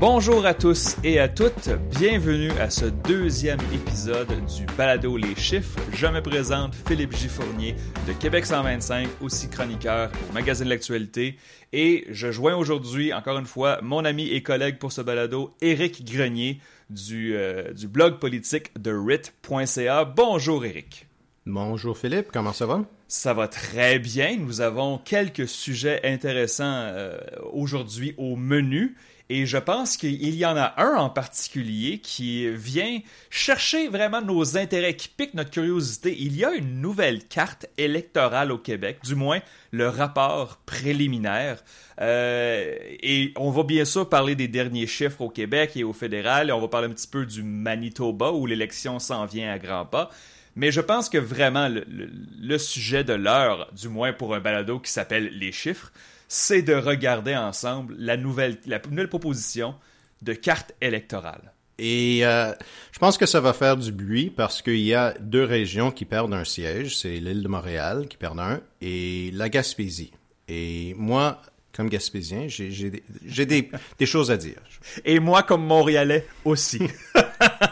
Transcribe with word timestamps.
Bonjour 0.00 0.46
à 0.46 0.54
tous 0.54 0.96
et 1.04 1.20
à 1.20 1.28
toutes, 1.28 1.68
bienvenue 1.98 2.50
à 2.52 2.70
ce 2.70 2.86
deuxième 2.86 3.60
épisode 3.70 4.30
du 4.46 4.64
Balado 4.74 5.14
Les 5.18 5.34
Chiffres. 5.36 5.78
Je 5.92 6.06
me 6.06 6.22
présente 6.22 6.74
Philippe 6.88 7.14
G. 7.14 7.28
Fournier 7.28 7.76
de 8.08 8.14
Québec 8.14 8.46
125, 8.46 9.06
aussi 9.20 9.50
chroniqueur 9.50 10.10
au 10.30 10.32
magazine 10.32 10.64
de 10.64 10.70
l'actualité. 10.70 11.36
Et 11.74 12.06
je 12.08 12.32
joins 12.32 12.56
aujourd'hui, 12.56 13.12
encore 13.12 13.36
une 13.36 13.44
fois, 13.44 13.78
mon 13.82 14.06
ami 14.06 14.30
et 14.30 14.42
collègue 14.42 14.78
pour 14.78 14.90
ce 14.90 15.02
balado, 15.02 15.54
Éric 15.60 16.02
Grenier, 16.10 16.60
du, 16.88 17.36
euh, 17.36 17.70
du 17.74 17.86
blog 17.86 18.18
politique 18.18 18.70
de 18.80 18.96
RIT.ca. 18.96 20.06
Bonjour 20.06 20.64
Éric. 20.64 21.08
Bonjour 21.44 21.98
Philippe, 21.98 22.28
comment 22.32 22.54
ça 22.54 22.64
va? 22.64 22.84
Ça 23.06 23.34
va 23.34 23.48
très 23.48 23.98
bien. 23.98 24.38
Nous 24.38 24.62
avons 24.62 24.96
quelques 24.96 25.48
sujets 25.48 26.00
intéressants 26.04 26.64
euh, 26.64 27.18
aujourd'hui 27.52 28.14
au 28.16 28.36
menu. 28.36 28.96
Et 29.32 29.46
je 29.46 29.58
pense 29.58 29.96
qu'il 29.96 30.34
y 30.34 30.44
en 30.44 30.56
a 30.56 30.74
un 30.76 30.96
en 30.96 31.08
particulier 31.08 32.00
qui 32.00 32.50
vient 32.50 32.98
chercher 33.30 33.86
vraiment 33.86 34.20
nos 34.20 34.58
intérêts, 34.58 34.96
qui 34.96 35.06
pique 35.06 35.34
notre 35.34 35.50
curiosité. 35.50 36.16
Il 36.18 36.36
y 36.36 36.44
a 36.44 36.52
une 36.52 36.80
nouvelle 36.80 37.24
carte 37.28 37.66
électorale 37.78 38.50
au 38.50 38.58
Québec, 38.58 38.98
du 39.04 39.14
moins 39.14 39.38
le 39.70 39.88
rapport 39.88 40.56
préliminaire. 40.66 41.62
Euh, 42.00 42.74
et 43.04 43.32
on 43.36 43.52
va 43.52 43.62
bien 43.62 43.84
sûr 43.84 44.08
parler 44.08 44.34
des 44.34 44.48
derniers 44.48 44.88
chiffres 44.88 45.20
au 45.20 45.28
Québec 45.28 45.76
et 45.76 45.84
au 45.84 45.92
fédéral, 45.92 46.48
et 46.48 46.52
on 46.52 46.60
va 46.60 46.66
parler 46.66 46.88
un 46.88 46.92
petit 46.92 47.06
peu 47.06 47.24
du 47.24 47.44
Manitoba 47.44 48.32
où 48.32 48.46
l'élection 48.46 48.98
s'en 48.98 49.26
vient 49.26 49.52
à 49.52 49.60
grands 49.60 49.86
pas. 49.86 50.10
Mais 50.56 50.72
je 50.72 50.80
pense 50.80 51.08
que 51.08 51.18
vraiment 51.18 51.68
le, 51.68 51.84
le 51.86 52.58
sujet 52.58 53.04
de 53.04 53.12
l'heure, 53.12 53.70
du 53.80 53.88
moins 53.88 54.12
pour 54.12 54.34
un 54.34 54.40
balado 54.40 54.80
qui 54.80 54.90
s'appelle 54.90 55.30
Les 55.38 55.52
chiffres, 55.52 55.92
c'est 56.32 56.62
de 56.62 56.74
regarder 56.74 57.34
ensemble 57.34 57.96
la 57.98 58.16
nouvelle, 58.16 58.58
la 58.64 58.78
nouvelle 58.78 59.08
proposition 59.08 59.74
de 60.22 60.32
carte 60.32 60.72
électorale. 60.80 61.52
Et 61.76 62.20
euh, 62.24 62.52
je 62.92 63.00
pense 63.00 63.18
que 63.18 63.26
ça 63.26 63.40
va 63.40 63.52
faire 63.52 63.76
du 63.76 63.90
bruit 63.90 64.30
parce 64.30 64.62
qu'il 64.62 64.78
y 64.78 64.94
a 64.94 65.12
deux 65.18 65.42
régions 65.42 65.90
qui 65.90 66.04
perdent 66.04 66.32
un 66.32 66.44
siège. 66.44 66.96
C'est 66.96 67.16
l'île 67.16 67.42
de 67.42 67.48
Montréal 67.48 68.06
qui 68.08 68.16
perd 68.16 68.38
un 68.38 68.60
et 68.80 69.32
la 69.32 69.48
Gaspésie. 69.48 70.12
Et 70.46 70.94
moi, 70.96 71.42
comme 71.72 71.88
Gaspésien, 71.88 72.46
j'ai 72.46 72.90
des, 72.90 73.70
des, 73.98 74.06
choses 74.06 74.30
à 74.30 74.36
dire. 74.36 74.60
Et 75.04 75.18
moi, 75.18 75.42
comme 75.42 75.64
Montréalais 75.64 76.28
aussi. 76.44 76.80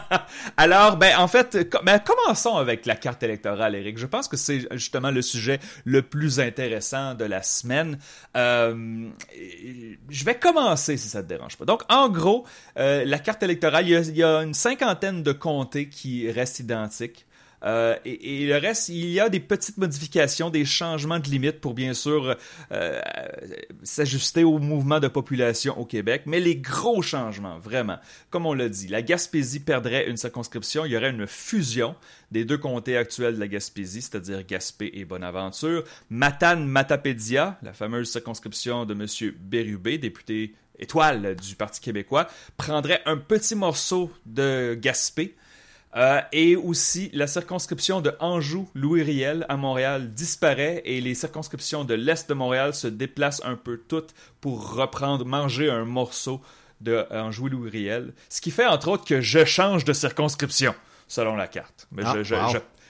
Alors, 0.57 0.97
ben, 0.97 1.17
en 1.17 1.27
fait, 1.27 1.69
ben, 1.83 1.99
commençons 1.99 2.55
avec 2.55 2.85
la 2.85 2.95
carte 2.95 3.23
électorale, 3.23 3.75
Eric. 3.75 3.97
Je 3.97 4.05
pense 4.05 4.27
que 4.27 4.37
c'est 4.37 4.67
justement 4.71 5.11
le 5.11 5.21
sujet 5.21 5.59
le 5.85 6.01
plus 6.01 6.39
intéressant 6.39 7.13
de 7.15 7.25
la 7.25 7.43
semaine. 7.43 7.97
Euh, 8.35 9.09
je 10.09 10.25
vais 10.25 10.35
commencer, 10.35 10.97
si 10.97 11.09
ça 11.09 11.23
te 11.23 11.27
dérange 11.27 11.57
pas. 11.57 11.65
Donc, 11.65 11.83
en 11.89 12.09
gros, 12.09 12.45
euh, 12.77 13.03
la 13.05 13.19
carte 13.19 13.43
électorale, 13.43 13.87
il 13.87 13.91
y, 13.91 13.95
a, 13.95 13.99
il 14.01 14.17
y, 14.17 14.23
a, 14.23 14.41
une 14.41 14.53
cinquantaine 14.53 15.23
de 15.23 15.31
comtés 15.31 15.89
qui 15.89 16.29
restent 16.31 16.59
identiques. 16.59 17.25
Euh, 17.63 17.95
et, 18.05 18.45
le 18.45 18.57
reste, 18.57 18.89
il 18.89 19.09
y 19.09 19.19
a 19.19 19.29
des 19.29 19.39
petites 19.39 19.77
modifications, 19.77 20.49
des 20.49 20.65
changements 20.65 21.19
de 21.19 21.27
limites 21.29 21.59
pour 21.59 21.73
bien 21.73 21.93
sûr 21.93 22.35
euh, 22.71 23.01
s'ajuster 23.83 24.43
au 24.43 24.59
mouvement 24.59 24.99
de 24.99 25.07
population 25.07 25.77
au 25.79 25.85
Québec. 25.85 26.23
Mais 26.25 26.39
les 26.39 26.55
gros 26.55 27.01
changements, 27.01 27.59
vraiment, 27.59 27.97
comme 28.29 28.45
on 28.45 28.53
l'a 28.53 28.69
dit, 28.69 28.87
la 28.87 29.01
Gaspésie 29.01 29.59
perdrait 29.59 30.09
une 30.09 30.17
circonscription, 30.17 30.85
il 30.85 30.91
y 30.91 30.97
aurait 30.97 31.09
une 31.09 31.27
fusion 31.27 31.95
des 32.31 32.45
deux 32.45 32.57
comtés 32.57 32.95
actuels 32.95 33.35
de 33.35 33.39
la 33.39 33.47
Gaspésie, 33.47 34.01
c'est-à-dire 34.01 34.45
Gaspé 34.45 34.91
et 34.93 35.05
Bonaventure. 35.05 35.83
Matane-Matapédia, 36.09 37.57
la 37.63 37.73
fameuse 37.73 38.09
circonscription 38.09 38.85
de 38.85 38.93
M. 38.93 39.33
Bérubé, 39.39 39.97
député 39.97 40.53
étoile 40.77 41.35
du 41.35 41.55
Parti 41.55 41.81
québécois, 41.81 42.27
prendrait 42.55 43.01
un 43.05 43.17
petit 43.17 43.55
morceau 43.55 44.11
de 44.25 44.77
Gaspé 44.79 45.35
euh, 45.95 46.21
et 46.31 46.55
aussi, 46.55 47.09
la 47.13 47.25
circonscription 47.25 48.01
de 48.01 48.13
Anjou-Louis-Riel 48.19 49.45
à 49.49 49.57
Montréal 49.57 50.13
disparaît 50.13 50.81
et 50.85 51.01
les 51.01 51.15
circonscriptions 51.15 51.83
de 51.83 51.95
l'Est 51.95 52.29
de 52.29 52.35
Montréal 52.35 52.75
se 52.75 52.87
déplacent 52.87 53.41
un 53.43 53.55
peu 53.55 53.77
toutes 53.77 54.13
pour 54.39 54.73
reprendre, 54.73 55.25
manger 55.25 55.69
un 55.69 55.85
morceau 55.85 56.41
de 56.81 57.05
Anjou-Louis-Riel. 57.09 58.13
Ce 58.29 58.39
qui 58.39 58.51
fait, 58.51 58.67
entre 58.67 58.89
autres, 58.89 59.05
que 59.05 59.19
je 59.19 59.43
change 59.45 59.83
de 59.83 59.93
circonscription, 59.93 60.75
selon 61.07 61.35
la 61.35 61.47
carte. 61.47 61.87
Mais 61.91 62.03
ah, 62.05 62.21
je, 62.21 62.35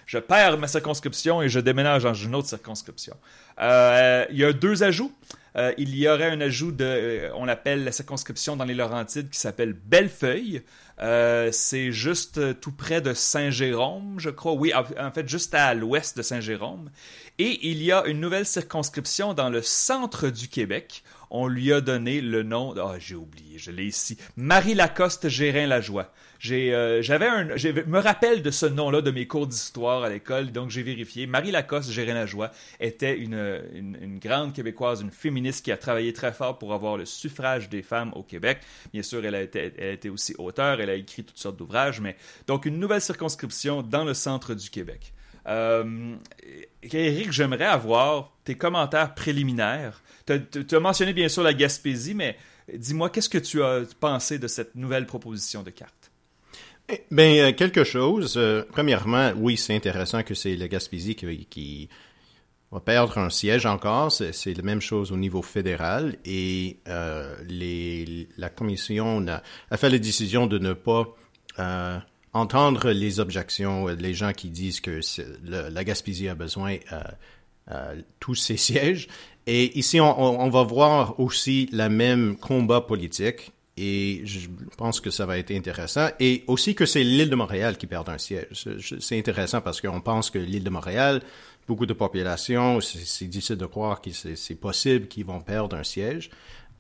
je, 0.06 0.18
perds 0.20 0.58
ma 0.58 0.68
circonscription 0.68 1.42
et 1.42 1.48
je 1.48 1.62
déménage 1.62 2.04
dans 2.04 2.14
une 2.14 2.36
autre 2.36 2.50
circonscription. 2.50 3.16
Euh, 3.62 4.26
il 4.30 4.38
y 4.38 4.44
a 4.44 4.52
deux 4.52 4.84
ajouts. 4.84 5.14
Euh, 5.56 5.74
il 5.78 5.96
y 5.96 6.08
aurait 6.08 6.30
un 6.30 6.42
ajout 6.42 6.72
de, 6.72 7.30
on 7.36 7.48
appelle 7.48 7.84
la 7.84 7.92
circonscription 7.92 8.56
dans 8.56 8.66
les 8.66 8.76
Laurentides 8.76 9.30
qui 9.30 9.40
s'appelle 9.40 9.74
Bellefeuille. 9.74 10.62
Euh, 11.02 11.50
c'est 11.52 11.92
juste 11.92 12.38
euh, 12.38 12.54
tout 12.54 12.74
près 12.74 13.02
de 13.02 13.14
Saint-Jérôme, 13.14 14.16
je 14.18 14.30
crois. 14.30 14.54
Oui, 14.54 14.74
en 14.74 15.12
fait, 15.12 15.28
juste 15.28 15.54
à 15.54 15.74
l'ouest 15.74 16.18
de 16.18 16.22
Saint-Jérôme. 16.22 16.90
Et 17.38 17.70
il 17.70 17.82
y 17.82 17.92
a 17.92 18.06
une 18.06 18.20
nouvelle 18.20 18.46
circonscription 18.46 19.34
dans 19.34 19.50
le 19.50 19.62
centre 19.62 20.30
du 20.30 20.50
Québec. 20.50 21.04
On 21.32 21.48
lui 21.48 21.72
a 21.72 21.82
donné 21.82 22.22
le 22.22 22.44
nom. 22.44 22.74
Ah, 22.78 22.96
j'ai 23.00 23.16
oublié, 23.16 23.58
je 23.58 23.72
l'ai 23.72 23.86
ici. 23.86 24.18
Marie 24.36 24.74
Lacoste 24.74 25.30
Gérin-Lajoie. 25.30 26.12
J'ai, 26.40 26.74
euh, 26.74 27.02
j'avais 27.02 27.28
un, 27.28 27.58
je 27.58 27.68
me 27.68 28.00
rappelle 28.00 28.42
de 28.42 28.50
ce 28.50 28.66
nom-là 28.66 29.02
de 29.02 29.12
mes 29.12 29.28
cours 29.28 29.46
d'histoire 29.46 30.04
à 30.04 30.10
l'école, 30.10 30.54
donc 30.54 30.70
j'ai 30.70 30.84
vérifié. 30.84 31.28
Marie 31.28 31.52
Lacoste 31.52 31.92
Gérin-Lajoie 31.92 32.52
était 32.80 33.18
une, 33.18 33.62
une, 33.74 34.20
grande 34.20 34.54
québécoise, 34.54 35.02
une 35.02 35.12
féministe 35.12 35.66
qui 35.66 35.72
a 35.74 35.78
travaillé 35.78 36.14
très 36.14 36.32
fort 36.32 36.58
pour 36.58 36.74
avoir 36.74 36.96
le 36.96 37.04
suffrage 37.04 37.68
des 37.68 37.82
femmes 37.82 38.14
au 38.16 38.24
Québec. 38.24 38.60
Bien 38.94 39.04
sûr, 39.04 39.24
elle 39.26 39.36
a 39.36 39.42
été, 39.42 39.74
elle 39.78 39.88
a 39.90 39.92
été 39.92 40.10
aussi 40.10 40.34
auteure, 40.38 40.80
elle 40.80 40.90
a 40.90 40.96
écrit 40.96 41.26
toutes 41.26 41.38
sortes 41.38 41.58
d'ouvrages, 41.58 42.00
mais 42.00 42.16
donc 42.48 42.66
une 42.66 42.80
nouvelle 42.80 43.02
circonscription 43.02 43.82
dans 43.82 44.06
le 44.06 44.14
centre 44.14 44.54
du 44.54 44.70
Québec. 44.70 45.14
Euh, 45.48 46.16
Eric, 46.84 47.32
j'aimerais 47.32 47.66
avoir 47.66 48.34
tes 48.44 48.56
commentaires 48.56 49.14
préliminaires. 49.14 50.02
Tu 50.26 50.76
as 50.76 50.80
mentionné 50.80 51.14
bien 51.14 51.28
sûr 51.28 51.44
la 51.44 51.54
Gaspésie, 51.54 52.14
mais 52.14 52.38
dis-moi, 52.74 53.10
qu'est-ce 53.10 53.30
que 53.30 53.38
tu 53.38 53.64
as 53.64 53.82
pensé 54.00 54.40
de 54.40 54.48
cette 54.48 54.76
nouvelle 54.76 55.06
proposition 55.06 55.64
de 55.64 55.72
carte? 55.72 56.00
Ben, 57.12 57.40
euh, 57.40 57.54
quelque 57.54 57.84
chose. 57.84 58.36
Euh, 58.38 58.64
premièrement, 58.72 59.32
oui, 59.38 59.58
c'est 59.58 59.76
intéressant 59.76 60.24
que 60.24 60.34
c'est 60.34 60.56
la 60.56 60.68
Gaspésie 60.68 61.16
qui, 61.16 61.90
va 62.72 62.80
perdre 62.80 63.18
un 63.18 63.30
siège 63.30 63.66
encore. 63.66 64.12
C'est 64.12 64.54
la 64.54 64.64
même 64.64 64.82
chose 64.82 65.12
au 65.12 65.18
niveau 65.18 65.42
fédéral. 65.42 66.18
Et 66.26 66.80
euh, 66.88 67.36
la 68.38 68.50
commission 68.50 69.26
a, 69.28 69.78
fait 69.78 69.90
la 69.90 69.98
décision 69.98 70.46
de 70.46 70.60
ne 70.60 70.74
pas 70.74 71.16
entendre 72.34 72.92
les 72.92 73.20
objections, 73.20 73.88
les 73.88 74.14
gens 74.14 74.34
qui 74.34 74.50
disent 74.50 74.82
que 74.82 75.00
la 75.44 75.84
Gaspésie 75.84 76.30
a 76.30 76.36
besoin 76.36 76.78
de 77.68 78.04
tous 78.20 78.36
ces 78.36 78.58
sièges. 78.68 79.08
Et 79.48 79.78
ici, 79.80 80.00
on, 80.00 80.20
on, 80.20 80.50
va 80.50 80.64
voir 80.64 81.20
aussi 81.20 81.70
la 81.72 81.90
même 81.90 82.38
combat 82.38 82.82
politique 82.82 83.52
et 83.82 84.22
je 84.26 84.50
pense 84.78 85.00
que 85.00 85.10
ça 85.10 85.26
va 85.26 85.38
être 85.38 85.52
intéressant. 85.52 86.10
Et 86.20 86.44
aussi 86.48 86.76
que 86.76 86.86
c'est 86.86 87.02
l'île 87.02 87.30
de 87.30 87.36
Montréal 87.36 87.78
qui 87.78 87.88
perd 87.88 88.10
un 88.10 88.18
siège. 88.18 88.68
C'est 89.00 89.18
intéressant 89.18 89.62
parce 89.62 89.80
qu'on 89.80 90.02
pense 90.02 90.30
que 90.30 90.38
l'île 90.38 90.66
de 90.66 90.70
Montréal, 90.70 91.22
beaucoup 91.66 91.86
de 91.86 91.94
population, 91.94 92.82
c'est 92.82 93.28
difficile 93.28 93.56
de 93.56 93.66
croire 93.66 94.02
que 94.02 94.10
c'est 94.12 94.56
possible 94.56 95.08
qu'ils 95.08 95.26
vont 95.26 95.40
perdre 95.40 95.78
un 95.78 95.86
siège. 95.86 96.30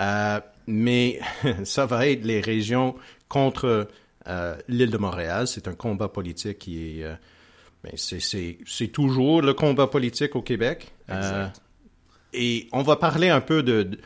Euh, 0.01 0.41
mais 0.67 1.21
ça 1.63 1.85
va 1.85 2.05
être 2.07 2.25
les 2.25 2.41
régions 2.41 2.95
contre 3.29 3.87
euh, 4.29 4.55
l'île 4.67 4.91
de 4.91 4.97
Montréal. 4.97 5.47
C'est 5.47 5.67
un 5.67 5.73
combat 5.73 6.07
politique 6.07 6.59
qui 6.59 6.99
est... 6.99 7.03
Euh, 7.03 7.15
ben 7.83 7.93
c'est 7.95 8.87
toujours 8.89 9.41
le 9.41 9.53
combat 9.53 9.87
politique 9.87 10.35
au 10.35 10.41
Québec. 10.41 10.91
Euh, 11.09 11.47
et 12.33 12.67
on 12.71 12.83
va 12.83 12.97
parler 12.97 13.29
un 13.29 13.41
peu 13.41 13.63
de, 13.63 13.83
de 13.83 13.99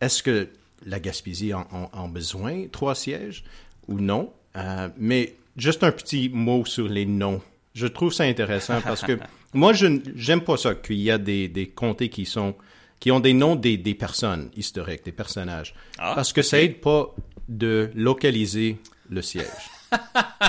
est-ce 0.00 0.22
que 0.22 0.48
la 0.86 0.98
Gaspésie 0.98 1.52
en, 1.52 1.66
en, 1.92 2.08
besoin, 2.08 2.66
trois 2.68 2.94
sièges 2.94 3.44
ou 3.86 4.00
non? 4.00 4.32
Euh, 4.56 4.88
mais 4.96 5.36
juste 5.56 5.84
un 5.84 5.92
petit 5.92 6.30
mot 6.30 6.64
sur 6.64 6.88
les 6.88 7.06
noms. 7.06 7.40
Je 7.74 7.86
trouve 7.86 8.12
ça 8.12 8.24
intéressant 8.24 8.80
parce 8.80 9.02
que 9.02 9.18
moi, 9.52 9.72
je 9.74 10.00
j'aime 10.16 10.42
pas 10.42 10.56
ça 10.56 10.74
qu'il 10.74 11.00
y 11.00 11.10
a 11.10 11.18
des, 11.18 11.48
des 11.48 11.68
comtés 11.68 12.08
qui 12.08 12.24
sont 12.24 12.54
qui 12.98 13.10
ont 13.10 13.20
des 13.20 13.34
noms 13.34 13.56
des, 13.56 13.76
des 13.76 13.94
personnes 13.94 14.48
historiques, 14.56 15.04
des 15.04 15.12
personnages. 15.12 15.74
Ah, 15.98 16.12
parce 16.14 16.32
que 16.32 16.40
ça 16.40 16.62
aide 16.62 16.80
pas 16.80 17.14
de 17.48 17.90
localiser 17.94 18.78
le 19.12 19.22
siège. 19.22 19.46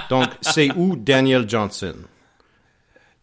Donc, 0.09 0.29
c'est 0.41 0.71
où 0.75 0.95
Daniel 0.95 1.49
Johnson? 1.49 1.95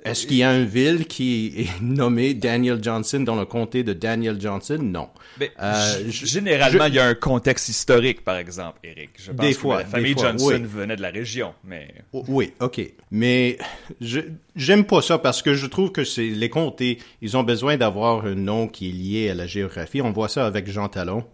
Est-ce 0.02 0.26
qu'il 0.26 0.38
y 0.38 0.42
a 0.42 0.56
une 0.56 0.64
ville 0.64 1.06
qui 1.06 1.52
est 1.58 1.82
nommée 1.82 2.32
Daniel 2.32 2.82
Johnson 2.82 3.20
dans 3.20 3.36
le 3.36 3.44
comté 3.44 3.84
de 3.84 3.92
Daniel 3.92 4.40
Johnson? 4.40 4.78
Non. 4.80 5.10
Euh, 5.42 6.04
généralement, 6.08 6.86
il 6.86 6.94
y 6.94 6.98
a 6.98 7.06
un 7.06 7.14
contexte 7.14 7.68
historique, 7.68 8.24
par 8.24 8.36
exemple, 8.36 8.78
Eric. 8.82 9.10
Je 9.16 9.30
pense 9.30 9.46
des 9.46 9.52
fois, 9.52 9.78
que 9.78 9.82
la 9.82 9.88
famille 9.88 10.14
Johnson 10.16 10.62
venait 10.64 10.96
de 10.96 11.02
la 11.02 11.10
région, 11.10 11.52
mais... 11.64 11.88
Oui, 12.12 12.54
OK. 12.60 12.80
Mais 13.10 13.58
je 14.00 14.20
j'aime 14.56 14.84
pas 14.84 15.02
ça 15.02 15.18
parce 15.18 15.42
que 15.42 15.52
je 15.52 15.66
trouve 15.66 15.92
que 15.92 16.02
les 16.18 16.48
comtés, 16.48 16.98
ils 17.20 17.36
ont 17.36 17.42
besoin 17.42 17.76
d'avoir 17.76 18.24
un 18.24 18.34
nom 18.34 18.68
qui 18.68 18.88
est 18.88 18.92
lié 18.92 19.30
à 19.30 19.34
la 19.34 19.46
géographie. 19.46 20.00
On 20.00 20.12
voit 20.12 20.28
ça 20.28 20.46
avec 20.46 20.70
Jean 20.70 20.88
Talon. 20.88 21.24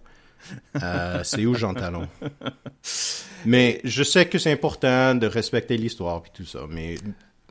Euh, 0.82 1.22
c'est 1.24 1.46
où 1.46 1.54
Jean 1.54 1.74
Talon? 1.74 2.08
Mais 3.44 3.80
je 3.84 4.02
sais 4.02 4.26
que 4.26 4.38
c'est 4.38 4.52
important 4.52 5.14
de 5.14 5.26
respecter 5.26 5.76
l'histoire 5.76 6.22
et 6.26 6.36
tout 6.36 6.44
ça, 6.44 6.60
mais 6.68 6.96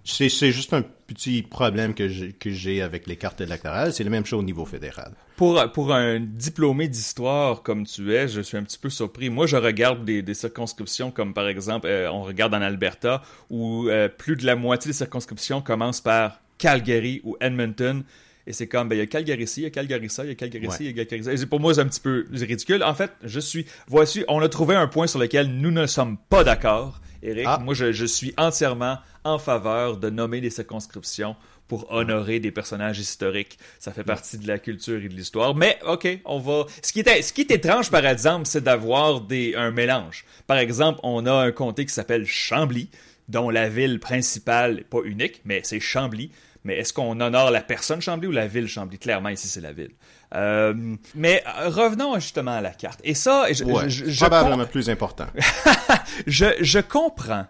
c'est, 0.05 0.29
juste 0.51 0.73
un 0.73 0.83
petit 0.83 1.41
problème 1.41 1.95
que 1.95 2.07
j'ai, 2.07 2.81
avec 2.81 3.07
les 3.07 3.15
cartes 3.15 3.41
électorales. 3.41 3.91
C'est 3.91 4.03
la 4.03 4.11
même 4.11 4.25
chose 4.25 4.39
au 4.39 4.43
niveau 4.43 4.65
fédéral. 4.65 5.13
Pour, 5.35 5.59
un 5.93 6.19
diplômé 6.19 6.87
d'histoire 6.87 7.63
comme 7.63 7.87
tu 7.87 8.13
es, 8.13 8.27
je 8.27 8.41
suis 8.41 8.55
un 8.55 8.63
petit 8.63 8.77
peu 8.77 8.91
surpris. 8.91 9.29
Moi, 9.31 9.47
je 9.47 9.57
regarde 9.57 10.05
des, 10.05 10.21
des 10.21 10.35
circonscriptions 10.35 11.09
comme 11.09 11.33
par 11.33 11.47
exemple, 11.47 11.87
euh, 11.87 12.11
on 12.11 12.21
regarde 12.21 12.53
en 12.53 12.61
Alberta, 12.61 13.23
où 13.49 13.89
euh, 13.89 14.07
plus 14.07 14.35
de 14.35 14.45
la 14.45 14.55
moitié 14.55 14.89
des 14.89 14.97
circonscriptions 14.97 15.61
commencent 15.61 16.01
par 16.01 16.39
Calgary 16.59 17.21
ou 17.23 17.35
Edmonton. 17.41 18.03
Et 18.47 18.53
c'est 18.53 18.67
comme, 18.67 18.89
ben, 18.89 18.95
il 18.95 18.99
y 18.99 19.01
a 19.01 19.07
Calgary 19.07 19.43
ici, 19.43 19.61
il 19.61 19.63
y 19.63 19.67
a 19.67 19.69
Calgary 19.71 20.09
ça, 20.09 20.23
il 20.23 20.29
y 20.29 20.31
a 20.31 20.35
Calgary 20.35 20.67
ici, 20.67 20.77
il 20.81 20.97
y 20.97 20.99
a 20.99 21.05
Calgary 21.05 21.37
ça. 21.37 21.45
Pour 21.47 21.59
moi, 21.59 21.73
c'est 21.73 21.81
un 21.81 21.87
petit 21.87 21.99
peu 21.99 22.25
ridicule. 22.31 22.83
En 22.83 22.93
fait, 22.93 23.11
je 23.23 23.39
suis, 23.39 23.65
voici, 23.87 24.23
on 24.27 24.39
a 24.41 24.49
trouvé 24.49 24.75
un 24.75 24.87
point 24.87 25.07
sur 25.07 25.19
lequel 25.19 25.47
nous 25.47 25.71
ne 25.71 25.85
sommes 25.87 26.17
pas 26.29 26.43
d'accord. 26.43 27.01
Eric, 27.23 27.45
Ah. 27.47 27.59
moi, 27.63 27.73
je, 27.73 27.91
je 27.91 28.05
suis 28.05 28.33
entièrement 28.37 28.97
en 29.23 29.39
faveur 29.39 29.97
de 29.97 30.11
nommer 30.11 30.41
des 30.41 30.51
circonscriptions 30.51 31.35
pour 31.67 31.91
honorer 31.91 32.39
des 32.39 32.51
personnages 32.51 32.99
historiques. 32.99 33.57
Ça 33.79 33.91
fait 33.91 34.03
partie 34.03 34.37
de 34.37 34.47
la 34.47 34.59
culture 34.59 35.03
et 35.03 35.09
de 35.09 35.15
l'histoire. 35.15 35.55
Mais, 35.55 35.79
OK, 35.87 36.07
on 36.25 36.37
va... 36.37 36.65
Ce 36.83 36.93
qui 36.93 36.99
est, 36.99 37.21
ce 37.23 37.33
qui 37.33 37.41
est 37.41 37.49
étrange, 37.49 37.89
par 37.89 38.05
exemple, 38.05 38.45
c'est 38.45 38.63
d'avoir 38.63 39.21
des, 39.21 39.55
un 39.55 39.71
mélange. 39.71 40.25
Par 40.45 40.57
exemple, 40.59 40.99
on 41.01 41.25
a 41.25 41.33
un 41.33 41.51
comté 41.51 41.83
qui 41.87 41.93
s'appelle 41.93 42.25
Chambly, 42.27 42.89
dont 43.27 43.49
la 43.49 43.67
ville 43.69 43.99
principale, 43.99 44.83
pas 44.83 44.99
unique, 45.03 45.41
mais 45.45 45.61
c'est 45.63 45.79
Chambly. 45.79 46.29
Mais 46.65 46.75
est-ce 46.79 46.91
qu'on 46.91 47.21
honore 47.21 47.51
la 47.51 47.61
personne 47.61 48.01
Chambly 48.01 48.27
ou 48.27 48.31
la 48.31 48.47
ville 48.47 48.67
Chambly? 48.67 48.97
Clairement, 48.99 49.29
ici, 49.29 49.47
c'est 49.47 49.61
la 49.61 49.71
ville. 49.71 49.91
Euh, 50.33 50.73
mais 51.13 51.41
revenons 51.67 52.15
justement 52.15 52.57
à 52.57 52.61
la 52.61 52.71
carte. 52.71 52.99
Et 53.03 53.13
ça, 53.13 53.45
je, 53.53 53.63
Ouais, 53.63 53.87
je- 53.89 54.05
je- 54.09 54.25
probablement 54.25 54.65
plus 54.65 54.89
important. 54.89 55.27
je, 56.27 56.45
je 56.59 56.79
comprends 56.79 57.45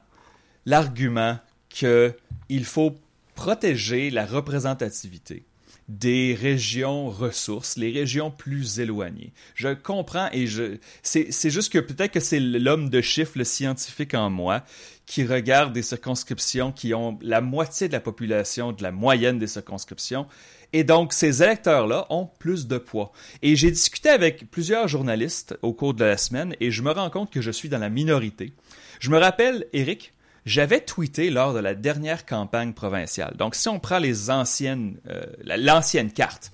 l'argument 0.66 1.40
que 1.80 2.14
il 2.50 2.66
faut 2.66 2.94
protéger 3.36 4.10
la 4.10 4.26
représentativité 4.26 5.46
des 5.88 6.34
régions 6.40 7.10
ressources, 7.10 7.78
les 7.78 7.92
régions 7.92 8.32
plus 8.32 8.80
éloignées. 8.80 9.34
Je 9.54 9.74
comprends 9.74 10.30
et 10.32 10.48
je 10.48 10.78
c'est 11.04 11.50
juste 11.50 11.72
que 11.72 11.78
peut-être 11.78 12.12
que 12.12 12.20
c'est 12.20 12.40
l'homme 12.40 12.90
de 12.90 13.02
chiffre, 13.02 13.34
le 13.36 13.44
scientifique 13.44 14.16
en 14.16 14.30
moi, 14.30 14.64
qui 15.06 15.24
regarde 15.24 15.74
des 15.74 15.84
circonscriptions 15.84 16.72
qui 16.72 16.94
ont 16.96 17.20
la 17.22 17.42
moitié 17.42 17.88
de 17.88 17.94
la 17.94 18.00
population 18.00 18.72
de 18.72 18.82
la 18.82 18.92
moyenne 18.92 19.38
des 19.38 19.48
circonscriptions. 19.48 20.26
Et 20.74 20.84
donc, 20.84 21.14
ces 21.14 21.44
électeurs-là 21.44 22.08
ont 22.10 22.28
plus 22.40 22.68
de 22.68 22.80
poids. 22.80 23.12
Et 23.44 23.56
j'ai 23.56 23.70
discuté 23.70 24.10
avec 24.10 24.50
plusieurs 24.50 24.88
journalistes 24.88 25.58
au 25.62 25.74
cours 25.74 25.94
de 25.94 26.04
la 26.04 26.18
semaine 26.18 26.56
et 26.60 26.72
je 26.72 26.81
me 26.81 26.92
rends 26.92 27.12
compte 27.12 27.31
que 27.31 27.42
je 27.42 27.52
suis 27.52 27.70
dans 27.70 27.78
la 27.78 27.90
minorité. 27.90 28.54
Je 29.00 29.12
me 29.12 29.20
rappelle, 29.20 29.68
Eric, 29.74 30.14
j'avais 30.45 30.81
tweeté 30.81 31.30
lors 31.30 31.53
de 31.53 31.59
la 31.59 31.74
dernière 31.74 32.25
campagne 32.25 32.74
provinciale. 32.74 33.36
Donc, 33.38 33.56
si 33.56 33.68
on 33.68 33.80
prend 33.80 34.00
euh, 34.01 35.25
la- 35.44 35.57
l'ancienne 35.57 36.12
carte, 36.12 36.51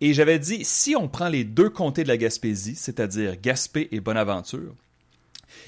et 0.00 0.14
j'avais 0.14 0.38
dit, 0.38 0.64
si 0.64 0.96
on 0.96 1.08
prend 1.08 1.28
les 1.28 1.44
deux 1.44 1.70
comtés 1.70 2.02
de 2.04 2.08
la 2.08 2.16
Gaspésie, 2.16 2.74
c'est-à-dire 2.74 3.36
Gaspé 3.40 3.88
et 3.92 4.00
Bonaventure, 4.00 4.74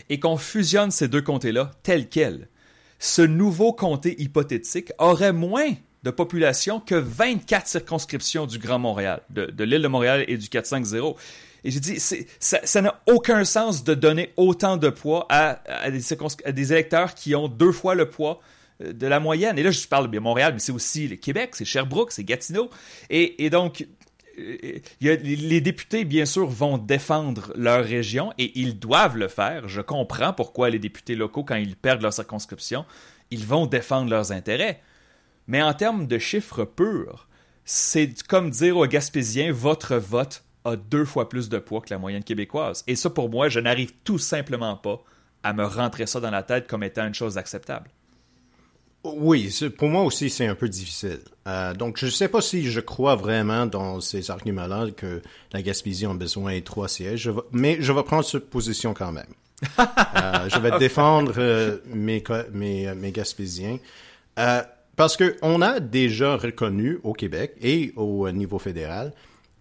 et 0.09 0.19
qu'on 0.19 0.37
fusionne 0.37 0.91
ces 0.91 1.09
deux 1.09 1.23
comtés-là 1.23 1.71
tels 1.83 2.09
quels, 2.09 2.49
ce 2.99 3.23
nouveau 3.23 3.73
comté 3.73 4.21
hypothétique 4.23 4.93
aurait 4.99 5.33
moins 5.33 5.73
de 6.03 6.11
population 6.11 6.81
que 6.81 6.95
24 6.95 7.67
circonscriptions 7.67 8.47
du 8.47 8.59
Grand 8.59 8.79
Montréal, 8.79 9.23
de, 9.31 9.47
de 9.47 9.65
l'île 9.65 9.83
de 9.83 9.89
Montréal 9.89 10.25
et 10.29 10.37
du 10.37 10.49
450. 10.49 11.17
Et 11.65 11.71
j'ai 11.71 11.81
dit, 11.81 11.99
ça 11.99 12.81
n'a 12.83 13.03
aucun 13.07 13.45
sens 13.45 13.85
de 13.85 13.95
donner 13.95 14.33
autant 14.37 14.77
de 14.77 14.89
poids 14.89 15.27
à, 15.29 15.91
des, 15.91 16.73
électeurs 16.73 17.15
qui 17.15 17.35
ont 17.35 17.49
deux 17.49 17.73
fois 17.73 17.95
le 17.95 18.09
poids 18.09 18.41
euh, 18.83 18.93
de 18.93 19.07
la 19.07 19.21
moyenne. 19.21 19.59
Et 19.59 19.63
là, 19.63 19.71
je 19.71 19.87
parle 19.87 20.09
bien 20.09 20.21
Montréal, 20.21 20.53
mais 20.55 20.59
c'est 20.59 20.73
aussi 20.73 21.07
le 21.07 21.17
Québec, 21.17 21.51
c'est 21.55 21.65
Sherbrooke, 21.65 22.11
c'est 22.11 22.25
Gatineau. 22.25 22.69
Et, 23.11 23.49
donc, 23.49 23.87
euh, 24.39 24.79
les 25.01 25.61
députés, 25.61 26.05
bien 26.05 26.25
sûr, 26.25 26.47
vont 26.49 26.79
défendre 26.79 27.53
leur 27.55 27.85
région 27.85 28.33
et 28.39 28.59
ils 28.59 28.79
doivent 28.79 29.17
le 29.17 29.29
faire. 29.29 29.69
Je 29.69 29.81
comprends 29.81 30.33
pourquoi 30.33 30.69
les 30.69 30.81
députés 30.81 31.15
locaux, 31.15 31.45
quand 31.45 31.57
ils 31.57 31.77
perdent 31.77 32.03
leur 32.03 32.13
circonscription, 32.13 32.85
ils 33.31 33.47
vont 33.47 33.67
défendre 33.67 34.11
leurs 34.11 34.33
intérêts. 34.33 34.81
Mais 35.47 35.63
en 35.63 35.75
termes 35.75 36.07
de 36.09 36.19
chiffres 36.19 36.65
purs, 36.65 37.29
c'est 37.65 38.23
comme 38.25 38.51
dire 38.51 38.77
aux 38.77 38.87
Gaspésiens, 38.87 39.53
votre 39.53 39.97
vote 39.97 40.45
a 40.65 40.77
deux 40.77 41.05
fois 41.05 41.29
plus 41.29 41.49
de 41.49 41.59
poids 41.59 41.81
que 41.81 41.91
la 41.91 41.99
moyenne 41.99 42.23
québécoise. 42.25 42.85
Et 42.87 42.97
ça, 42.97 43.11
pour 43.11 43.29
moi, 43.29 43.49
je 43.49 43.61
n'arrive 43.61 43.93
tout 44.05 44.19
simplement 44.19 44.77
pas 44.77 45.03
à 45.43 45.53
me 45.53 45.65
rentrer 45.65 46.07
ça 46.07 46.21
dans 46.21 46.31
la 46.31 46.43
tête 46.43 46.69
comme 46.69 46.83
étant 46.85 47.07
une 47.07 47.15
chose 47.15 47.37
acceptable. 47.39 47.91
Oui, 49.05 49.53
pour 49.77 49.89
moi 49.89 50.03
aussi, 50.05 50.31
c'est 50.31 50.47
un 50.47 50.55
peu 50.55 50.69
difficile. 50.69 51.19
Euh, 51.49 51.75
donc, 51.75 51.97
je 51.99 52.07
ne 52.07 52.11
sais 52.13 52.29
pas 52.29 52.41
si 52.41 52.71
je 52.71 52.79
crois 52.79 53.17
vraiment 53.17 53.67
dans 53.67 54.01
ces 54.01 54.31
arguments-là 54.31 54.93
que 54.97 55.21
la 55.53 55.61
Gaspésie 55.61 56.07
a 56.07 56.15
besoin 56.15 56.55
de 56.55 56.61
trois 56.61 56.87
sièges, 56.89 57.23
je 57.23 57.31
vais- 57.33 57.41
mais 57.51 57.79
je 57.81 57.93
vais 57.93 58.05
prendre 58.05 58.25
cette 58.25 58.49
position 58.49 58.95
quand 58.95 59.11
même. 59.13 59.27
Euh, 60.15 60.49
je 60.49 60.59
vais 60.61 60.77
défendre 60.79 61.35
euh, 61.39 61.79
mes, 61.87 62.23
mes, 62.53 62.95
mes 62.95 63.13
Gaspésiens. 63.13 63.79
Parce 64.97 65.17
que 65.17 65.37
on 65.43 65.63
a 65.63 65.81
déjà 65.81 66.37
reconnu 66.37 66.99
au 67.03 67.13
Québec 67.13 67.55
et 67.61 67.93
au 67.97 68.31
niveau 68.31 68.59
fédéral 68.59 69.13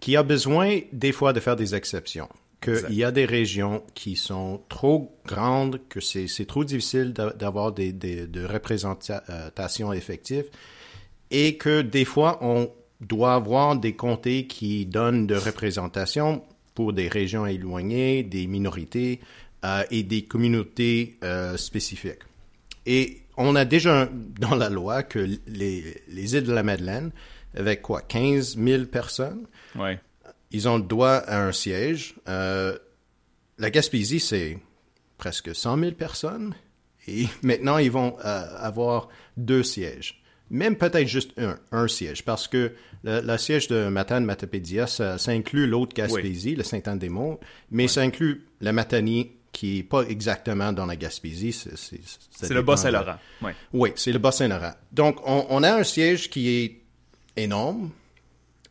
qu'il 0.02 0.14
y 0.14 0.18
a 0.18 0.24
besoin 0.24 0.80
des 0.92 1.14
fois 1.14 1.32
de 1.32 1.40
faire 1.40 1.56
des 1.56 1.74
exceptions. 1.76 2.28
Qu'il 2.62 2.94
y 2.94 3.04
a 3.04 3.12
des 3.12 3.26
régions 3.26 3.82
qui 3.96 4.16
sont 4.16 4.62
trop 4.70 5.18
grandes, 5.26 5.80
que 5.90 6.00
c'est 6.00 6.46
trop 6.46 6.64
difficile 6.64 7.12
d'a- 7.12 7.32
d'avoir 7.34 7.72
des, 7.72 7.92
des, 7.92 8.28
de 8.28 8.46
représentation 8.46 9.94
effective 9.94 10.46
et 11.32 11.56
que 11.58 11.82
des 11.82 12.06
fois 12.06 12.38
on 12.42 12.70
doit 13.00 13.34
avoir 13.34 13.76
des 13.78 13.94
comtés 13.96 14.46
qui 14.46 14.86
donnent 14.86 15.26
de 15.26 15.36
représentation 15.36 16.44
pour 16.76 16.94
des 16.94 17.08
régions 17.08 17.48
éloignées, 17.48 18.22
des 18.22 18.46
minorités 18.48 19.22
euh, 19.66 19.84
et 19.90 20.04
des 20.04 20.24
communautés 20.24 21.18
euh, 21.24 21.58
spécifiques. 21.58 22.20
Et 22.86 23.22
on 23.38 23.56
a 23.56 23.66
déjà 23.66 24.08
dans 24.40 24.56
la 24.56 24.70
loi 24.70 25.02
que 25.04 25.20
les, 25.48 25.96
les 26.08 26.36
îles 26.36 26.44
de 26.44 26.54
la 26.54 26.64
Madeleine, 26.64 27.12
avec 27.56 27.82
quoi, 27.82 28.02
15 28.02 28.58
000 28.58 28.86
personnes, 28.86 29.48
Ouais. 29.76 30.00
ils 30.52 30.68
ont 30.68 30.78
le 30.78 30.84
droit 30.84 31.16
à 31.16 31.42
un 31.44 31.52
siège. 31.52 32.16
Euh, 32.28 32.78
la 33.58 33.70
Gaspésie, 33.70 34.20
c'est 34.20 34.58
presque 35.18 35.56
100 35.56 35.78
000 35.80 35.92
personnes. 35.94 36.54
Et 37.08 37.26
maintenant, 37.44 37.78
ils 37.78 37.92
vont 37.92 38.16
euh, 38.26 38.58
avoir 38.58 39.10
deux 39.38 39.64
sièges. 39.64 40.22
Même 40.50 40.76
peut-être 40.76 41.08
juste 41.08 41.32
un, 41.38 41.58
un 41.72 41.88
siège. 41.88 42.26
Parce 42.26 42.48
que 42.48 42.74
le, 43.04 43.22
le 43.22 43.38
siège 43.38 43.68
de 43.70 43.88
Matane 43.88 44.26
Matapédia, 44.26 44.86
ça, 44.86 45.18
ça 45.18 45.32
inclut 45.32 45.66
l'autre 45.66 45.96
Gaspésie, 45.96 46.56
le 46.56 46.64
Saint-Anne-des-Monts, 46.64 47.40
mais 47.72 47.88
ça 47.88 48.02
inclut 48.02 48.46
la 48.60 48.74
Matanie, 48.74 49.32
qui 49.54 49.78
n'est 49.78 49.84
pas 49.84 50.04
exactement 50.04 50.72
dans 50.74 50.86
la 50.86 50.96
Gaspésie. 50.96 51.52
C'est 51.54 52.54
le. 52.54 52.62
Bas-Saint-Laurent. 52.62 53.18
Ouais. 53.42 53.56
Oui, 53.74 53.92
c'est 53.96 54.12
le 54.12 54.20
Bas-Saint-Laurent. 54.20 54.74
Donc, 54.92 55.18
on, 55.26 55.46
on 55.50 55.64
a 55.64 55.74
un 55.74 55.84
siège 55.84 56.30
qui 56.30 56.50
est 56.50 56.82
énorme. 57.42 57.92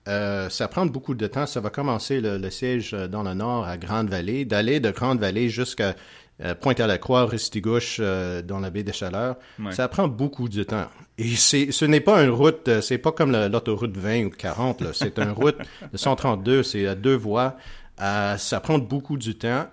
Euh, 0.09 0.49
ça 0.49 0.69
prend 0.69 0.87
beaucoup 0.87 1.15
de 1.15 1.27
temps. 1.27 1.47
Ça 1.47 1.61
va 1.61 1.71
commencer 1.71 2.21
le, 2.21 2.39
le 2.39 2.51
siège 2.51 2.95
euh, 2.95 3.07
dans 3.07 3.23
le 3.23 3.35
nord 3.35 3.67
à 3.67 3.77
Grande-Vallée, 3.77 4.45
d'aller 4.45 4.81
de 4.81 4.91
Grande-Vallée 4.91 5.49
jusqu'à 5.51 5.95
euh, 6.43 6.55
Pointe-à-la-Croix, 6.55 7.27
Ristigouche, 7.27 7.99
euh, 8.01 8.41
dans 8.41 8.61
la 8.61 8.71
baie 8.71 8.83
des 8.83 8.95
Chaleurs. 8.95 9.37
Ouais. 9.59 9.73
Ça 9.73 9.89
prend 9.89 10.09
beaucoup 10.09 10.49
de 10.49 10.63
temps. 10.63 10.87
Et 11.19 11.37
c'est, 11.37 11.71
ce 11.71 11.85
n'est 11.85 12.01
pas 12.01 12.23
une 12.23 12.31
route, 12.31 12.81
c'est 12.81 12.97
pas 12.99 13.13
comme 13.13 13.33
l'autoroute 13.33 13.97
20 13.97 14.25
ou 14.25 14.31
40. 14.31 14.81
là. 14.81 14.91
C'est 14.95 15.19
une 15.19 15.33
route 15.33 15.59
de 15.93 15.99
132, 15.99 16.63
c'est 16.63 16.87
à 16.87 16.95
deux 16.95 17.17
voies. 17.17 17.57
Euh, 18.01 18.39
ça 18.39 18.61
prend 18.61 18.79
beaucoup 18.79 19.19
de 19.19 19.33
temps. 19.33 19.67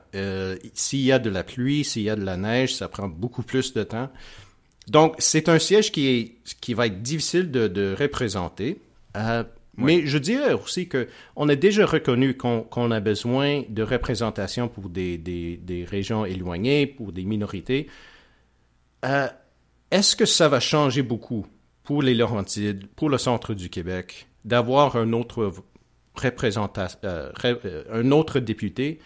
S'il 0.74 1.00
y 1.00 1.14
a 1.14 1.20
de 1.20 1.30
la 1.30 1.46
pluie, 1.46 1.86
s'il 1.86 2.02
y 2.02 2.10
a 2.10 2.18
de 2.18 2.26
la 2.26 2.36
neige, 2.36 2.76
ça 2.76 2.90
prend 2.90 3.08
beaucoup 3.08 3.44
plus 3.44 3.74
de 3.74 3.84
temps. 3.84 4.10
Donc, 4.90 5.16
c'est 5.20 5.48
un 5.48 5.60
siège 5.60 5.94
qui, 5.94 6.08
est, 6.08 6.56
qui 6.60 6.74
va 6.74 6.88
être 6.88 7.02
difficile 7.02 7.50
de, 7.50 7.70
de 7.70 7.96
représenter. 7.98 8.82
Mais 9.78 10.08
je 10.08 10.18
dirais 10.18 10.54
aussi 10.54 10.88
que 10.88 11.08
on 11.36 11.48
a 11.50 11.56
déjà 11.56 11.86
reconnu 11.86 12.36
qu'on 12.36 12.92
a 12.92 13.00
besoin 13.00 13.64
de 13.70 13.84
représentation 13.84 14.68
pour 14.68 14.90
des, 14.90 15.18
des, 15.18 15.58
des 15.58 15.84
régions 15.86 16.26
éloignées, 16.26 16.88
pour 16.88 17.12
des 17.12 17.24
minorités. 17.24 17.88
Euh, 19.06 19.28
Est-ce 19.92 20.16
que 20.16 20.26
ça 20.26 20.50
va 20.50 20.60
changer 20.60 21.04
beaucoup 21.04 21.46
pour 21.84 22.02
les 22.02 22.16
Laurentides, 22.16 22.88
pour 22.96 23.10
le 23.10 23.18
centre 23.18 23.54
du 23.54 23.70
Québec, 23.70 24.28
d'avoir 24.46 24.96
un 24.96 25.14
autre 25.14 25.54
représentation, 26.16 27.00
euh, 27.04 27.32
ré- 27.36 27.58
euh, 27.66 27.84
un 27.92 28.12
autre 28.12 28.40
député 28.40 29.00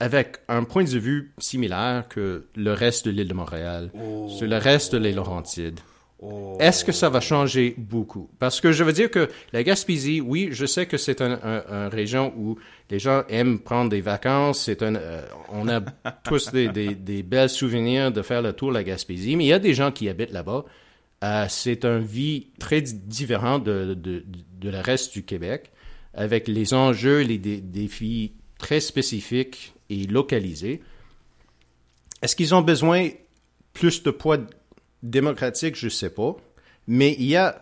avec 0.00 0.38
un 0.48 0.64
point 0.64 0.84
de 0.84 0.98
vue 0.98 1.32
similaire 1.38 2.06
que 2.08 2.46
le 2.56 2.72
reste 2.72 3.04
de 3.06 3.10
l'île 3.10 3.28
de 3.28 3.34
Montréal, 3.34 3.90
sur 4.28 4.46
le 4.46 4.56
reste 4.56 4.92
de 4.94 4.98
les 4.98 5.12
Laurentides? 5.12 5.80
Oh. 6.20 6.56
Est-ce 6.58 6.84
que 6.84 6.90
ça 6.90 7.08
va 7.08 7.20
changer 7.20 7.74
beaucoup? 7.78 8.28
Parce 8.40 8.60
que 8.60 8.72
je 8.72 8.82
veux 8.82 8.92
dire 8.92 9.08
que 9.08 9.28
la 9.52 9.62
Gaspésie, 9.62 10.20
oui, 10.20 10.48
je 10.50 10.66
sais 10.66 10.86
que 10.86 10.96
c'est 10.96 11.22
une 11.22 11.38
un, 11.44 11.88
région 11.88 12.34
où 12.36 12.58
les 12.90 12.98
gens 12.98 13.22
aiment 13.28 13.60
prendre 13.60 13.88
des 13.88 14.00
vacances. 14.00 14.64
C'est 14.64 14.82
un, 14.82 14.96
euh, 14.96 15.22
on 15.50 15.68
a 15.68 15.80
tous 16.24 16.50
des, 16.50 16.68
des, 16.68 16.96
des, 16.96 17.22
belles 17.22 17.48
souvenirs 17.48 18.10
de 18.10 18.22
faire 18.22 18.42
le 18.42 18.52
tour 18.52 18.70
de 18.70 18.74
la 18.74 18.82
Gaspésie, 18.82 19.36
mais 19.36 19.44
il 19.44 19.48
y 19.48 19.52
a 19.52 19.60
des 19.60 19.74
gens 19.74 19.92
qui 19.92 20.08
habitent 20.08 20.32
là-bas. 20.32 20.64
Euh, 21.22 21.46
c'est 21.48 21.84
une 21.84 22.04
vie 22.04 22.48
très 22.58 22.82
différente 22.82 23.62
de, 23.62 23.94
de, 23.94 24.24
de, 24.60 24.70
le 24.70 24.80
reste 24.80 25.12
du 25.12 25.24
Québec, 25.24 25.70
avec 26.14 26.48
les 26.48 26.74
enjeux, 26.74 27.20
les 27.20 27.38
défis 27.38 28.32
très 28.58 28.80
spécifiques 28.80 29.72
et 29.88 30.06
localisés. 30.06 30.80
Est-ce 32.22 32.34
qu'ils 32.34 32.56
ont 32.56 32.62
besoin 32.62 33.10
plus 33.72 34.02
de 34.02 34.10
poids 34.10 34.38
démocratique, 35.02 35.76
je 35.76 35.86
ne 35.86 35.90
sais 35.90 36.10
pas. 36.10 36.36
Mais 36.86 37.14
il 37.18 37.26
y 37.26 37.36
a, 37.36 37.60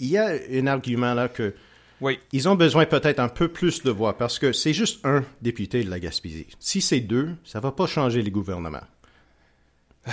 il 0.00 0.08
y 0.08 0.18
a 0.18 0.32
un 0.52 0.66
argument 0.66 1.14
là 1.14 1.28
que 1.28 1.54
oui. 2.00 2.18
ils 2.32 2.48
ont 2.48 2.54
besoin 2.54 2.86
peut-être 2.86 3.20
un 3.20 3.28
peu 3.28 3.48
plus 3.48 3.82
de 3.82 3.90
voix 3.90 4.16
parce 4.16 4.38
que 4.38 4.52
c'est 4.52 4.72
juste 4.72 5.04
un 5.04 5.24
député 5.42 5.84
de 5.84 5.90
la 5.90 6.00
Gaspésie. 6.00 6.46
Si 6.58 6.80
c'est 6.80 7.00
deux, 7.00 7.30
ça 7.44 7.60
va 7.60 7.72
pas 7.72 7.86
changer 7.86 8.22
les 8.22 8.30
gouvernements. 8.30 8.86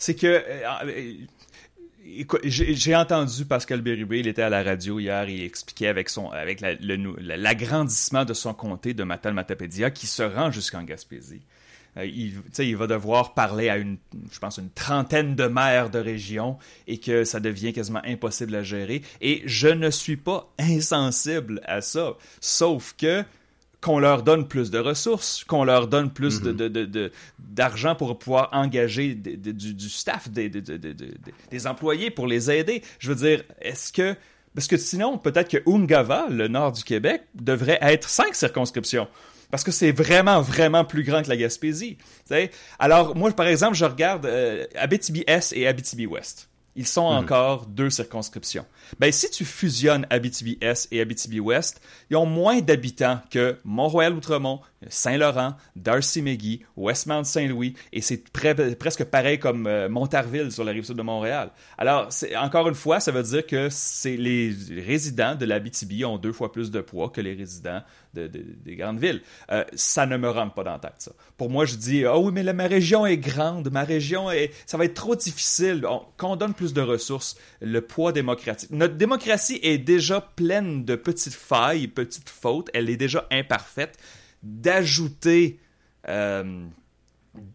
C'est 0.00 0.14
que 0.14 0.28
euh, 0.46 1.26
j'ai 2.44 2.94
entendu 2.94 3.44
Pascal 3.44 3.80
Bérubé, 3.80 4.20
il 4.20 4.28
était 4.28 4.42
à 4.42 4.48
la 4.48 4.62
radio 4.62 5.00
hier, 5.00 5.28
il 5.28 5.42
expliquait 5.42 5.88
avec 5.88 6.08
son 6.08 6.30
avec 6.30 6.60
l'agrandissement 6.60 8.24
de 8.24 8.32
son 8.32 8.54
comté 8.54 8.94
de 8.94 9.02
Matal 9.02 9.34
Matapédia 9.34 9.90
qui 9.90 10.06
se 10.06 10.22
rend 10.22 10.52
jusqu'en 10.52 10.84
Gaspésie. 10.84 11.42
Euh, 11.98 12.06
il, 12.06 12.34
il 12.58 12.76
va 12.76 12.86
devoir 12.86 13.34
parler 13.34 13.68
à 13.68 13.76
une, 13.76 13.98
je 14.32 14.38
pense, 14.38 14.58
une 14.58 14.70
trentaine 14.70 15.34
de 15.34 15.44
maires 15.44 15.90
de 15.90 15.98
région 15.98 16.58
et 16.86 16.98
que 16.98 17.24
ça 17.24 17.40
devient 17.40 17.72
quasiment 17.72 18.02
impossible 18.04 18.54
à 18.54 18.62
gérer. 18.62 19.02
Et 19.20 19.42
je 19.46 19.68
ne 19.68 19.90
suis 19.90 20.16
pas 20.16 20.52
insensible 20.58 21.60
à 21.64 21.80
ça, 21.80 22.14
sauf 22.40 22.94
que 22.96 23.24
qu'on 23.80 24.00
leur 24.00 24.24
donne 24.24 24.48
plus 24.48 24.72
de 24.72 24.78
ressources, 24.80 25.44
qu'on 25.44 25.62
leur 25.62 25.86
donne 25.86 26.10
plus 26.10 26.40
de, 26.40 26.52
mm-hmm. 26.52 27.10
d'argent 27.38 27.94
pour 27.94 28.18
pouvoir 28.18 28.48
engager 28.52 29.14
du, 29.14 29.88
staff, 29.88 30.28
des, 30.28 30.48
des, 30.48 31.66
employés 31.68 32.10
pour 32.10 32.26
les 32.26 32.50
aider. 32.50 32.82
Je 32.98 33.12
veux 33.12 33.28
dire, 33.28 33.44
est-ce 33.60 33.92
que... 33.92 34.16
Parce 34.52 34.66
que 34.66 34.76
sinon, 34.76 35.16
peut-être 35.16 35.48
que 35.48 35.70
Ungava, 35.70 36.26
le 36.28 36.48
nord 36.48 36.72
du 36.72 36.82
Québec, 36.82 37.22
devrait 37.36 37.78
être 37.80 38.08
cinq 38.08 38.34
circonscriptions 38.34 39.06
parce 39.50 39.64
que 39.64 39.70
c'est 39.70 39.92
vraiment, 39.92 40.40
vraiment 40.40 40.84
plus 40.84 41.04
grand 41.04 41.22
que 41.22 41.28
la 41.28 41.36
Gaspésie. 41.36 41.98
Alors, 42.78 43.16
moi, 43.16 43.30
par 43.32 43.46
exemple, 43.46 43.74
je 43.74 43.84
regarde 43.84 44.26
euh, 44.26 44.66
Abitibi-Est 44.74 45.52
et 45.54 45.66
Abitibi-Ouest. 45.66 46.48
Ils 46.76 46.86
sont 46.86 47.10
mhm. 47.10 47.18
encore 47.18 47.66
deux 47.66 47.90
circonscriptions. 47.90 48.64
Ben, 49.00 49.10
si 49.10 49.28
tu 49.30 49.44
fusionnes 49.44 50.06
Abitibi-Est 50.10 50.88
et 50.92 51.00
Abitibi-Ouest, 51.00 51.80
ils 52.10 52.16
ont 52.16 52.26
moins 52.26 52.60
d'habitants 52.60 53.20
que 53.30 53.58
Mont-Royal-Outremont, 53.64 54.60
Saint-Laurent, 54.88 55.54
Darcy-McGee, 55.76 56.60
Westmount-Saint-Louis, 56.76 57.74
et 57.92 58.00
c'est 58.00 58.28
presque 58.78 59.04
pareil 59.04 59.38
comme 59.38 59.66
euh, 59.66 59.88
Montarville 59.88 60.52
sur 60.52 60.64
la 60.64 60.72
rive 60.72 60.84
sud 60.84 60.96
de 60.96 61.02
Montréal. 61.02 61.50
Alors, 61.76 62.08
encore 62.36 62.68
une 62.68 62.74
fois, 62.74 63.00
ça 63.00 63.10
veut 63.10 63.22
dire 63.22 63.46
que 63.46 63.68
les 64.08 64.82
résidents 64.82 65.34
de 65.34 65.44
l'Abitibi 65.44 66.04
ont 66.04 66.18
deux 66.18 66.32
fois 66.32 66.52
plus 66.52 66.70
de 66.70 66.80
poids 66.80 67.10
que 67.10 67.20
les 67.20 67.34
résidents 67.34 67.82
des 68.14 68.76
grandes 68.76 68.98
villes. 68.98 69.20
Euh, 69.50 69.64
ça 69.74 70.06
ne 70.06 70.16
me 70.16 70.28
rentre 70.28 70.54
pas 70.54 70.64
dans 70.64 70.72
la 70.72 70.78
tête, 70.78 70.94
ça. 70.98 71.12
Pour 71.36 71.50
moi, 71.50 71.64
je 71.64 71.76
dis, 71.76 72.04
oh 72.06 72.20
oui, 72.24 72.32
mais 72.32 72.52
ma 72.52 72.66
région 72.66 73.06
est 73.06 73.18
grande, 73.18 73.70
ma 73.70 73.84
région 73.84 74.30
est... 74.30 74.50
Ça 74.66 74.76
va 74.76 74.84
être 74.84 74.94
trop 74.94 75.14
difficile. 75.14 75.84
quand 76.16 76.32
on 76.32 76.36
donne 76.36 76.54
plus 76.54 76.72
de 76.72 76.80
ressources, 76.80 77.36
le 77.60 77.80
poids 77.80 78.12
démocratique... 78.12 78.70
Notre 78.70 78.94
démocratie 78.94 79.60
est 79.62 79.78
déjà 79.78 80.20
pleine 80.20 80.84
de 80.84 80.96
petites 80.96 81.34
failles, 81.34 81.86
petites 81.88 82.28
fautes, 82.28 82.70
elle 82.74 82.90
est 82.90 82.96
déjà 82.96 83.26
imparfaite 83.30 83.98
d'ajouter 84.42 85.60
euh, 86.08 86.66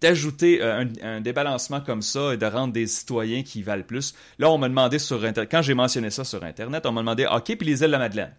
d'ajouter 0.02 0.62
euh, 0.62 0.86
un, 1.02 1.22
débalancement 1.22 1.82
comme 1.82 2.02
ça 2.02 2.34
et 2.34 2.38
de 2.38 2.46
rendre 2.46 2.72
des 2.74 2.88
citoyens 2.88 3.44
qui 3.44 3.62
valent 3.62 3.84
plus. 3.84 4.14
Là, 4.40 4.50
on 4.50 4.58
m'a 4.58 4.70
demandé 4.70 5.00
sur 5.00 5.24
Internet, 5.24 5.50
quand 5.52 5.62
j'ai 5.62 5.74
mentionné 5.74 6.10
ça 6.10 6.24
sur 6.24 6.44
Internet, 6.44 6.86
on 6.86 6.92
m'a 6.92 7.02
demandé, 7.02 7.26
OK, 7.26 7.56
puis 7.58 7.68
les 7.68 7.82
îles 7.82 7.88
de 7.88 7.92
la 7.92 8.00
Madeleine. 8.00 8.34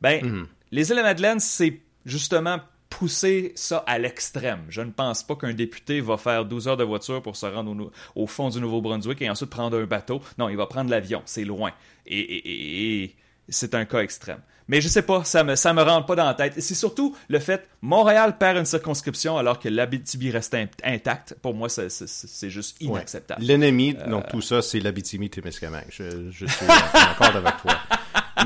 Ben, 0.00 0.24
mhm. 0.24 0.46
les 0.70 0.82
îles 0.82 0.96
de 0.96 1.00
la 1.00 1.08
Madeleine, 1.08 1.40
c'est 1.40 1.80
justement 2.04 2.60
pousser 2.90 3.52
ça 3.56 3.78
à 3.86 3.98
l'extrême. 3.98 4.60
Je 4.68 4.82
ne 4.82 4.92
pense 4.92 5.24
pas 5.24 5.34
qu'un 5.34 5.52
député 5.52 6.00
va 6.00 6.16
faire 6.16 6.44
12 6.44 6.68
heures 6.68 6.76
de 6.76 6.84
voiture 6.84 7.22
pour 7.22 7.34
se 7.34 7.46
rendre 7.46 7.90
au, 8.14 8.26
fond 8.28 8.50
du 8.50 8.60
Nouveau-Brunswick 8.60 9.20
et 9.22 9.28
ensuite 9.28 9.50
prendre 9.50 9.76
un 9.80 9.86
bateau. 9.86 10.20
Non, 10.38 10.48
il 10.48 10.56
va 10.56 10.66
prendre 10.66 10.90
l'avion, 10.90 11.22
c'est 11.24 11.44
loin. 11.44 11.72
et 12.06 13.16
c'est 13.48 13.74
un 13.74 13.84
cas 13.84 14.00
extrême. 14.00 14.40
Mais 14.66 14.80
je 14.80 14.88
sais 14.88 15.02
pas, 15.02 15.24
ça 15.24 15.44
me, 15.44 15.56
ça 15.56 15.74
me 15.74 15.82
rentre 15.82 16.06
pas 16.06 16.16
dans 16.16 16.24
la 16.24 16.34
tête. 16.34 16.56
Et 16.56 16.60
c'est 16.62 16.74
surtout 16.74 17.14
le 17.28 17.38
fait, 17.38 17.68
Montréal 17.82 18.38
perd 18.38 18.56
une 18.56 18.64
circonscription 18.64 19.36
alors 19.36 19.58
que 19.58 19.68
l'Abitibi 19.68 20.30
reste 20.30 20.56
intact. 20.82 21.36
Pour 21.42 21.52
moi, 21.54 21.68
c'est 21.68 22.50
juste 22.50 22.80
inacceptable. 22.80 23.44
L'ennemi 23.44 23.94
dans 23.94 24.20
euh, 24.20 24.30
tout 24.30 24.40
ça, 24.40 24.62
c'est 24.62 24.80
l'Abitibi-Témiscamingue. 24.80 25.84
Je, 25.90 26.30
je 26.30 26.46
suis 26.46 26.66
d'accord 26.66 27.36
avec 27.36 27.56
toi. 27.60 27.76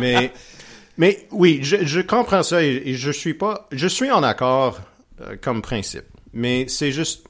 Mais, 0.00 0.32
mais 0.96 1.28
oui, 1.30 1.60
je, 1.62 1.84
je 1.84 2.00
comprends 2.00 2.42
ça 2.42 2.64
et, 2.64 2.94
je 2.94 3.10
suis 3.12 3.34
pas, 3.34 3.68
je 3.70 3.86
suis 3.86 4.10
en 4.10 4.24
accord 4.24 4.80
euh, 5.20 5.36
comme 5.40 5.62
principe. 5.62 6.06
Mais 6.32 6.66
c'est 6.66 6.90
juste 6.90 7.26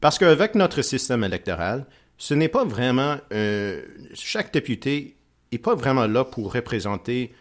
parce 0.00 0.18
qu'avec 0.18 0.54
notre 0.54 0.80
système 0.80 1.22
électoral, 1.22 1.84
ce 2.16 2.32
n'est 2.32 2.48
pas 2.48 2.64
vraiment 2.64 3.18
euh, 3.32 3.82
chaque 4.14 4.52
député 4.54 5.16
n'est 5.52 5.58
pas 5.58 5.74
vraiment 5.74 6.06
là 6.06 6.24
pour 6.24 6.52
représenter 6.52 7.32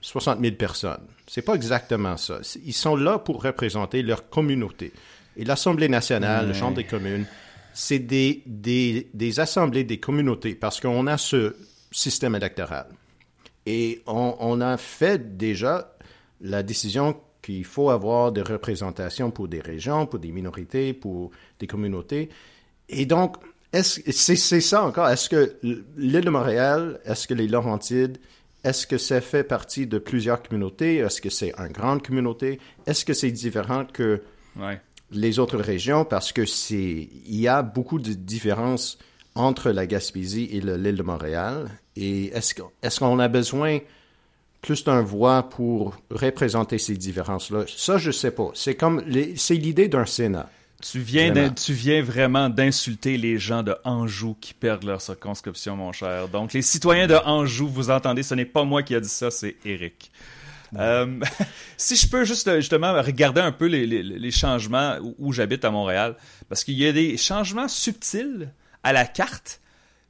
60 0.00 0.40
000 0.40 0.54
personnes. 0.56 1.06
C'est 1.26 1.42
pas 1.42 1.54
exactement 1.54 2.16
ça. 2.16 2.38
Ils 2.64 2.72
sont 2.72 2.96
là 2.96 3.18
pour 3.18 3.42
représenter 3.42 4.02
leur 4.02 4.28
communauté. 4.28 4.92
Et 5.36 5.44
l'Assemblée 5.44 5.88
nationale, 5.88 6.48
la 6.48 6.54
Chambre 6.54 6.76
des 6.76 6.84
communes, 6.84 7.26
c'est 7.74 7.98
des, 7.98 8.42
des, 8.46 9.08
des, 9.12 9.40
assemblées 9.40 9.84
des 9.84 9.98
communautés 9.98 10.54
parce 10.54 10.80
qu'on 10.80 11.06
a 11.06 11.18
ce 11.18 11.56
système 11.90 12.34
électoral. 12.34 12.86
Et 13.66 14.02
on, 14.06 14.36
on, 14.40 14.60
a 14.60 14.76
fait 14.76 15.36
déjà 15.36 15.94
la 16.40 16.62
décision 16.62 17.20
qu'il 17.42 17.64
faut 17.64 17.90
avoir 17.90 18.32
des 18.32 18.42
représentations 18.42 19.30
pour 19.30 19.48
des 19.48 19.60
régions, 19.60 20.06
pour 20.06 20.20
des 20.20 20.30
minorités, 20.30 20.94
pour 20.94 21.32
des 21.58 21.66
communautés. 21.66 22.30
Et 22.88 23.04
donc, 23.04 23.36
c'est 23.82 24.60
ça 24.60 24.84
encore. 24.84 25.08
Est-ce 25.08 25.28
que 25.28 25.56
l'île 25.96 26.24
de 26.24 26.30
Montréal, 26.30 27.00
est-ce 27.04 27.26
que 27.26 27.34
les 27.34 27.48
Laurentides, 27.48 28.18
est-ce 28.64 28.86
que 28.86 28.98
ça 28.98 29.20
fait 29.20 29.44
partie 29.44 29.86
de 29.86 29.98
plusieurs 29.98 30.42
communautés? 30.42 30.96
Est-ce 30.96 31.20
que 31.20 31.30
c'est 31.30 31.52
une 31.56 31.72
grande 31.72 32.04
communauté? 32.04 32.58
Est-ce 32.86 33.04
que 33.04 33.14
c'est 33.14 33.30
différent 33.30 33.84
que 33.84 34.22
les 35.12 35.38
autres 35.38 35.58
régions? 35.58 36.04
Parce 36.04 36.32
que 36.32 36.44
c'est, 36.46 37.08
il 37.26 37.40
y 37.40 37.48
a 37.48 37.62
beaucoup 37.62 37.98
de 37.98 38.12
différences 38.12 38.98
entre 39.36 39.70
la 39.70 39.86
Gaspésie 39.86 40.48
et 40.50 40.60
l'île 40.60 40.96
de 40.96 41.02
Montréal. 41.02 41.70
Et 41.94 42.26
est-ce, 42.28 42.98
qu'on 42.98 43.18
a 43.18 43.28
besoin 43.28 43.78
plus 44.62 44.82
d'un 44.82 45.02
voix 45.02 45.44
pour 45.44 45.96
représenter 46.10 46.78
ces 46.78 46.96
différences-là? 46.96 47.66
Ça, 47.68 47.98
je 47.98 48.10
sais 48.10 48.32
pas. 48.32 48.50
C'est 48.54 48.74
comme, 48.74 49.02
c'est 49.36 49.54
l'idée 49.54 49.88
d'un 49.88 50.06
Sénat. 50.06 50.50
Tu 50.82 50.98
viens, 50.98 51.50
tu 51.50 51.72
viens 51.72 52.02
vraiment 52.02 52.50
d'insulter 52.50 53.16
les 53.16 53.38
gens 53.38 53.62
de 53.62 53.74
Anjou 53.84 54.36
qui 54.40 54.52
perdent 54.52 54.84
leur 54.84 55.00
circonscription, 55.00 55.74
mon 55.74 55.92
cher. 55.92 56.28
Donc, 56.28 56.52
les 56.52 56.60
citoyens 56.60 57.06
de 57.06 57.14
Anjou, 57.14 57.66
vous 57.66 57.90
entendez, 57.90 58.22
ce 58.22 58.34
n'est 58.34 58.44
pas 58.44 58.64
moi 58.64 58.82
qui 58.82 58.94
a 58.94 59.00
dit 59.00 59.08
ça, 59.08 59.30
c'est 59.30 59.56
Eric. 59.64 60.12
Euh, 60.76 61.20
si 61.78 61.96
je 61.96 62.06
peux 62.08 62.24
juste 62.24 62.54
justement 62.56 62.92
regarder 63.00 63.40
un 63.40 63.52
peu 63.52 63.66
les, 63.66 64.30
changements 64.30 64.98
où, 65.18 65.32
j'habite 65.32 65.64
à 65.64 65.70
Montréal, 65.70 66.14
parce 66.48 66.62
qu'il 66.62 66.74
y 66.74 66.86
a 66.86 66.92
des 66.92 67.16
changements 67.16 67.68
subtils 67.68 68.52
à 68.82 68.92
la 68.92 69.06
carte, 69.06 69.60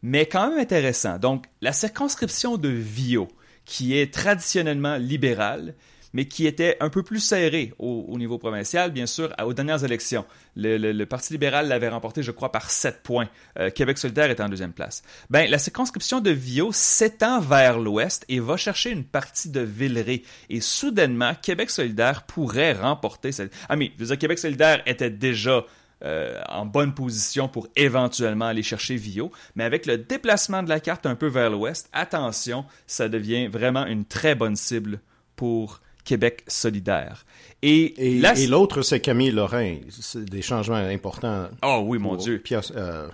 mais 0.03 0.27
quand 0.27 0.51
même 0.51 0.59
intéressants. 0.59 1.19
Donc, 1.19 1.47
la 1.61 1.73
circonscription 1.73 2.57
de 2.57 2.69
Vio, 2.69 3.29
qui 3.65 3.97
est 3.97 4.13
traditionnellement 4.13 4.97
libérale, 4.97 5.75
mais 6.17 6.25
qui 6.25 6.47
était 6.47 6.79
un 6.81 6.89
peu 6.89 7.03
plus 7.03 7.21
serré 7.21 7.75
au, 7.79 8.17
niveau 8.17 8.39
provincial, 8.39 8.91
bien 8.91 9.05
sûr, 9.05 9.35
aux 9.45 9.53
dernières 9.53 9.85
élections. 9.85 10.25
Le, 10.57 11.05
Parti 11.05 11.35
libéral 11.35 11.69
l'avait 11.69 11.91
remporté, 11.91 12.23
je 12.23 12.31
crois, 12.31 12.51
par 12.51 12.71
7 12.71 13.03
points. 13.03 13.29
Euh, 13.59 13.69
Québec 13.69 13.99
solidaire 13.99 14.31
est 14.31 14.41
en 14.41 14.49
deuxième 14.49 14.73
place. 14.73 15.03
Ben, 15.29 15.51
la 15.51 15.59
circonscription 15.59 16.23
de 16.23 16.31
Vio 16.31 16.71
s'étend 16.73 17.39
vers 17.41 17.79
l'ouest 17.79 18.25
et 18.31 18.41
va 18.41 18.57
chercher 18.57 18.93
une 18.93 19.05
partie 19.05 19.51
de 19.51 19.61
Villeray. 19.61 20.23
Et 20.49 20.63
soudainement, 20.63 21.35
Québec 21.35 21.69
solidaire 21.69 22.23
pourrait 22.23 22.73
remporter 22.73 23.31
cette... 23.31 23.53
Ah 23.69 23.77
mais, 23.77 23.93
je 23.97 24.01
veux 24.01 24.07
dire, 24.07 24.19
Québec 24.19 24.39
solidaire 24.39 24.83
était 24.87 25.11
déjà... 25.11 25.67
Euh, 26.05 26.43
en 26.51 26.67
bonne 26.67 26.93
position 26.93 27.49
pour 27.49 27.69
éventuellement 27.75 28.45
aller 28.45 28.63
chercher 28.63 28.97
Vio. 28.97 29.33
Mais 29.55 29.65
avec 29.65 29.87
le 29.87 29.97
déplacement 29.97 30.63
de 30.63 30.69
la 30.69 30.79
carte 30.79 31.07
un 31.07 31.15
peu 31.15 31.27
vers 31.27 31.49
l'ouest, 31.49 31.89
attention, 31.95 32.67
ça 32.87 33.09
devient 33.09 33.47
vraiment 33.47 33.87
une 33.87 34.05
très 34.05 34.35
bonne 34.35 34.57
cible 34.57 35.01
pour 35.37 35.81
Québec 36.07 36.45
solidaire. 36.47 37.27
Et, 37.63 38.23
l'autre, 38.49 38.83
c'est 38.83 39.01
Camille 39.01 39.33
Lorrain. 39.33 39.77
C'est 39.91 40.25
des 40.25 40.41
changements 40.41 40.77
importants. 40.77 41.49
Oh 41.63 41.83
oui, 41.85 41.99
mon 41.99 42.17
Dieu. 42.17 42.43
Euh, 42.75 43.09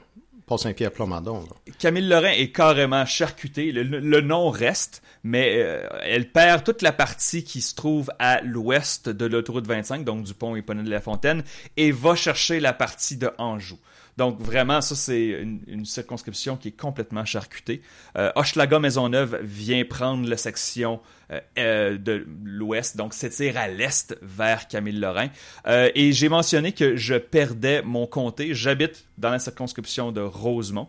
Paul 0.47 0.59
Saint-Pierre 0.59 0.93
Plamondon. 0.93 1.49
Camille 1.79 2.07
Lorrain 2.07 2.33
est 2.33 2.53
carrément 2.53 3.07
charcuté. 3.07 3.73
Le, 3.73 4.21
nom 4.21 4.51
reste, 4.51 5.03
mais 5.25 5.55
euh, 5.57 5.89
elle 6.03 6.31
perd 6.31 6.65
toute 6.65 6.83
la 6.83 6.93
partie 6.93 7.45
qui 7.45 7.63
se 7.63 7.75
trouve 7.75 8.11
à 8.19 8.43
l'ouest 8.43 9.09
de 9.09 9.25
l'autoroute 9.25 9.67
25, 9.67 10.05
donc 10.05 10.25
du 10.25 10.35
pont 10.35 10.55
Éponine 10.55 10.85
de 10.85 10.91
la 10.91 11.01
Fontaine, 11.01 11.45
et 11.77 11.91
va 11.91 12.15
chercher 12.15 12.61
la 12.61 12.75
partie 12.75 13.17
de 13.17 13.31
Anjou. 13.39 13.79
Donc 14.17 14.41
vraiment, 14.41 14.81
ça 14.81 14.95
c'est 14.95 15.29
une, 15.67 15.85
circonscription 15.85 16.57
qui 16.57 16.69
est 16.69 16.77
complètement 16.77 17.25
charcutée. 17.25 17.83
Euh, 18.17 18.31
Hochelaga 18.37 18.79
Maisonneuve 18.79 19.41
vient 19.43 19.85
prendre 19.85 20.29
la 20.29 20.37
section 20.37 21.01
euh, 21.33 21.41
euh, 21.59 21.99
de 21.99 22.27
l'ouest, 22.45 22.97
donc 22.97 23.15
s'étire 23.15 23.57
à 23.57 23.69
l'est 23.69 24.17
vers 24.21 24.69
Camille-Lorrain. 24.69 25.29
Euh, 25.67 25.91
et 25.95 26.13
j'ai 26.13 26.29
mentionné 26.29 26.73
que 26.73 26.97
je 26.97 27.15
perdais 27.15 27.83
mon 27.83 28.07
comté. 28.07 28.55
J'habite 28.55 29.07
dans 29.17 29.31
la 29.31 29.39
circonscription 29.39 30.13
de 30.13 30.21
Rosemont. 30.21 30.89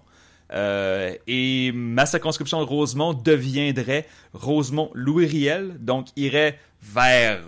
et 0.54 1.72
ma 1.74 2.06
circonscription 2.06 2.60
de 2.60 2.66
Rosemont 2.66 3.14
deviendrait 3.14 4.06
Rosemont-Louis-Riel, 4.34 5.78
donc 5.80 6.08
irait 6.18 6.60
vers 6.82 7.42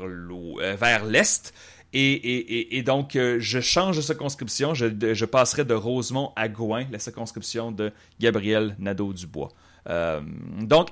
l'est. 1.05 1.53
Et, 1.97 2.83
donc, 2.83 3.15
euh, 3.15 3.37
je 3.39 3.61
change 3.61 3.95
de 3.95 4.01
circonscription. 4.01 4.73
Je, 4.73 5.25
passerai 5.25 5.63
de 5.63 5.73
Rosemont 5.73 6.33
à 6.35 6.49
Gouin, 6.49 6.85
la 6.91 6.99
circonscription 6.99 7.71
de 7.71 7.93
Gabriel 8.19 8.75
Nadeau-Dubois. 8.79 9.49
Euh, 9.87 10.19
donc, 10.59 10.89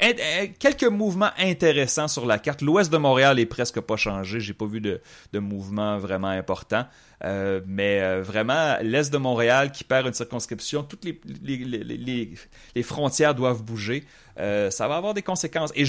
quelques 0.60 0.86
mouvements 0.86 1.32
intéressants 1.38 2.08
sur 2.08 2.26
la 2.26 2.40
carte. 2.40 2.62
L'ouest 2.62 2.90
de 2.90 2.96
Montréal 2.96 3.38
est 3.38 3.46
presque 3.46 3.82
pas 3.82 3.98
changé. 3.98 4.40
J'ai 4.40 4.54
pas 4.54 4.66
vu 4.66 4.80
de, 4.80 5.02
mouvement 5.34 5.98
vraiment 5.98 6.30
important. 6.30 6.86
Euh, 7.26 7.60
mais 7.68 8.22
vraiment, 8.22 8.78
l'est 8.82 9.12
de 9.12 9.18
Montréal 9.18 9.74
qui 9.74 9.84
perd 9.84 10.08
une 10.08 10.14
circonscription, 10.14 10.84
toutes 10.84 11.04
les, 11.04 12.84
frontières 12.84 13.36
doivent 13.36 13.62
bouger. 13.62 14.06
ça 14.38 14.88
va 14.88 14.96
avoir 14.96 15.14
des 15.14 15.22
conséquences. 15.22 15.74
Et 15.76 15.84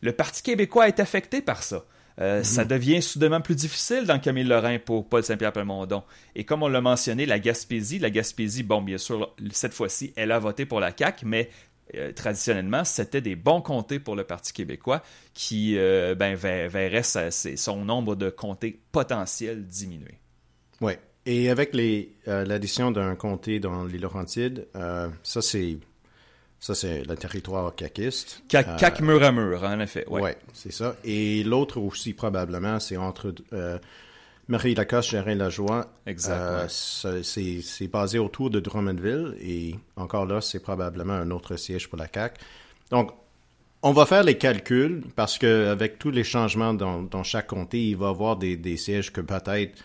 le 0.00 0.12
Parti 0.12 0.42
québécois 0.42 0.88
est 0.88 0.98
affecté 0.98 1.42
par 1.42 1.62
ça. 1.62 1.84
Euh, 2.20 2.38
mhm. 2.38 2.44
Ça 2.44 2.64
devient 2.64 3.02
soudainement 3.02 3.40
plus 3.40 3.54
difficile 3.54 4.04
dans 4.04 4.18
Camille 4.18 4.44
Lorrain 4.44 4.78
pour 4.78 5.08
Paul 5.08 5.22
Saint-Pierre 5.22 5.52
Plamondon. 5.52 6.02
Et 6.34 6.44
comme 6.44 6.62
on 6.62 6.68
l'a 6.68 6.80
mentionné, 6.80 7.26
la 7.26 7.38
Gaspésie, 7.38 7.98
la 7.98 8.10
Gaspésie, 8.10 8.62
bon, 8.62 8.82
bien 8.82 8.98
sûr, 8.98 9.34
cette 9.52 9.74
fois-ci, 9.74 10.12
elle 10.16 10.32
a 10.32 10.38
voté 10.38 10.66
pour 10.66 10.80
la 10.80 10.92
CAQ, 10.96 11.26
mais 11.26 11.50
euh, 11.94 12.12
traditionnellement, 12.12 12.84
c'était 12.84 13.20
des 13.20 13.36
bons 13.36 13.60
comtés 13.60 13.98
pour 13.98 14.16
le 14.16 14.24
Parti 14.24 14.52
québécois 14.52 15.02
qui 15.34 15.76
euh, 15.76 16.14
ben, 16.14 16.34
verrait 16.34 17.02
son 17.02 17.84
nombre 17.84 18.14
de 18.14 18.30
comtés 18.30 18.80
potentiels 18.92 19.66
diminuer. 19.66 20.18
Oui. 20.80 20.92
Et 21.24 21.50
avec 21.50 21.72
l'addition 22.26 22.90
d'un 22.90 23.14
comté 23.14 23.60
dans 23.60 23.84
l'île 23.84 24.00
Laurentides, 24.00 24.66
ça 24.74 25.40
c'est 25.40 25.78
ça, 26.62 26.76
c'est 26.76 27.02
le 27.02 27.16
territoire 27.16 27.74
caquiste. 27.74 28.44
Cac, 28.46 28.68
euh, 28.80 29.04
mur 29.04 29.20
à 29.24 29.32
mur, 29.32 29.64
en 29.64 29.80
effet. 29.80 30.04
Oui, 30.06 30.20
ouais, 30.20 30.38
c'est 30.52 30.70
ça. 30.70 30.94
Et 31.02 31.42
l'autre 31.42 31.80
aussi, 31.80 32.12
probablement, 32.12 32.78
c'est 32.78 32.96
entre 32.96 33.34
euh, 33.52 33.80
Marie 34.46 34.76
Lacoste, 34.76 35.10
Gérin 35.10 35.34
Lajoie. 35.34 35.92
Exactement. 36.06 36.68
Euh, 37.06 37.22
c'est 37.24 37.88
basé 37.88 38.20
autour 38.20 38.48
de 38.48 38.60
Drummondville. 38.60 39.34
Et 39.40 39.74
encore 39.96 40.24
là, 40.24 40.40
c'est 40.40 40.60
probablement 40.60 41.14
un 41.14 41.32
autre 41.32 41.56
siège 41.56 41.88
pour 41.88 41.98
la 41.98 42.06
CAC. 42.06 42.38
Donc, 42.92 43.10
on 43.82 43.90
va 43.90 44.06
faire 44.06 44.22
les 44.22 44.38
calculs 44.38 45.02
parce 45.16 45.38
qu'avec 45.38 45.98
tous 45.98 46.12
les 46.12 46.22
changements 46.22 46.74
dans, 46.74 47.24
chaque 47.24 47.48
comté, 47.48 47.88
il 47.88 47.96
va 47.96 48.06
y 48.06 48.10
avoir 48.10 48.36
des, 48.36 48.76
sièges 48.76 49.12
que 49.12 49.20
peut-être 49.20 49.82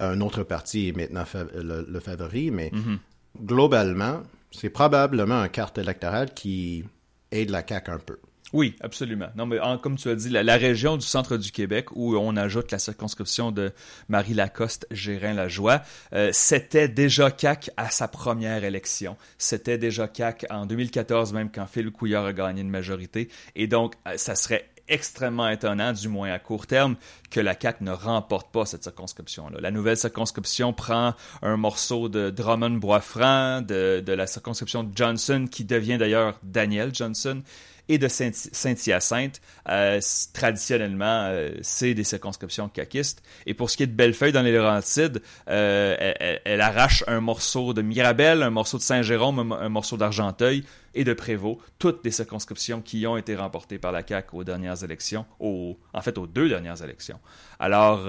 un 0.00 0.20
autre 0.20 0.42
parti 0.42 0.88
est 0.88 0.96
maintenant 0.96 1.22
le, 1.54 2.00
favori. 2.00 2.50
Mais 2.50 2.72
mm-hmm. 2.74 3.44
globalement, 3.44 4.22
c'est 4.58 4.70
probablement 4.70 5.40
un 5.40 5.48
carte 5.48 5.78
électorale 5.78 6.32
qui 6.34 6.84
aide 7.30 7.50
la 7.50 7.66
CAQ 7.66 7.90
un 7.90 7.98
peu. 7.98 8.18
Oui, 8.54 8.76
absolument. 8.80 9.28
Non, 9.36 9.44
mais 9.44 9.58
comme 9.82 9.96
tu 9.96 10.08
as 10.08 10.14
dit, 10.14 10.30
la, 10.30 10.56
région 10.56 10.96
du 10.96 11.04
centre 11.04 11.36
du 11.36 11.52
Québec, 11.52 11.88
où 11.94 12.16
on 12.16 12.34
ajoute 12.34 12.72
la 12.72 12.78
circonscription 12.78 13.52
de 13.52 13.72
Marie 14.08 14.32
Lacoste, 14.32 14.86
Gérin-Lajoie, 14.90 15.82
euh, 16.14 16.30
c'était 16.32 16.88
déjà 16.88 17.30
CAC 17.30 17.70
à 17.76 17.90
sa 17.90 18.08
première 18.08 18.64
élection. 18.64 19.18
C'était 19.36 19.76
déjà 19.76 20.08
CAC 20.08 20.46
en 20.48 20.64
2014, 20.64 21.34
même 21.34 21.50
quand 21.50 21.66
Phil 21.66 21.90
Couillard 21.90 22.24
a 22.24 22.32
gagné 22.32 22.62
une 22.62 22.70
majorité. 22.70 23.28
Et 23.54 23.66
donc, 23.66 23.96
euh, 24.06 24.16
ça 24.16 24.34
serait 24.34 24.64
extrêmement 24.88 25.48
étonnant, 25.48 25.92
du 25.92 26.08
moins 26.08 26.32
à 26.32 26.38
court 26.38 26.66
terme, 26.66 26.96
que 27.30 27.40
la 27.40 27.54
CAQ 27.58 27.84
ne 27.84 27.92
remporte 27.92 28.50
pas 28.50 28.66
cette 28.66 28.82
circonscription-là. 28.82 29.60
La 29.60 29.70
nouvelle 29.70 29.96
circonscription 29.96 30.72
prend 30.72 31.14
un 31.42 31.56
morceau 31.56 32.08
de 32.08 32.30
Drummond-Boisfranc, 32.30 33.62
de, 33.62 34.02
de 34.04 34.12
la 34.12 34.26
circonscription 34.26 34.84
de 34.84 34.96
Johnson, 34.96 35.46
qui 35.50 35.64
devient 35.64 35.98
d'ailleurs 35.98 36.38
Daniel 36.42 36.94
Johnson, 36.94 37.42
et 37.88 37.98
de 37.98 38.08
Saint-Hyacinthe, 38.08 39.40
euh, 39.68 40.00
traditionnellement, 40.32 41.26
euh, 41.28 41.50
c'est 41.62 41.94
des 41.94 42.04
circonscriptions 42.04 42.68
caquistes. 42.68 43.22
Et 43.46 43.54
pour 43.54 43.70
ce 43.70 43.76
qui 43.76 43.82
est 43.82 43.86
de 43.86 43.92
Bellefeuille 43.92 44.32
dans 44.32 44.42
les 44.42 44.52
Laurentides, 44.52 45.22
euh, 45.48 46.12
elle, 46.44 46.60
arrache 46.60 47.02
un 47.06 47.20
morceau 47.20 47.72
de 47.72 47.82
Mirabel, 47.82 48.42
un 48.42 48.50
morceau 48.50 48.76
de 48.76 48.82
Saint-Jérôme, 48.82 49.52
un, 49.52 49.68
morceau 49.68 49.96
d'Argenteuil 49.96 50.64
et 50.94 51.04
de 51.04 51.14
Prévost, 51.14 51.58
toutes 51.78 52.04
des 52.04 52.10
circonscriptions 52.10 52.82
qui 52.82 53.06
ont 53.06 53.16
été 53.16 53.34
remportées 53.36 53.78
par 53.78 53.92
la 53.92 54.06
CAQ 54.06 54.36
aux 54.36 54.44
dernières 54.44 54.84
élections, 54.84 55.24
en 55.40 56.02
fait 56.02 56.18
aux 56.18 56.26
deux 56.26 56.48
dernières 56.48 56.82
élections. 56.82 57.20
Alors, 57.58 58.06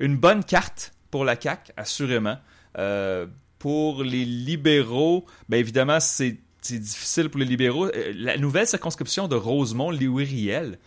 une 0.00 0.16
bonne 0.16 0.42
carte 0.42 0.92
pour 1.10 1.24
la 1.24 1.40
CAQ, 1.40 1.72
assurément. 1.76 2.38
pour 3.58 4.02
les 4.02 4.24
libéraux, 4.24 5.26
bien 5.48 5.58
évidemment, 5.60 6.00
c'est 6.00 6.38
c'est 6.62 6.78
difficile 6.78 7.28
pour 7.28 7.40
les 7.40 7.46
libéraux. 7.46 7.86
Euh, 7.86 8.12
la 8.16 8.38
nouvelle 8.38 8.66
circonscription 8.66 9.28
de 9.28 9.34
Rosemont, 9.34 9.90
Louis 9.90 10.24
Riel, 10.24 10.78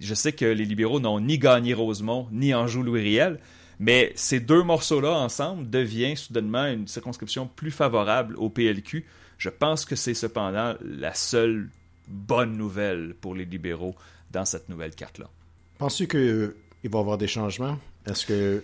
je 0.00 0.14
sais 0.14 0.32
que 0.32 0.44
les 0.44 0.64
libéraux 0.64 1.00
n'ont 1.00 1.20
ni 1.20 1.38
gagné 1.38 1.72
Rosemont, 1.72 2.28
ni 2.32 2.52
Anjou 2.52 2.82
Louis 2.82 3.00
Riel, 3.00 3.38
mais 3.78 4.12
ces 4.14 4.40
deux 4.40 4.62
morceaux-là 4.62 5.12
ensemble 5.12 5.70
deviennent 5.70 6.16
soudainement 6.16 6.66
une 6.66 6.86
circonscription 6.86 7.48
plus 7.48 7.70
favorable 7.70 8.36
au 8.36 8.50
PLQ. 8.50 9.06
Je 9.38 9.48
pense 9.48 9.86
que 9.86 9.96
c'est 9.96 10.14
cependant 10.14 10.74
la 10.82 11.14
seule 11.14 11.70
bonne 12.06 12.56
nouvelle 12.56 13.14
pour 13.18 13.34
les 13.34 13.46
libéraux 13.46 13.94
dans 14.30 14.44
cette 14.44 14.68
nouvelle 14.68 14.94
carte-là. 14.94 15.30
Penses-tu 15.78 16.08
qu'il 16.08 16.52
va 16.90 16.98
y 16.98 17.00
avoir 17.00 17.16
des 17.16 17.26
changements? 17.26 17.78
Est-ce 18.06 18.26
que 18.26 18.62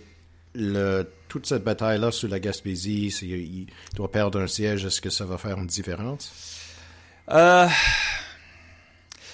le, 0.53 1.03
toute 1.27 1.47
cette 1.47 1.63
bataille-là 1.63 2.11
sur 2.11 2.29
la 2.29 2.39
Gaspésie, 2.39 3.07
il 3.23 3.67
doit 3.95 4.11
perdre 4.11 4.39
un 4.39 4.47
siège, 4.47 4.85
est-ce 4.85 5.01
que 5.01 5.09
ça 5.09 5.25
va 5.25 5.37
faire 5.37 5.57
une 5.57 5.67
différence? 5.67 6.56
Euh... 7.31 7.67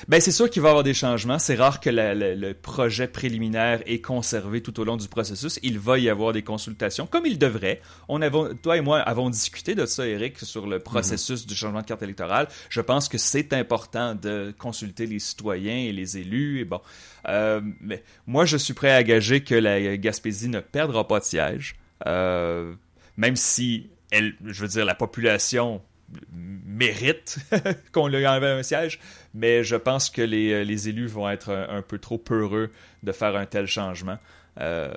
Ben 0.07 0.19
c'est 0.19 0.31
sûr 0.31 0.49
qu'il 0.49 0.61
va 0.61 0.69
y 0.69 0.71
avoir 0.71 0.83
des 0.83 0.93
changements. 0.93 1.39
C'est 1.39 1.55
rare 1.55 1.79
que 1.79 1.89
le 1.89 2.53
projet 2.53 3.07
préliminaire 3.07 3.81
est 3.85 4.01
conservé 4.01 4.61
tout 4.61 4.77
au 4.79 4.83
long 4.83 4.97
du 4.97 5.07
processus. 5.07 5.59
Il 5.63 5.79
va 5.79 5.97
y 5.97 6.09
avoir 6.09 6.33
des 6.33 6.41
consultations, 6.41 7.07
comme 7.07 7.25
il 7.25 7.39
devrait. 7.39 7.81
On 8.09 8.21
avait, 8.21 8.55
toi 8.61 8.77
et 8.77 8.81
moi 8.81 8.99
avons 8.99 9.29
discuté 9.29 9.75
de 9.75 9.85
ça, 9.85 10.05
Eric, 10.05 10.39
sur 10.39 10.67
le 10.67 10.79
processus 10.79 11.45
du 11.45 11.55
changement 11.55 11.81
de 11.81 11.85
carte 11.85 12.03
électorale. 12.03 12.47
Je 12.69 12.81
pense 12.81 13.07
que 13.07 13.17
c'est 13.17 13.53
important 13.53 14.13
de 14.15 14.53
consulter 14.57 15.05
les 15.05 15.19
citoyens 15.19 15.77
et 15.77 15.93
les 15.93 16.17
élus. 16.17 16.59
Et 16.59 16.65
bon, 16.65 16.81
euh, 17.29 17.61
mais 17.79 18.03
moi 18.27 18.43
je 18.45 18.57
suis 18.57 18.73
prêt 18.73 18.91
à 18.91 19.03
gager 19.03 19.41
que 19.41 19.55
la 19.55 19.95
Gaspésie 19.97 20.49
ne 20.49 20.59
perdra 20.59 21.07
pas 21.07 21.19
de 21.19 21.25
siège, 21.25 21.75
euh, 22.07 22.73
même 23.15 23.37
si 23.37 23.89
elle, 24.11 24.35
je 24.45 24.61
veux 24.61 24.67
dire, 24.67 24.85
la 24.85 24.95
population 24.95 25.81
mérite 26.31 27.37
qu'on 27.91 28.07
lui 28.07 28.25
enlève 28.25 28.57
un 28.57 28.63
siège, 28.63 28.99
mais 29.33 29.63
je 29.63 29.75
pense 29.75 30.09
que 30.09 30.21
les, 30.21 30.51
euh, 30.53 30.89
élus 30.89 31.07
vont 31.07 31.29
être 31.29 31.51
un, 31.51 31.81
peu 31.81 31.97
trop 31.99 32.17
peureux 32.17 32.71
de 33.03 33.11
faire 33.11 33.35
un 33.35 33.45
tel 33.45 33.67
changement, 33.67 34.17
euh, 34.59 34.91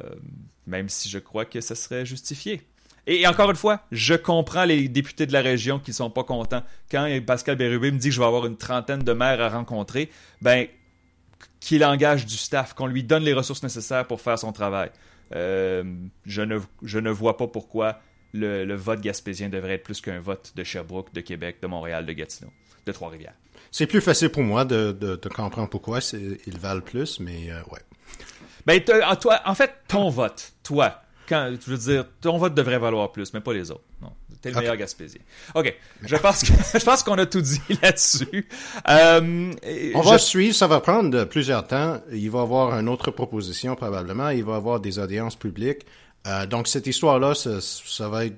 même 0.66 0.88
si 0.88 1.08
je 1.08 1.18
crois 1.18 1.44
que 1.44 1.60
ce 1.60 1.74
serait 1.74 2.06
justifié. 2.06 2.62
Et, 3.06 3.26
encore 3.26 3.50
une 3.50 3.56
fois, 3.56 3.82
je 3.92 4.14
comprends 4.14 4.64
les 4.64 4.88
députés 4.88 5.26
de 5.26 5.32
la 5.32 5.40
région 5.40 5.78
qui 5.78 5.92
sont 5.92 6.10
pas 6.10 6.24
contents. 6.24 6.64
Quand 6.90 7.08
Pascal 7.24 7.56
Bérubé 7.56 7.92
me 7.92 7.98
dit 7.98 8.08
que 8.08 8.14
je 8.14 8.20
vais 8.20 8.26
avoir 8.26 8.46
une 8.46 8.56
trentaine 8.56 9.02
de 9.04 9.12
maires 9.12 9.40
à 9.40 9.48
rencontrer, 9.48 10.10
ben 10.42 10.66
qu'il 11.60 11.84
engage 11.84 12.26
du 12.26 12.36
staff, 12.36 12.74
qu'on 12.74 12.86
lui 12.86 13.04
donne 13.04 13.22
les 13.22 13.32
ressources 13.32 13.62
nécessaires 13.62 14.06
pour 14.06 14.20
faire 14.20 14.38
son 14.38 14.52
travail. 14.52 14.90
Euh, 15.34 15.82
ne, 15.82 16.58
je 16.82 16.98
ne 16.98 17.10
vois 17.10 17.36
pas 17.36 17.48
pourquoi 17.48 18.00
le, 18.36 18.74
vote 18.74 19.00
gaspésien 19.00 19.48
devrait 19.48 19.74
être 19.74 19.84
plus 19.84 20.00
qu'un 20.00 20.20
vote 20.20 20.52
de 20.54 20.64
Sherbrooke, 20.64 21.12
de 21.12 21.20
Québec, 21.20 21.56
de 21.62 21.66
Montréal, 21.66 22.06
de 22.06 22.12
Gatineau, 22.12 22.50
de 22.86 22.92
Trois-Rivières. 22.92 23.34
C'est 23.70 23.86
plus 23.86 24.00
facile 24.00 24.30
pour 24.30 24.42
moi 24.42 24.64
de, 24.64 24.92
de, 24.92 25.28
comprendre 25.28 25.68
pourquoi 25.68 25.98
ils 26.12 26.58
valent 26.58 26.80
plus, 26.80 27.20
mais 27.20 27.50
euh, 27.50 27.60
ouais. 27.72 27.80
Ben, 28.64 28.82
toi, 28.82 29.40
en 29.44 29.54
fait, 29.54 29.72
ton 29.88 30.08
vote, 30.08 30.52
toi, 30.62 31.02
quand, 31.28 31.52
je 31.64 31.70
veux 31.70 31.78
dire, 31.78 32.06
ton 32.20 32.38
vote 32.38 32.54
devrait 32.54 32.78
valoir 32.78 33.12
plus, 33.12 33.32
mais 33.34 33.40
pas 33.40 33.52
les 33.52 33.70
autres. 33.70 33.84
Non. 34.00 34.12
T'es 34.40 34.50
le 34.50 34.60
meilleur 34.60 34.76
Gaspésien. 34.76 35.20
OK. 35.54 35.74
Je 36.02 36.16
pense 36.16 36.44
je 36.74 36.84
pense 36.84 37.02
qu'on 37.02 37.18
a 37.18 37.26
tout 37.26 37.40
dit 37.40 37.60
là-dessus. 37.82 38.48
Euh, 38.88 39.52
On 39.94 40.00
va 40.00 40.18
suivre. 40.18 40.54
Ça 40.54 40.66
va 40.66 40.80
prendre 40.80 41.24
plusieurs 41.24 41.66
temps. 41.66 42.00
Il 42.12 42.30
va 42.30 42.40
y 42.40 42.42
avoir 42.42 42.78
une 42.78 42.88
autre 42.88 43.10
proposition 43.10 43.74
probablement. 43.74 44.28
Il 44.30 44.44
va 44.44 44.52
y 44.52 44.56
avoir 44.56 44.80
des 44.80 44.98
audiences 44.98 45.36
publiques. 45.36 45.86
Euh, 46.26 46.46
donc, 46.46 46.68
cette 46.68 46.86
histoire-là, 46.86 47.34
ça, 47.34 48.08
va 48.08 48.26
être 48.26 48.36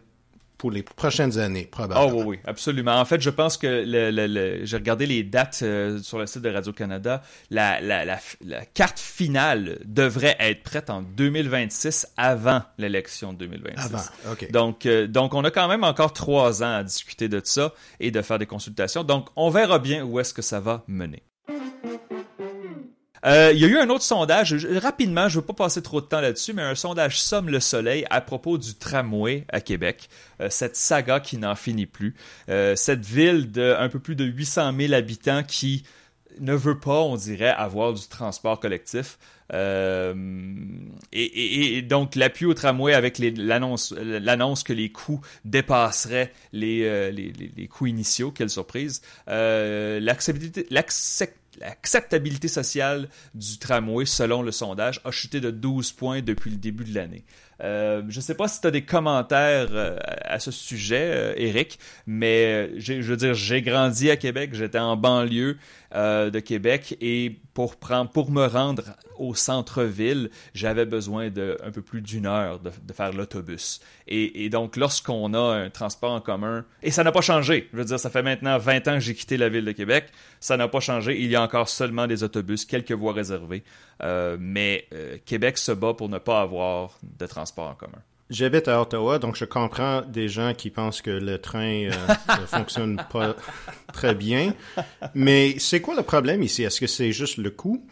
pour 0.58 0.72
les 0.72 0.82
prochaines 0.82 1.38
années, 1.38 1.68
probablement. 1.70 2.06
Oh 2.06 2.22
oui, 2.22 2.24
oui, 2.26 2.38
absolument. 2.44 2.98
En 2.98 3.04
fait, 3.04 3.20
je 3.20 3.30
pense 3.30 3.56
que 3.56 3.84
le, 3.86 4.64
j'ai 4.64 4.76
regardé 4.76 5.06
les 5.06 5.22
dates 5.22 5.60
euh, 5.62 6.00
sur 6.02 6.18
le 6.18 6.26
site 6.26 6.42
de 6.42 6.50
Radio-Canada. 6.50 7.22
La, 7.50 7.80
la, 7.80 8.04
la, 8.04 8.64
carte 8.66 8.98
finale 8.98 9.78
devrait 9.84 10.36
être 10.40 10.64
prête 10.64 10.90
en 10.90 11.02
2026 11.02 12.08
avant 12.16 12.62
l'élection 12.76 13.32
de 13.32 13.38
2026. 13.38 13.84
Avant, 13.84 14.32
OK. 14.32 14.50
Donc, 14.50 14.86
euh, 14.86 15.06
donc, 15.06 15.34
on 15.34 15.44
a 15.44 15.52
quand 15.52 15.68
même 15.68 15.84
encore 15.84 16.12
trois 16.12 16.64
ans 16.64 16.74
à 16.74 16.82
discuter 16.82 17.28
de 17.28 17.40
ça 17.44 17.72
et 18.00 18.10
de 18.10 18.20
faire 18.20 18.40
des 18.40 18.46
consultations. 18.46 19.04
Donc, 19.04 19.28
on 19.36 19.50
verra 19.50 19.78
bien 19.78 20.04
où 20.04 20.18
est-ce 20.18 20.34
que 20.34 20.42
ça 20.42 20.58
va 20.58 20.82
mener. 20.88 21.22
Euh, 23.24 23.50
il 23.52 23.60
y 23.60 23.64
a 23.64 23.68
eu 23.68 23.78
un 23.78 23.88
autre 23.90 24.04
sondage, 24.04 24.54
rapidement, 24.76 25.28
je 25.28 25.36
ne 25.36 25.40
veux 25.40 25.46
pas 25.46 25.54
passer 25.54 25.82
trop 25.82 26.00
de 26.00 26.06
temps 26.06 26.20
là-dessus, 26.20 26.52
mais 26.52 26.62
un 26.62 26.74
sondage 26.74 27.20
Somme 27.20 27.48
le 27.48 27.60
Soleil 27.60 28.04
à 28.10 28.20
propos 28.20 28.58
du 28.58 28.74
tramway 28.74 29.44
à 29.48 29.60
Québec, 29.60 30.08
euh, 30.40 30.48
cette 30.50 30.76
saga 30.76 31.20
qui 31.20 31.38
n'en 31.38 31.54
finit 31.54 31.86
plus, 31.86 32.14
euh, 32.48 32.76
cette 32.76 33.04
ville 33.04 33.50
de 33.50 33.74
un 33.78 33.88
peu 33.88 33.98
plus 33.98 34.16
de 34.16 34.24
800 34.24 34.72
000 34.78 34.92
habitants 34.92 35.42
qui 35.42 35.84
ne 36.40 36.54
veut 36.54 36.78
pas, 36.78 37.00
on 37.00 37.16
dirait, 37.16 37.48
avoir 37.48 37.92
du 37.92 38.06
transport 38.06 38.60
collectif. 38.60 39.18
et, 41.12 41.82
donc 41.82 42.14
l'appui 42.14 42.44
au 42.44 42.54
tramway 42.54 42.94
avec 42.94 43.18
l'annonce 43.18 43.92
que 44.62 44.72
les 44.72 44.92
coûts 44.92 45.20
dépasseraient 45.44 46.32
les, 46.52 47.10
les, 47.10 47.66
coûts 47.66 47.88
initiaux, 47.88 48.30
quelle 48.30 48.50
surprise. 48.50 49.02
L'acceptabilité 49.26 50.68
l'acceptabilité 51.60 52.48
sociale 52.48 53.08
du 53.34 53.58
tramway, 53.58 54.06
selon 54.06 54.42
le 54.42 54.52
sondage, 54.52 55.00
a 55.04 55.10
chuté 55.10 55.40
de 55.40 55.50
12 55.50 55.92
points 55.92 56.22
depuis 56.22 56.50
le 56.50 56.56
début 56.56 56.84
de 56.84 56.94
l'année. 56.94 57.24
Euh, 57.62 58.02
je 58.08 58.18
ne 58.18 58.22
sais 58.22 58.34
pas 58.34 58.46
si 58.48 58.60
tu 58.60 58.66
as 58.66 58.70
des 58.70 58.84
commentaires 58.84 59.68
euh, 59.70 59.96
à 60.24 60.38
ce 60.38 60.50
sujet, 60.50 61.34
Eric, 61.36 61.78
euh, 61.80 62.02
mais 62.06 62.80
je 62.80 63.00
veux 63.02 63.16
dire, 63.16 63.34
j'ai 63.34 63.62
grandi 63.62 64.10
à 64.10 64.16
Québec, 64.16 64.50
j'étais 64.52 64.78
en 64.78 64.96
banlieue 64.96 65.58
de 65.94 66.38
Québec 66.40 66.98
et 67.00 67.40
pour, 67.54 67.76
prendre, 67.76 68.10
pour 68.10 68.30
me 68.30 68.44
rendre 68.44 68.82
au 69.18 69.34
centre-ville, 69.34 70.30
j'avais 70.52 70.84
besoin 70.84 71.30
de 71.30 71.56
un 71.64 71.70
peu 71.70 71.80
plus 71.80 72.02
d'une 72.02 72.26
heure 72.26 72.60
de, 72.60 72.70
faire 72.92 73.14
l'autobus. 73.14 73.80
Et, 74.06 74.50
donc, 74.50 74.76
lorsqu'on 74.76 75.32
a 75.32 75.54
un 75.54 75.70
transport 75.70 76.12
en 76.12 76.20
commun, 76.20 76.66
et 76.82 76.90
ça 76.90 77.04
n'a 77.04 77.10
pas 77.10 77.22
changé, 77.22 77.70
je 77.72 77.78
veux 77.78 77.86
dire, 77.86 77.98
ça 77.98 78.10
fait 78.10 78.22
maintenant 78.22 78.58
20 78.58 78.88
ans 78.88 78.94
que 78.94 79.00
j'ai 79.00 79.14
quitté 79.14 79.38
la 79.38 79.48
ville 79.48 79.64
de 79.64 79.72
Québec, 79.72 80.08
ça 80.40 80.58
n'a 80.58 80.68
pas 80.68 80.80
changé, 80.80 81.18
il 81.18 81.30
y 81.30 81.36
a 81.36 81.42
encore 81.42 81.70
seulement 81.70 82.06
des 82.06 82.22
autobus, 82.22 82.66
quelques 82.66 82.92
voies 82.92 83.14
réservées. 83.14 83.62
Mais 84.38 84.86
Québec 85.24 85.56
se 85.56 85.72
bat 85.72 85.94
pour 85.94 86.10
ne 86.10 86.18
pas 86.18 86.42
avoir 86.42 86.98
de 87.02 87.24
transport 87.24 87.47
en 87.56 87.74
commun. 87.74 88.02
J'habite 88.30 88.68
à 88.68 88.82
Ottawa, 88.82 89.18
donc 89.18 89.36
je 89.36 89.46
comprends 89.46 90.02
des 90.02 90.28
gens 90.28 90.52
qui 90.52 90.68
pensent 90.68 91.00
que 91.00 91.10
le 91.10 91.38
train 91.38 91.84
euh, 91.84 91.90
ne 92.40 92.46
fonctionne 92.46 93.02
pas 93.10 93.34
très 93.94 94.14
bien. 94.14 94.52
Mais 95.14 95.58
c'est 95.58 95.80
quoi 95.80 95.96
le 95.96 96.02
problème 96.02 96.42
ici? 96.42 96.62
Est-ce 96.62 96.78
que 96.78 96.86
c'est 96.86 97.12
juste 97.12 97.38
le 97.38 97.50
coût? 97.50 97.82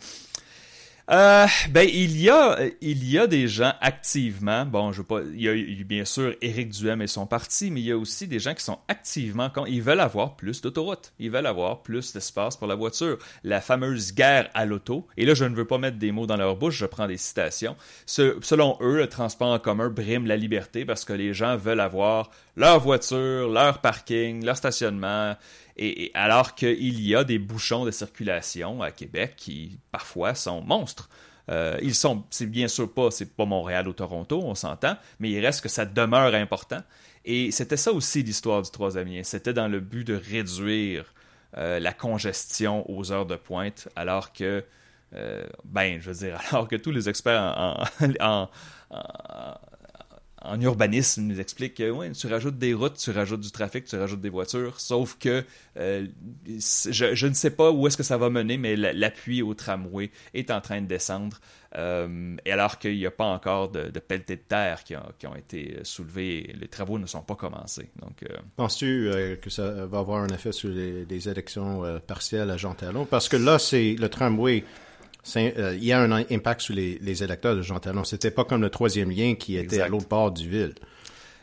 Euh, 1.09 1.47
ben 1.71 1.89
il 1.89 2.21
y 2.21 2.31
a 2.31 2.59
il 2.81 3.09
y 3.09 3.17
a 3.17 3.29
des 3.29 3.47
gens 3.47 3.73
activement 3.81 4.67
bon 4.67 4.91
je 4.91 4.99
veux 4.99 5.07
pas 5.07 5.21
il 5.21 5.41
y 5.41 5.49
a 5.49 5.85
bien 5.85 6.05
sûr 6.05 6.35
Éric 6.43 6.71
Duhem 6.71 7.01
et 7.01 7.07
son 7.07 7.27
parti 7.27 7.71
mais 7.71 7.79
il 7.79 7.87
y 7.87 7.93
a 7.93 7.97
aussi 7.97 8.27
des 8.27 8.41
gens 8.41 8.55
qui 8.55 8.65
sont 8.65 8.81
activement 8.89 9.49
quand 9.49 9.67
ils 9.67 9.83
veulent 9.83 10.01
avoir 10.01 10.35
plus 10.35 10.61
d'autoroutes. 10.61 11.13
Ils 11.21 11.31
veulent 11.31 11.47
avoir 11.47 11.85
plus 11.85 12.13
d'espace 12.13 12.57
pour 12.57 12.67
la 12.67 12.75
voiture. 12.75 13.19
La 13.45 13.61
fameuse 13.61 14.15
guerre 14.15 14.51
à 14.53 14.65
l'auto. 14.65 15.07
Et 15.17 15.27
là 15.27 15.35
je 15.35 15.45
ne 15.45 15.55
veux 15.55 15.65
pas 15.65 15.79
mettre 15.79 15.99
des 15.99 16.11
mots 16.11 16.27
dans 16.27 16.37
leur 16.37 16.57
bouche 16.57 16.77
je 16.77 16.87
prends 16.87 17.07
des 17.07 17.19
citations. 17.19 17.77
Selon 18.07 18.77
eux 18.81 18.97
le 18.97 19.07
transport 19.07 19.53
en 19.53 19.61
commun 19.61 19.91
brime 19.91 20.27
la 20.27 20.37
liberté 20.37 20.85
parce 20.85 21.05
que 21.05 21.13
les 21.13 21.33
gens 21.35 21.57
veulent 21.57 21.79
avoir 21.79 22.31
leur 22.57 22.81
voiture 22.81 23.49
leur 23.49 23.81
parking 23.81 24.45
leur 24.45 24.57
stationnement 24.57 25.37
et, 25.77 26.11
alors 26.15 26.55
qu'il 26.55 27.01
y 27.01 27.15
a 27.15 27.25
des 27.25 27.39
bouchons 27.39 27.85
de 27.85 27.91
circulation 27.91 28.83
à 28.83 28.91
Québec 28.91 29.35
qui 29.37 29.79
parfois 29.93 30.35
sont 30.35 30.63
monstres. 30.63 31.09
Euh, 31.49 31.79
ils 31.83 31.95
sont, 31.95 32.25
c'est 32.31 32.47
bien 32.47 32.67
sûr 32.67 32.93
pas, 32.93 33.11
c'est 33.11 33.37
pas 33.37 33.45
Montréal 33.45 33.87
ou 33.87 33.93
Toronto, 33.93 34.41
on 34.43 34.55
s'entend, 34.55 34.97
mais 35.21 35.31
il 35.31 35.45
reste 35.45 35.61
que 35.61 35.69
ça 35.69 35.85
demeure 35.85 36.35
important. 36.35 36.83
Et 37.25 37.51
c'était 37.51 37.77
ça 37.77 37.93
aussi 37.93 38.23
l'histoire 38.23 38.63
du 38.63 38.71
troisième 38.71 39.09
lien. 39.09 39.23
C'était 39.23 39.53
dans 39.53 39.69
le 39.69 39.81
but 39.81 40.05
de 40.05 40.15
réduire 40.15 41.13
euh, 41.57 41.79
la 41.79 41.93
congestion 41.93 42.89
aux 42.91 43.13
heures 43.13 43.27
de 43.27 43.37
pointe, 43.37 43.89
alors 43.97 44.33
que, 44.33 44.65
euh, 45.15 45.47
ben, 45.65 46.01
je 46.01 46.11
veux 46.11 46.27
dire, 46.27 46.41
alors 46.51 46.69
que 46.69 46.77
tous 46.77 46.91
les 46.91 47.09
experts 47.09 47.87
en 48.21 48.49
urbanisme 50.61 51.23
nous 51.23 51.41
explique 51.41 51.75
que 51.75 51.91
ouais, 51.91 52.13
tu 52.13 52.27
rajoutes 52.27 52.59
des 52.59 52.75
routes, 52.75 52.97
tu 52.97 53.11
rajoutes 53.11 53.41
du 53.41 53.51
trafic, 53.51 53.85
tu 53.85 53.97
rajoutes 53.97 54.21
des 54.21 54.29
voitures, 54.29 54.81
sauf 54.81 55.17
que 55.19 55.45
euh, 55.77 56.07
je, 56.47 57.27
ne 57.27 57.35
sais 57.35 57.51
pas 57.51 57.71
où 57.71 57.87
est-ce 57.87 57.97
que 57.97 58.03
ça 58.03 58.17
va 58.17 58.31
mener, 58.31 58.57
mais 58.57 58.77
l'appui 58.77 59.43
au 59.43 59.55
tramway 59.55 60.11
est 60.35 60.51
en 60.51 60.61
train 60.61 60.81
de 60.81 60.87
descendre. 60.87 61.39
Euh, 61.77 62.37
et 62.47 62.53
alors 62.53 62.79
qu'il 62.79 62.97
n'y 62.97 63.07
a 63.07 63.11
pas 63.11 63.27
encore 63.27 63.69
de, 63.71 63.91
de 63.91 64.01
de 64.17 64.35
terre 64.37 64.83
qui, 64.85 64.97
ont 64.97 65.35
été 65.37 65.79
soulevés, 65.83 66.55
les 66.59 66.69
travaux 66.69 66.99
ne 66.99 67.07
sont 67.07 67.23
pas 67.23 67.35
commencés. 67.35 67.91
Euh, 68.03 68.37
Penses-tu 68.57 69.11
que 69.43 69.51
ça 69.51 69.87
va 69.87 69.99
avoir 69.99 70.23
un 70.23 70.29
effet 70.29 70.53
sur 70.53 70.71
les, 70.71 71.29
élections 71.29 72.01
partielles 72.07 72.51
à 72.51 72.57
Jean 72.57 72.75
Talon? 72.75 73.05
Parce 73.05 73.29
que 73.29 73.37
là, 73.37 73.59
c'est 73.59 73.97
le 73.99 74.09
tramway 74.09 74.65
euh, 75.37 75.75
il 75.77 75.85
y 75.85 75.93
a 75.93 76.01
un 76.01 76.13
impact 76.13 76.61
sur 76.61 76.75
les, 76.75 77.23
électeurs 77.23 77.57
de 77.57 77.63
Jean 77.63 77.79
Talon. 77.81 78.05
C'était 78.05 78.31
pas 78.31 78.45
comme 78.45 78.63
le 78.63 78.71
troisième 78.71 79.11
lien 79.11 79.35
qui 79.35 79.57
était 79.57 79.81
à 79.81 79.89
l'autre 79.89 80.09
bord 80.09 80.33
du 80.33 80.49
ville. 80.49 80.75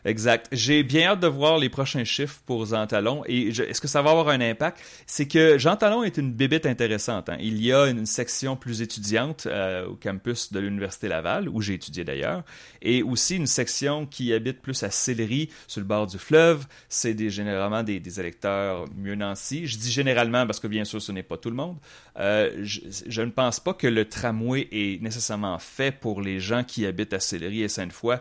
Exact. 0.05 0.47
J'ai 0.51 0.83
bien 0.83 1.11
hâte 1.11 1.21
de 1.21 1.27
voir 1.27 1.57
les 1.57 1.69
prochains 1.69 2.03
chiffres 2.03 2.41
pour 2.45 2.65
Jean 2.65 2.85
Talon. 2.87 3.23
Et 3.25 3.47
est-ce 3.47 3.79
que 3.79 3.87
ça 3.87 4.01
va 4.01 4.11
avoir 4.11 4.29
un 4.29 4.41
impact? 4.41 4.79
C'est 5.07 5.27
que 5.27 5.57
Jean 5.57 5.77
Talon 5.77 6.03
est 6.03 6.17
une 6.17 6.33
bébête 6.33 6.65
intéressante. 6.65 7.29
Hein. 7.29 7.37
Il 7.39 7.63
y 7.63 7.71
a 7.71 7.87
une 7.87 8.05
section 8.05 8.57
plus 8.57 8.81
étudiante 8.81 9.47
euh, 9.47 9.87
au 9.87 9.95
campus 9.95 10.51
de 10.51 10.59
l'Université 10.59 11.07
Laval, 11.07 11.47
où 11.47 11.61
j'ai 11.61 11.75
étudié 11.75 12.03
d'ailleurs, 12.03 12.43
et 12.81 13.01
aussi 13.01 13.37
une 13.37 13.47
section 13.47 14.05
qui 14.05 14.33
habite 14.33 14.61
plus 14.61 14.83
à 14.83 14.89
Sillery, 14.89 15.49
sur 15.67 15.79
le 15.79 15.87
bord 15.87 16.07
du 16.07 16.17
fleuve. 16.17 16.65
C'est 16.89 17.13
des, 17.13 17.29
généralement 17.29 17.83
des, 17.83 18.01
électeurs 18.19 18.85
mieux 18.97 19.15
nancy. 19.15 19.67
Je 19.67 19.77
dis 19.77 19.91
généralement 19.91 20.45
parce 20.45 20.59
que 20.59 20.67
bien 20.67 20.83
sûr 20.83 21.01
ce 21.01 21.11
n'est 21.11 21.23
pas 21.23 21.37
tout 21.37 21.49
le 21.49 21.55
monde. 21.55 21.77
Euh, 22.19 22.51
je, 22.61 22.81
je, 23.07 23.21
ne 23.21 23.31
pense 23.31 23.59
pas 23.59 23.73
que 23.73 23.87
le 23.87 24.05
tramway 24.05 24.67
est 24.71 25.01
nécessairement 25.01 25.57
fait 25.57 25.91
pour 25.97 26.21
les 26.21 26.39
gens 26.39 26.63
qui 26.63 26.85
habitent 26.85 27.13
à 27.13 27.19
Sillery 27.19 27.63
et 27.63 27.69
Sainte-Foy 27.69 28.17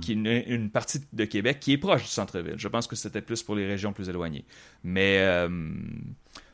qui 0.00 0.12
est 0.12 0.14
une, 0.14 0.70
partie 0.70 1.00
de 1.12 1.24
Québec 1.24 1.58
qui 1.60 1.72
est 1.72 1.78
proche 1.78 2.02
du 2.02 2.08
centre-ville. 2.08 2.56
Je 2.56 2.68
pense 2.68 2.86
que 2.86 2.96
c'était 2.96 3.20
plus 3.20 3.42
pour 3.42 3.54
les 3.54 3.66
régions 3.66 3.92
plus 3.92 4.08
éloignées. 4.08 4.44
Mais 4.82 5.18
euh, 5.20 5.48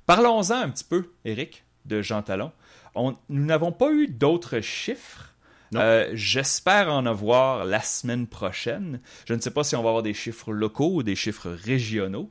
parlons-en 0.06 0.54
un 0.54 0.68
petit 0.68 0.84
peu, 0.84 1.12
Eric, 1.24 1.64
de 1.86 2.02
Jean 2.02 2.22
Talon. 2.22 2.52
nous 2.94 3.16
n'avons 3.28 3.72
pas 3.72 3.90
eu 3.90 4.08
d'autres 4.08 4.60
chiffres. 4.60 5.28
Euh, 5.74 6.10
j'espère 6.12 6.92
en 6.92 7.06
avoir 7.06 7.64
la 7.64 7.80
semaine 7.80 8.26
prochaine. 8.26 9.00
Je 9.26 9.32
ne 9.32 9.40
sais 9.40 9.50
pas 9.50 9.64
si 9.64 9.74
on 9.74 9.82
va 9.82 9.88
avoir 9.88 10.02
des 10.02 10.12
chiffres 10.12 10.52
locaux 10.52 10.96
ou 10.96 11.02
des 11.02 11.16
chiffres 11.16 11.50
régionaux. 11.50 12.30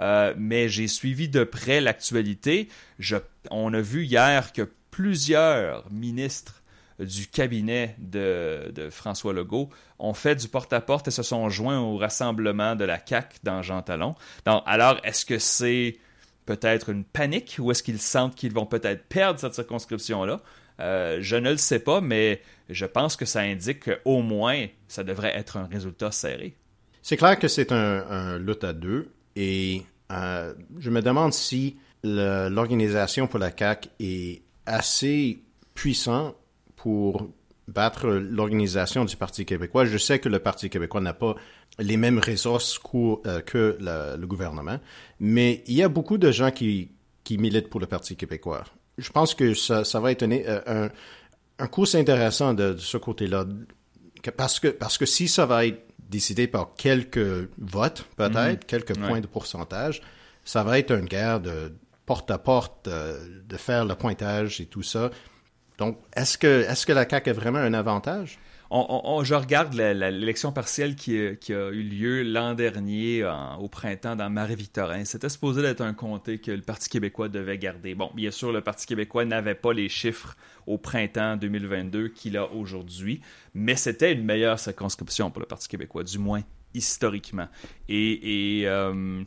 Euh, 0.00 0.34
mais 0.36 0.68
j'ai 0.68 0.88
suivi 0.88 1.28
de 1.28 1.44
près 1.44 1.80
l'actualité. 1.80 2.68
On 3.50 3.72
a 3.72 3.80
vu 3.80 4.04
hier 4.04 4.52
que 4.52 4.68
plusieurs 4.90 5.90
ministres 5.90 6.61
du 6.98 7.26
cabinet 7.26 7.96
de, 7.98 8.88
François 8.90 9.32
Legault 9.32 9.70
ont 9.98 10.14
fait 10.14 10.34
du 10.34 10.48
porte-à-porte 10.48 11.08
et 11.08 11.10
se 11.10 11.22
sont 11.22 11.48
joints 11.48 11.80
au 11.80 11.96
rassemblement 11.96 12.76
de 12.76 12.84
la 12.84 12.98
CAC 12.98 13.36
dans 13.42 13.62
Jean 13.62 13.82
Talon. 13.82 14.14
alors, 14.66 14.98
est-ce 15.04 15.24
que 15.24 15.38
c'est 15.38 15.96
peut-être 16.46 16.90
une 16.90 17.04
panique 17.04 17.56
ou 17.58 17.70
est-ce 17.70 17.82
qu'ils 17.82 18.00
sentent 18.00 18.34
qu'ils 18.34 18.52
vont 18.52 18.66
peut-être 18.66 19.04
perdre 19.08 19.38
cette 19.38 19.54
circonscription-là? 19.54 20.40
Euh, 20.80 21.18
je 21.20 21.36
ne 21.36 21.50
le 21.50 21.56
sais 21.56 21.78
pas, 21.78 22.00
mais 22.00 22.40
je 22.68 22.86
pense 22.86 23.16
que 23.16 23.24
ça 23.24 23.40
indique 23.40 23.84
qu'au 23.84 24.22
moins, 24.22 24.66
ça 24.88 25.04
devrait 25.04 25.36
être 25.36 25.56
un 25.56 25.66
résultat 25.66 26.10
serré. 26.10 26.56
C'est 27.02 27.16
clair 27.16 27.38
que 27.38 27.48
c'est 27.48 27.72
un, 27.72 28.38
lutte 28.38 28.64
à 28.64 28.72
deux 28.72 29.12
et 29.36 29.82
euh, 30.10 30.54
je 30.78 30.90
me 30.90 31.02
demande 31.02 31.32
si 31.32 31.76
l'organisation 32.04 33.26
pour 33.26 33.38
la 33.38 33.50
CAC 33.50 33.88
est 34.00 34.42
assez 34.66 35.42
puissante 35.74 36.36
pour 36.82 37.30
battre 37.68 38.08
l'organisation 38.08 39.04
du 39.04 39.16
Parti 39.16 39.44
québécois. 39.44 39.84
Je 39.84 39.98
sais 39.98 40.18
que 40.18 40.28
le 40.28 40.40
Parti 40.40 40.68
québécois 40.68 41.00
n'a 41.00 41.14
pas 41.14 41.36
les 41.78 41.96
mêmes 41.96 42.18
ressources 42.18 42.80
euh, 42.94 43.40
que 43.40 43.78
le 43.80 44.26
gouvernement, 44.26 44.80
mais 45.20 45.62
il 45.68 45.74
y 45.74 45.82
a 45.84 45.88
beaucoup 45.88 46.18
de 46.18 46.32
gens 46.32 46.50
qui, 46.50 46.90
qui 47.22 47.38
militent 47.38 47.70
pour 47.70 47.78
le 47.78 47.86
Parti 47.86 48.16
québécois. 48.16 48.64
Je 48.98 49.10
pense 49.10 49.34
que 49.34 49.54
ça, 49.54 49.84
ça 49.84 50.00
va 50.00 50.10
être 50.10 50.24
un, 50.24 50.32
un, 50.66 50.88
un 51.60 51.66
cours 51.68 51.94
intéressant 51.94 52.52
de, 52.52 52.76
ce 52.76 52.96
côté-là, 52.96 53.46
parce 54.36 54.58
que, 54.58 54.68
parce 54.68 54.98
que 54.98 55.06
si 55.06 55.28
ça 55.28 55.46
va 55.46 55.64
être 55.64 55.86
décidé 56.00 56.48
par 56.48 56.74
quelques 56.74 57.48
votes, 57.58 58.04
peut-être, 58.16 58.64
mm-hmm. 58.64 58.66
quelques 58.66 58.98
points 58.98 59.20
de 59.20 59.28
pourcentage, 59.28 60.02
ça 60.44 60.64
va 60.64 60.80
être 60.80 60.90
une 60.90 61.06
guerre 61.06 61.40
de 61.40 61.72
porte-à-porte, 62.06 62.88
euh, 62.88 63.24
de 63.46 63.56
faire 63.56 63.84
le 63.84 63.94
pointage 63.94 64.60
et 64.60 64.66
tout 64.66 64.82
ça. 64.82 65.12
Donc, 65.82 65.98
est-ce 66.14 66.38
que, 66.38 66.92
la 66.92 67.08
CAQ 67.08 67.30
a 67.30 67.32
vraiment 67.32 67.58
un 67.58 67.74
avantage? 67.74 68.38
je 68.70 69.34
regarde 69.34 69.74
l'élection 69.74 70.52
partielle 70.52 70.94
qui, 70.94 71.18
qui, 71.40 71.52
a 71.52 71.70
eu 71.70 71.82
lieu 71.82 72.22
l'an 72.22 72.54
dernier 72.54 73.28
au 73.58 73.68
printemps 73.68 74.14
dans 74.14 74.30
Marie-Victorin. 74.30 75.04
C'était 75.04 75.28
supposé 75.28 75.60
être 75.64 75.80
un 75.80 75.92
comté 75.92 76.38
que 76.38 76.52
le 76.52 76.62
Parti 76.62 76.88
québécois 76.88 77.28
devait 77.28 77.58
garder. 77.58 77.96
Bon, 77.96 78.12
bien 78.14 78.30
sûr, 78.30 78.52
le 78.52 78.60
Parti 78.60 78.86
québécois 78.86 79.24
n'avait 79.24 79.56
pas 79.56 79.72
les 79.72 79.88
chiffres 79.88 80.36
au 80.68 80.78
printemps 80.78 81.36
2022 81.36 82.10
qu'il 82.10 82.36
a 82.36 82.48
aujourd'hui, 82.52 83.20
mais 83.54 83.74
c'était 83.74 84.12
une 84.12 84.24
meilleure 84.24 84.60
circonscription 84.60 85.32
pour 85.32 85.40
le 85.40 85.46
Parti 85.46 85.66
québécois, 85.66 86.04
du 86.04 86.18
moins 86.18 86.42
historiquement. 86.74 87.48
Euh, 87.90 89.24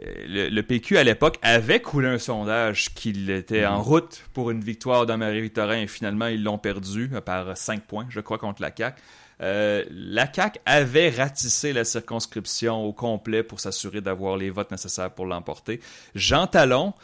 le, 0.00 0.60
PQ 0.62 0.96
à 0.96 1.04
l'époque 1.04 1.38
avait 1.42 1.80
coulé 1.80 2.08
un 2.08 2.18
sondage 2.18 2.94
qu'il 2.94 3.28
était 3.30 3.66
en 3.66 3.78
mhm. 3.78 3.82
route 3.82 4.24
pour 4.32 4.50
une 4.50 4.60
victoire 4.60 5.06
dans 5.06 5.18
Marie-Victorin 5.18 5.82
et 5.82 5.86
finalement 5.86 6.26
ils 6.26 6.42
l'ont 6.42 6.58
perdu 6.58 7.10
par 7.24 7.56
5 7.56 7.82
points, 7.82 8.06
je 8.08 8.20
crois, 8.20 8.38
contre 8.38 8.62
la 8.62 8.72
CAQ. 8.74 9.00
Euh, 9.42 9.84
la 9.90 10.32
CAQ 10.32 10.60
avait 10.66 11.10
ratissé 11.10 11.72
la 11.72 11.84
circonscription 11.84 12.84
au 12.84 12.92
complet 12.92 13.42
pour 13.42 13.60
s'assurer 13.60 14.00
d'avoir 14.00 14.36
les 14.36 14.50
votes 14.50 14.70
nécessaires 14.70 15.10
pour 15.10 15.26
l'emporter. 15.26 15.80
Jean 16.14 16.46
Talon, 16.46 16.94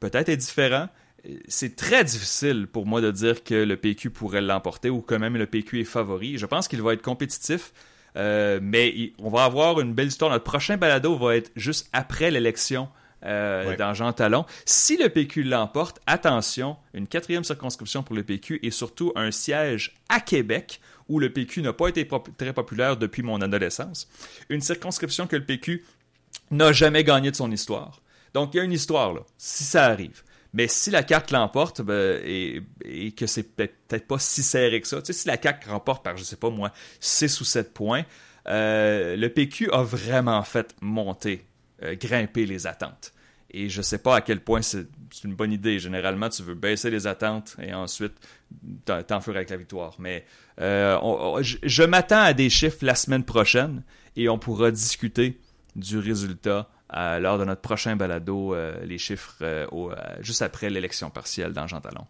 peut-être 0.00 0.28
est 0.28 0.36
différent. 0.36 0.88
C'est 1.48 1.76
très 1.76 2.04
difficile 2.04 2.68
pour 2.68 2.86
moi 2.86 3.00
de 3.00 3.10
dire 3.10 3.42
que 3.42 3.54
le 3.54 3.76
PQ 3.76 4.10
pourrait 4.10 4.40
l'emporter 4.40 4.88
ou 4.88 5.00
que 5.02 5.16
même 5.16 5.36
le 5.36 5.46
PQ 5.46 5.80
est 5.80 5.84
favori. 5.84 6.38
Je 6.38 6.46
pense 6.46 6.68
qu'il 6.68 6.80
va 6.80 6.92
être 6.92 7.02
compétitif. 7.02 7.72
Euh, 8.18 8.58
mais 8.60 9.12
on 9.18 9.30
va 9.30 9.44
avoir 9.44 9.80
une 9.80 9.94
belle 9.94 10.08
histoire. 10.08 10.30
Notre 10.30 10.44
prochain 10.44 10.76
balado 10.76 11.16
va 11.16 11.36
être 11.36 11.50
juste 11.56 11.88
après 11.92 12.30
l'élection 12.30 12.88
euh, 13.24 13.76
dans 13.76 13.94
Jean 13.94 14.12
Talon. 14.12 14.44
Si 14.64 14.96
le 14.96 15.08
PQ 15.08 15.44
l'emporte, 15.44 16.00
attention, 16.06 16.76
une 16.94 17.06
quatrième 17.06 17.44
circonscription 17.44 18.02
pour 18.02 18.14
le 18.14 18.22
PQ 18.22 18.60
et 18.62 18.70
surtout 18.70 19.12
un 19.16 19.30
siège 19.30 19.94
à 20.08 20.20
Québec 20.20 20.80
où 21.08 21.18
le 21.20 21.32
PQ 21.32 21.62
n'a 21.62 21.72
pas 21.72 21.88
été 21.88 22.06
très 22.36 22.52
populaire 22.52 22.96
depuis 22.96 23.22
mon 23.22 23.40
adolescence. 23.40 24.08
Une 24.50 24.60
circonscription 24.60 25.26
que 25.26 25.36
le 25.36 25.44
PQ 25.44 25.84
n'a 26.50 26.72
jamais 26.72 27.04
gagné 27.04 27.30
de 27.30 27.36
son 27.36 27.50
histoire. 27.50 28.00
Donc 28.34 28.52
il 28.52 28.58
y 28.58 28.60
a 28.60 28.64
une 28.64 28.72
histoire 28.72 29.14
là, 29.14 29.20
si 29.38 29.64
ça 29.64 29.86
arrive. 29.86 30.22
Mais 30.58 30.66
si 30.66 30.90
la 30.90 31.04
carte 31.04 31.30
l'emporte 31.30 31.82
ben, 31.82 32.20
et, 32.24 33.12
que 33.12 33.28
c'est 33.28 33.44
peut-être 33.44 34.08
pas 34.08 34.18
si 34.18 34.42
serré 34.42 34.80
que 34.80 34.88
ça, 34.88 35.00
tu 35.00 35.06
sais, 35.06 35.12
si 35.12 35.28
la 35.28 35.36
carte 35.36 35.64
remporte 35.66 36.02
par, 36.02 36.16
je 36.16 36.24
sais 36.24 36.34
pas 36.34 36.50
moi, 36.50 36.72
6 36.98 37.40
ou 37.40 37.44
7 37.44 37.72
points, 37.72 38.04
euh, 38.48 39.14
le 39.14 39.28
PQ 39.28 39.70
a 39.70 39.84
vraiment 39.84 40.42
fait 40.42 40.74
monter, 40.80 41.46
euh, 41.84 41.94
grimper 41.94 42.44
les 42.44 42.66
attentes. 42.66 43.12
Et 43.52 43.68
je 43.68 43.80
sais 43.82 43.98
pas 43.98 44.16
à 44.16 44.20
quel 44.20 44.40
point 44.40 44.60
c'est 44.60 44.88
une 45.22 45.36
bonne 45.36 45.52
idée. 45.52 45.78
Généralement, 45.78 46.28
tu 46.28 46.42
veux 46.42 46.56
baisser 46.56 46.90
les 46.90 47.06
attentes 47.06 47.54
et 47.62 47.72
ensuite 47.72 48.14
t'en 48.84 49.20
feras 49.20 49.36
avec 49.36 49.50
la 49.50 49.58
victoire. 49.58 49.94
Mais 50.00 50.24
euh, 50.60 51.40
je 51.40 51.82
m'attends 51.84 52.22
à 52.22 52.32
des 52.32 52.50
chiffres 52.50 52.78
la 52.82 52.96
semaine 52.96 53.22
prochaine 53.22 53.84
et 54.16 54.28
on 54.28 54.40
pourra 54.40 54.72
discuter 54.72 55.38
du 55.76 55.98
résultat 55.98 56.68
lors 56.92 57.38
de 57.38 57.44
notre 57.44 57.60
prochain 57.60 57.96
balado, 57.96 58.54
euh, 58.54 58.74
les 58.84 58.98
chiffres 58.98 59.34
euh, 59.42 59.66
euh, 59.72 59.94
juste 60.20 60.42
après 60.42 60.70
l'élection 60.70 61.10
partielle 61.10 61.52
dans 61.52 61.66
Jean 61.66 61.80
Talon. 61.80 62.06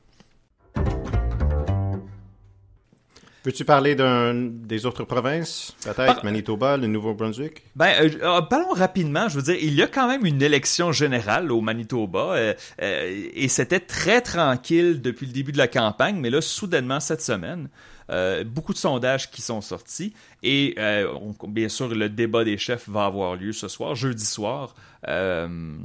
Peux-tu 3.44 3.64
parler 3.64 3.94
des 3.94 4.84
autres 4.84 5.04
provinces, 5.04 5.74
peut-être? 5.82 6.22
Manitoba, 6.22 6.76
le 6.76 6.86
Nouveau-Brunswick? 6.86 7.62
Ben, 7.76 8.10
parlons 8.50 8.72
rapidement. 8.72 9.28
Je 9.28 9.36
veux 9.36 9.42
dire, 9.42 9.56
il 9.62 9.74
y 9.74 9.82
a 9.82 9.86
quand 9.86 10.06
même 10.06 10.26
une 10.26 10.42
élection 10.42 10.92
générale 10.92 11.50
au 11.50 11.62
Manitoba 11.62 12.36
et 12.78 13.48
c'était 13.48 13.80
très 13.80 14.20
tranquille 14.20 15.00
depuis 15.00 15.24
le 15.24 15.32
début 15.32 15.52
de 15.52 15.58
la 15.58 15.68
campagne, 15.68 16.18
mais 16.18 16.28
là, 16.28 16.42
soudainement 16.42 17.00
cette 17.00 17.22
semaine, 17.22 17.68
euh, 18.10 18.44
beaucoup 18.44 18.72
de 18.72 18.78
sondages 18.78 19.30
qui 19.30 19.42
sont 19.42 19.60
sortis 19.60 20.14
et 20.42 20.74
euh, 20.78 21.12
bien 21.46 21.68
sûr 21.68 21.88
le 21.94 22.08
débat 22.08 22.44
des 22.44 22.56
chefs 22.56 22.88
va 22.88 23.04
avoir 23.04 23.36
lieu 23.36 23.52
ce 23.52 23.68
soir, 23.68 23.94
jeudi 23.94 24.24
soir. 24.24 24.74
Euh, 25.06 25.76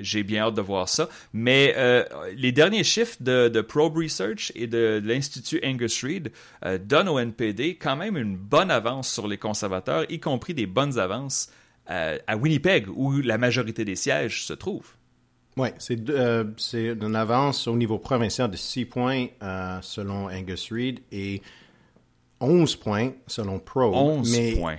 j'ai 0.00 0.22
bien 0.22 0.44
hâte 0.44 0.54
de 0.54 0.60
voir 0.60 0.88
ça. 0.88 1.08
Mais 1.32 1.74
les 2.36 2.52
derniers 2.52 2.84
chiffres 2.84 3.16
de, 3.20 3.60
Probe 3.60 3.96
Research 3.98 4.52
et 4.54 4.66
de, 4.66 5.00
l'Institut 5.04 5.60
Angus 5.64 6.02
Reid 6.02 6.32
donnent 6.80 7.08
au 7.08 7.18
NPD 7.18 7.76
quand 7.76 7.96
même 7.96 8.16
une 8.16 8.36
bonne 8.36 8.70
avance 8.70 9.12
sur 9.12 9.28
les 9.28 9.38
conservateurs, 9.38 10.04
y 10.10 10.20
compris 10.20 10.54
des 10.54 10.66
bonnes 10.66 10.98
avances 10.98 11.50
à 11.86 12.36
Winnipeg, 12.36 12.88
où 12.88 13.20
la 13.20 13.38
majorité 13.38 13.84
des 13.84 13.96
sièges 13.96 14.44
se 14.44 14.52
trouvent. 14.52 14.94
Oui, 15.56 15.68
c'est 15.78 15.98
euh, 16.10 16.44
une 16.74 17.14
avance 17.14 17.68
au 17.68 17.76
niveau 17.76 17.98
provincial 17.98 18.50
de 18.50 18.56
6 18.56 18.84
points 18.86 19.26
euh, 19.42 19.78
selon 19.82 20.26
Angus 20.26 20.72
Reid 20.72 21.00
et 21.12 21.42
11 22.40 22.76
points 22.76 23.12
selon 23.26 23.60
Pro. 23.60 23.94
11 23.94 24.32
mais 24.32 24.52
points. 24.56 24.78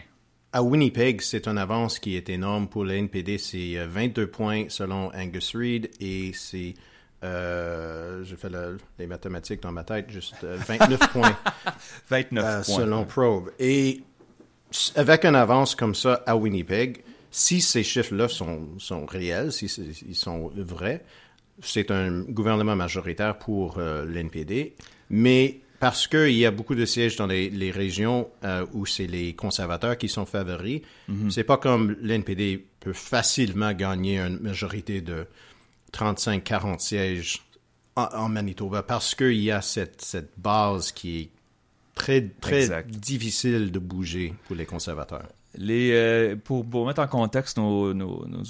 À 0.52 0.64
Winnipeg, 0.64 1.22
c'est 1.22 1.48
une 1.48 1.58
avance 1.58 2.00
qui 2.00 2.16
est 2.16 2.30
énorme 2.30 2.68
pour 2.68 2.84
le 2.86 2.94
NPD. 2.94 3.38
C'est 3.38 3.86
22 3.86 4.22
euh, 4.22 4.28
points 4.28 4.66
selon 4.70 5.12
Angus 5.14 5.56
Reid 5.56 5.92
et 6.00 6.32
c'est. 6.34 6.74
Euh, 7.24 8.24
je 8.24 8.36
fais 8.36 8.50
les 9.00 9.08
mathématiques 9.08 9.62
dans 9.62 9.72
ma 9.72 9.84
tête, 9.84 10.12
juste 10.12 10.44
29 10.44 11.00
points. 11.14 11.38
29 12.10 12.44
points. 12.44 12.64
Selon 12.64 13.06
Probe. 13.06 13.52
Et 13.60 14.04
avec 14.96 15.26
une 15.26 15.36
avance 15.36 15.74
comme 15.74 15.96
ça 15.96 16.22
à 16.26 16.36
Winnipeg, 16.36 17.04
si 17.36 17.60
ces 17.60 17.84
chiffres-là 17.84 18.30
sont, 18.30 18.80
sont 18.80 19.06
réels, 19.06 19.52
si 19.52 19.66
ils 20.08 20.16
sont 20.16 20.54
vrais, 20.56 21.04
c'est 21.62 21.92
un 21.92 22.22
gouvernement 22.22 22.78
majoritaire 22.78 23.38
pour 23.38 23.78
euh, 23.78 24.06
l'NPD, 24.06 24.74
mais 25.10 25.60
parce 25.82 26.08
qu'il 26.08 26.32
y 26.32 26.46
a 26.46 26.52
beaucoup 26.52 26.76
de 26.76 26.86
sièges 26.86 27.18
dans 27.18 27.28
les, 27.28 27.72
régions 27.72 28.30
euh, 28.46 28.66
où 28.72 28.86
c'est 28.86 29.06
les 29.06 29.34
conservateurs 29.34 29.98
qui 29.98 30.08
sont 30.08 30.26
favoris, 30.26 30.82
mhm. 31.10 31.30
c'est 31.30 31.44
pas 31.44 31.58
comme 31.58 31.98
l'NPD 32.02 32.66
peut 32.80 32.94
facilement 32.94 33.74
gagner 33.74 34.18
une 34.18 34.40
majorité 34.40 35.02
de 35.02 35.28
35-40 35.92 36.80
sièges 36.80 37.42
en, 37.98 38.30
Manitoba 38.30 38.82
parce 38.82 39.14
qu'il 39.14 39.42
y 39.42 39.52
a 39.52 39.62
cette, 39.62 40.02
cette 40.02 40.32
base 40.38 40.94
qui 40.94 41.20
est 41.20 41.30
très, 41.96 42.30
très 42.40 42.84
difficile 42.84 43.74
de 43.74 43.80
bouger 43.80 44.34
pour 44.48 44.56
les 44.56 44.66
conservateurs. 44.66 45.28
Euh, 45.60 46.36
pour, 46.44 46.86
mettre 46.86 47.02
en 47.02 47.08
contexte 47.08 47.58
nos, 47.58 47.94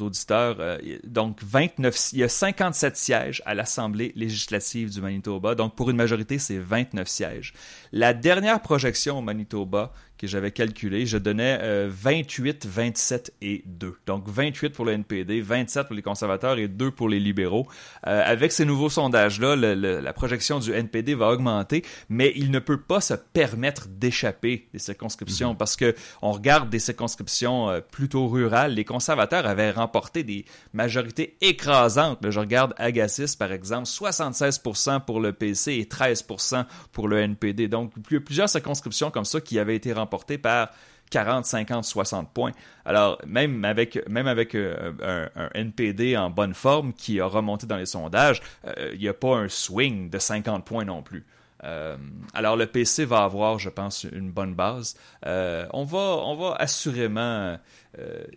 auditeurs, 0.01 0.57
euh, 0.59 0.77
donc 1.05 1.39
29, 1.43 2.13
il 2.13 2.19
y 2.19 2.23
a 2.23 2.29
57 2.29 2.97
sièges 2.97 3.41
à 3.45 3.53
l'Assemblée 3.53 4.11
législative 4.15 4.91
du 4.91 5.01
Manitoba. 5.01 5.55
Donc 5.55 5.75
pour 5.75 5.89
une 5.89 5.97
majorité, 5.97 6.39
c'est 6.39 6.57
29 6.57 7.07
sièges. 7.07 7.53
La 7.91 8.13
dernière 8.13 8.61
projection 8.61 9.19
au 9.19 9.21
Manitoba 9.21 9.93
que 10.17 10.27
j'avais 10.27 10.51
calculé, 10.51 11.05
je 11.05 11.17
donnais 11.17 11.59
28, 11.87 12.65
euh, 12.65 12.69
27 12.69 13.33
et 13.41 13.63
2. 13.65 13.95
Donc 14.05 14.27
28 14.27 14.69
pour 14.69 14.85
le 14.85 14.93
NPD, 14.93 15.41
27 15.41 15.87
pour 15.87 15.95
les 15.95 16.01
conservateurs 16.01 16.57
et 16.57 16.67
2 16.67 16.91
pour 16.91 17.09
les 17.09 17.19
libéraux. 17.19 17.67
Euh, 18.07 18.23
avec 18.25 18.51
ces 18.51 18.65
nouveaux 18.65 18.89
sondages-là, 18.89 19.55
la 19.55 20.13
projection 20.13 20.59
du 20.59 20.71
NPD 20.71 21.15
va 21.15 21.29
augmenter, 21.29 21.83
mais 22.09 22.31
il 22.35 22.51
ne 22.51 22.59
peut 22.59 22.79
pas 22.79 23.01
se 23.01 23.13
permettre 23.13 23.87
d'échapper 23.87 24.67
des 24.71 24.79
circonscriptions 24.79 25.51
mhm. 25.51 25.57
parce 25.57 25.75
que 25.75 25.95
on 26.21 26.31
regarde 26.31 26.69
des 26.69 26.79
circonscriptions 26.79 27.69
euh, 27.69 27.81
plutôt 27.81 28.27
rurales. 28.27 28.73
Les 28.73 28.85
conservateurs 28.85 29.45
avaient 29.45 29.71
remporté 29.71 30.23
des 30.23 30.45
majorités 30.73 31.35
écrasantes. 31.41 32.19
je 32.27 32.39
regarde 32.39 32.73
Agassiz, 32.77 33.35
par 33.35 33.51
exemple, 33.51 33.87
76% 33.87 35.01
pour 35.01 35.19
le 35.19 35.33
PC 35.33 35.73
et 35.73 35.83
13% 35.83 36.65
pour 36.91 37.07
le 37.07 37.19
NPD. 37.19 37.67
Donc, 37.67 37.91
plusieurs 38.03 38.49
circonscriptions 38.49 39.11
comme 39.11 39.25
ça 39.25 39.41
qui 39.41 39.59
avaient 39.59 39.75
été 39.75 39.91
remportées 39.91 40.05
remporté 40.15 40.37
par 40.37 40.69
40, 41.11 41.45
50, 41.45 41.83
60 41.83 42.33
points. 42.33 42.51
Alors, 42.83 43.19
même 43.25 43.63
avec, 43.65 44.07
même 44.09 44.27
avec 44.27 44.55
euh, 44.55 44.91
un, 45.35 45.49
NPD 45.53 46.17
en 46.17 46.29
bonne 46.29 46.53
forme 46.53 46.93
qui 46.93 47.19
a 47.19 47.25
remonté 47.25 47.67
dans 47.67 47.77
les 47.77 47.85
sondages, 47.85 48.41
euh, 48.65 48.91
il 48.93 48.99
n'y 48.99 49.07
a 49.07 49.13
pas 49.13 49.35
un 49.35 49.49
swing 49.49 50.09
de 50.09 50.17
50 50.17 50.65
points 50.65 50.85
non 50.85 51.03
plus. 51.03 51.25
Euh, 51.63 51.97
alors, 52.33 52.55
le 52.55 52.65
PC 52.65 53.05
va 53.05 53.23
avoir, 53.23 53.59
je 53.59 53.69
pense, 53.69 54.03
une 54.03 54.31
bonne 54.31 54.55
base. 54.55 54.95
on, 55.23 55.83
va, 55.83 55.99
on 56.23 56.35
va 56.35 56.55
assurément 56.55 57.57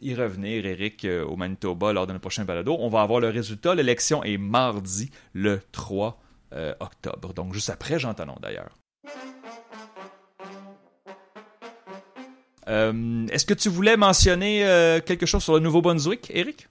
y 0.01 0.15
revenir, 0.15 0.67
Eric, 0.67 1.07
au 1.27 1.37
Manitoba 1.37 1.93
lors 1.93 2.07
de 2.07 2.13
notre 2.13 2.23
prochain 2.23 2.45
balado. 2.45 2.77
On 2.79 2.89
va 2.89 3.03
avoir 3.03 3.21
le 3.21 3.29
résultat. 3.29 3.75
L'élection 3.75 4.23
est 4.25 4.39
mardi, 4.39 5.11
le 5.33 5.61
3 5.73 6.21
octobre. 6.81 7.35
Donc, 7.35 7.55
juste 7.55 7.71
après 7.71 7.99
Jean 7.99 8.15
Talon, 8.15 8.37
d'ailleurs. 8.41 8.71
Est-ce 12.69 13.47
que 13.47 13.55
tu 13.55 13.69
voulais 13.69 13.97
mentionner 13.97 14.67
euh, 14.67 15.01
quelque 15.01 15.27
chose 15.27 15.43
sur 15.43 15.55
le 15.55 15.61
Nouveau-Brunswick, 15.61 16.31
Eric? 16.35 16.69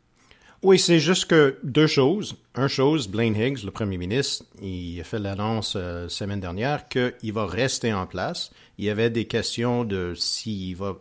Oui, 0.64 0.80
c'est 0.80 1.00
juste 1.00 1.26
que 1.26 1.58
deux 1.64 1.88
choses. 1.88 2.36
Une 2.56 2.68
chose, 2.68 3.08
Blaine 3.08 3.36
Higgs, 3.36 3.64
le 3.64 3.72
premier 3.72 3.98
ministre, 3.98 4.46
il 4.62 5.00
a 5.00 5.04
fait 5.04 5.20
l'annonce 5.20 5.76
euh, 5.76 6.04
la 6.04 6.10
semaine 6.10 6.40
dernière 6.40 6.88
qu'il 6.88 7.34
va 7.34 7.46
rester 7.46 7.94
en 7.94 8.06
place. 8.06 8.52
Il 8.78 8.86
y 8.86 8.90
avait 8.90 9.10
des 9.10 9.26
questions 9.26 9.84
de 9.84 10.14
s'il 10.16 10.76
va 10.76 10.98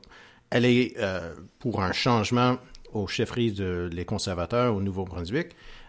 aller 0.51 0.95
pour 1.59 1.83
un 1.83 1.93
changement 1.93 2.57
aux 2.93 3.07
chefferies 3.07 3.53
des 3.53 4.05
conservateurs 4.07 4.75
au 4.75 4.81
Nouveau-Brunswick. 4.81 5.49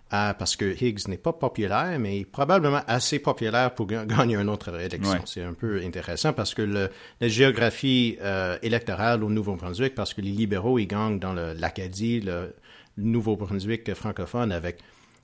Parce 0.10 0.56
que 0.56 0.66
Higgs 0.84 1.08
n'est 1.08 1.18
pas 1.18 1.34
populaire, 1.34 1.98
mais 2.00 2.26
probablement 2.26 2.82
assez 2.88 3.20
populaire 3.20 3.74
pour 3.74 3.88
gagner 3.88 4.36
une 4.36 4.50
autre 4.50 4.80
élection. 4.80 5.22
C'est 5.26 5.44
un 5.44 5.54
peu 5.54 5.82
intéressant 5.84 6.34
parce 6.34 6.54
que 6.54 6.62
le, 6.62 6.90
la 7.20 7.28
géographie 7.28 8.18
euh, 8.22 8.58
électorale 8.62 9.24
au 9.24 9.30
Nouveau-Brunswick, 9.30 9.96
parce 9.96 10.14
que 10.14 10.22
les 10.22 10.32
libéraux, 10.32 10.80
ils 10.80 10.88
gagnent 10.88 11.20
dans 11.20 11.34
l'Acadie, 11.34 12.22
le, 12.22 12.54
Nouveau-Brunswick 12.98 13.94
francophone 13.94 14.52
avec 14.52 14.80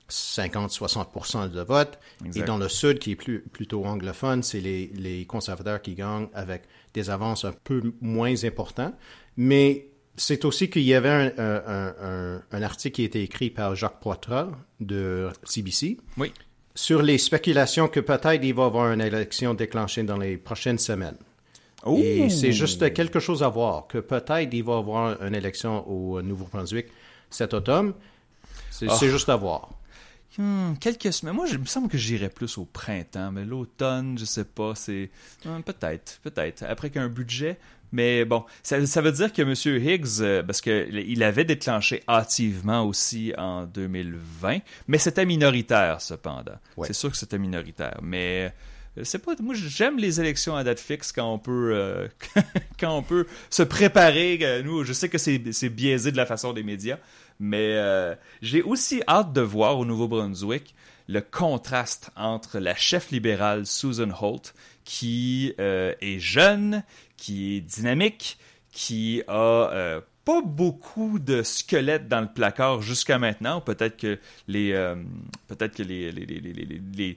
50-60% 0.08 1.50
de 1.50 1.60
vote. 1.60 1.98
Et 2.34 2.42
dans 2.42 2.58
le 2.58 2.68
sud, 2.68 2.98
qui 2.98 3.12
est 3.12 3.16
plus, 3.16 3.40
plutôt 3.40 3.84
anglophone, 3.84 4.42
c'est 4.42 4.60
les, 4.60 4.88
les 4.94 5.24
conservateurs 5.24 5.82
qui 5.82 5.94
gagnent 5.94 6.28
avec 6.34 6.62
des 6.92 7.10
avances 7.10 7.44
un 7.44 7.52
peu 7.52 7.82
moins 8.00 8.44
importantes. 8.44 8.94
Mais 9.36 9.88
c'est 10.16 10.44
aussi 10.44 10.70
qu'il 10.70 10.82
y 10.82 10.94
avait 10.94 11.08
un, 11.08 11.32
un, 11.38 12.42
un, 12.50 12.62
article 12.62 12.94
qui 12.96 13.02
a 13.02 13.04
été 13.06 13.22
écrit 13.22 13.50
par 13.50 13.74
Jacques 13.74 14.00
Poitras 14.00 14.48
de 14.80 15.28
CBC. 15.44 15.98
Oui. 16.16 16.32
Sur 16.74 17.02
les 17.02 17.18
spéculations 17.18 17.88
que 17.88 18.00
peut-être 18.00 18.42
il 18.44 18.54
va 18.54 18.64
y 18.64 18.66
avoir 18.66 18.92
une 18.92 19.00
élection 19.00 19.54
déclenchée 19.54 20.02
dans 20.02 20.18
les 20.18 20.36
prochaines 20.36 20.78
semaines. 20.78 21.16
Et 21.96 22.30
c'est 22.30 22.52
juste 22.52 22.92
quelque 22.94 23.20
chose 23.20 23.42
à 23.42 23.48
voir, 23.48 23.86
que 23.86 23.98
peut-être 23.98 24.52
il 24.52 24.64
va 24.64 24.74
y 24.74 24.76
avoir 24.76 25.22
une 25.22 25.34
élection 25.34 25.86
au 25.88 26.22
Nouveau-Brunswick 26.22 26.86
cet 27.30 27.52
automne. 27.52 27.92
C'est 28.70 28.86
ah. 28.88 28.96
juste 29.00 29.28
à 29.28 29.36
voir. 29.36 29.70
Hmm, 30.36 30.74
quelques 30.80 31.12
semaines. 31.12 31.34
Moi, 31.34 31.46
il 31.48 31.58
me 31.58 31.64
semble 31.64 31.88
que 31.88 31.98
j'irais 31.98 32.28
plus 32.28 32.58
au 32.58 32.64
printemps, 32.64 33.30
mais 33.30 33.44
l'automne, 33.44 34.18
je 34.18 34.24
sais 34.24 34.44
pas. 34.44 34.74
C'est 34.74 35.10
hmm, 35.44 35.60
peut-être, 35.60 36.18
peut-être. 36.22 36.64
Après 36.64 36.90
qu'un 36.90 37.08
budget, 37.08 37.58
mais 37.94 38.24
bon, 38.24 38.44
ça, 38.64 38.76
veut 39.00 39.12
dire 39.12 39.32
que 39.32 39.42
M. 39.42 39.54
Higgs, 39.80 40.20
euh, 40.20 40.42
parce 40.42 40.60
qu'il 40.60 41.22
avait 41.22 41.44
déclenché 41.44 42.02
hâtivement 42.08 42.82
aussi 42.82 43.32
en 43.38 43.66
2020, 43.66 44.58
mais 44.88 44.98
c'était 44.98 45.24
minoritaire 45.24 46.00
cependant. 46.00 46.58
C'est 46.82 46.92
sûr 46.92 47.12
que 47.12 47.16
c'était 47.16 47.38
minoritaire. 47.38 48.00
Mais 48.02 48.52
euh, 48.98 49.02
c'est 49.04 49.20
pas 49.24 49.34
moi 49.40 49.54
j'aime 49.54 49.96
les 49.98 50.20
élections 50.20 50.56
à 50.56 50.64
date 50.64 50.80
fixe 50.80 51.12
quand 51.12 51.32
on 51.32 51.38
peut 51.38 51.70
euh, 51.72 52.08
quand 52.80 52.96
on 52.96 53.02
peut 53.04 53.26
se 53.48 53.62
préparer 53.62 54.62
nous 54.64 54.84
je 54.84 54.92
sais 54.92 55.08
que 55.08 55.18
c'est 55.18 55.68
biaisé 55.68 56.12
de 56.12 56.16
la 56.16 56.26
façon 56.26 56.52
des 56.52 56.62
médias 56.62 56.98
mais 57.40 57.76
j'ai 58.40 58.62
aussi 58.62 59.02
hâte 59.08 59.32
de 59.32 59.40
voir 59.40 59.78
au 59.78 59.84
Nouveau-Brunswick 59.84 60.76
le 61.08 61.20
contraste 61.20 62.10
entre 62.14 62.60
la 62.60 62.76
chef 62.76 63.10
libérale 63.10 63.66
Susan 63.66 64.10
Holt 64.20 64.54
qui 64.84 65.54
est 65.58 66.18
jeune 66.20 66.84
qui 67.16 67.56
est 67.56 67.60
dynamique, 67.60 68.38
qui 68.70 69.22
a 69.28 69.70
euh, 69.72 70.00
pas 70.24 70.40
beaucoup 70.42 71.18
de 71.18 71.42
squelettes 71.42 72.08
dans 72.08 72.20
le 72.20 72.32
placard 72.32 72.80
jusqu'à 72.80 73.18
maintenant. 73.18 73.60
Peut-être 73.60 73.96
que 73.96 74.18
les 74.48 74.72
euh, 74.72 74.96
peut-être 75.48 75.76
que 75.76 75.82
les 75.82 76.10
les, 76.10 76.24
les, 76.24 77.16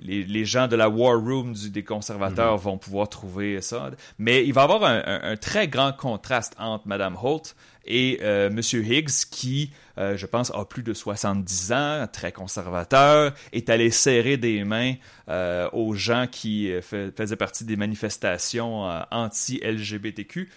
les, 0.00 0.24
les, 0.24 0.44
gens 0.44 0.68
de 0.68 0.76
la 0.76 0.88
War 0.88 1.20
Room 1.20 1.52
du, 1.52 1.70
des 1.70 1.82
conservateurs 1.82 2.56
mm-hmm. 2.56 2.62
vont 2.62 2.78
pouvoir 2.78 3.08
trouver 3.08 3.60
ça. 3.60 3.90
Mais 4.18 4.44
il 4.46 4.52
va 4.52 4.62
y 4.62 4.64
avoir 4.64 4.84
un, 4.84 5.02
un, 5.04 5.36
très 5.36 5.68
grand 5.68 5.92
contraste 5.92 6.54
entre 6.58 6.86
Madame 6.86 7.16
Holt 7.20 7.56
et 7.86 8.20
euh, 8.22 8.50
Monsieur 8.50 8.84
Higgs 8.84 9.26
qui, 9.30 9.70
euh, 9.98 10.16
je 10.16 10.26
pense, 10.26 10.50
a 10.54 10.64
plus 10.64 10.82
de 10.82 10.94
70 10.94 11.72
ans, 11.72 12.06
très 12.12 12.32
conservateur, 12.32 13.32
est 13.52 13.68
allé 13.70 13.90
serrer 13.90 14.36
des 14.36 14.64
mains 14.64 14.94
euh, 15.28 15.68
aux 15.72 15.94
gens 15.94 16.26
qui 16.30 16.72
faisaient 16.82 17.36
partie 17.36 17.64
des 17.64 17.76
manifestations 17.76 18.84
anti-LGBTQ. 19.10 20.50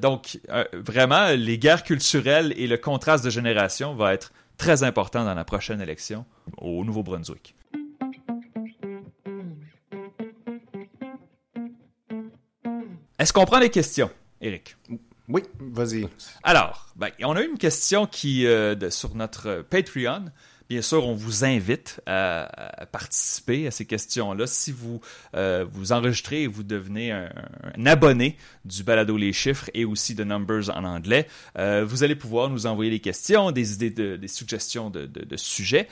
donc, 0.00 0.40
vraiment, 0.72 1.28
les 1.36 1.58
guerres 1.58 1.84
culturelles 1.84 2.54
et 2.56 2.66
le 2.66 2.76
contraste 2.76 3.24
de 3.24 3.30
génération 3.30 3.94
va 3.94 4.14
être 4.14 4.32
très 4.56 4.82
important 4.82 5.24
dans 5.24 5.34
la 5.34 5.44
prochaine 5.44 5.80
élection 5.80 6.24
au 6.58 6.84
Nouveau-Brunswick. 6.84 7.54
Est-ce 13.18 13.32
qu'on 13.32 13.44
prend 13.44 13.58
les 13.58 13.70
questions, 13.70 14.10
Eric? 14.40 14.76
Oui, 15.28 15.42
vas-y. 15.60 16.08
Alors, 16.42 16.86
ben, 16.96 17.10
on 17.22 17.36
a 17.36 17.42
une 17.42 17.58
question 17.58 18.06
qui 18.06 18.46
euh, 18.46 18.90
sur 18.90 19.14
notre 19.14 19.62
Patreon. 19.68 20.26
Bien 20.70 20.82
sûr, 20.82 21.06
on 21.06 21.14
vous 21.14 21.44
invite 21.44 22.00
à, 22.06 22.86
participer 22.92 23.66
à 23.66 23.70
ces 23.70 23.86
questions-là. 23.86 24.46
Si 24.46 24.70
vous 24.70 25.00
euh, 25.34 25.64
vous 25.70 25.92
enregistrez 25.92 26.42
et 26.42 26.46
vous 26.46 26.62
devenez 26.62 27.10
un, 27.10 27.30
abonné 27.86 28.36
du 28.66 28.82
balado 28.82 29.16
Les 29.16 29.32
Chiffres 29.32 29.70
et 29.72 29.86
aussi 29.86 30.14
de 30.14 30.24
Numbers 30.24 30.68
en 30.74 30.84
anglais, 30.84 31.26
euh, 31.58 31.86
vous 31.86 32.04
allez 32.04 32.14
pouvoir 32.14 32.50
nous 32.50 32.66
envoyer 32.66 32.90
des 32.90 33.00
questions, 33.00 33.50
des 33.50 33.74
idées, 33.74 33.90
de, 33.90 34.16
des 34.16 34.28
suggestions 34.28 34.90
de 34.90 35.36
sujets. 35.36 35.88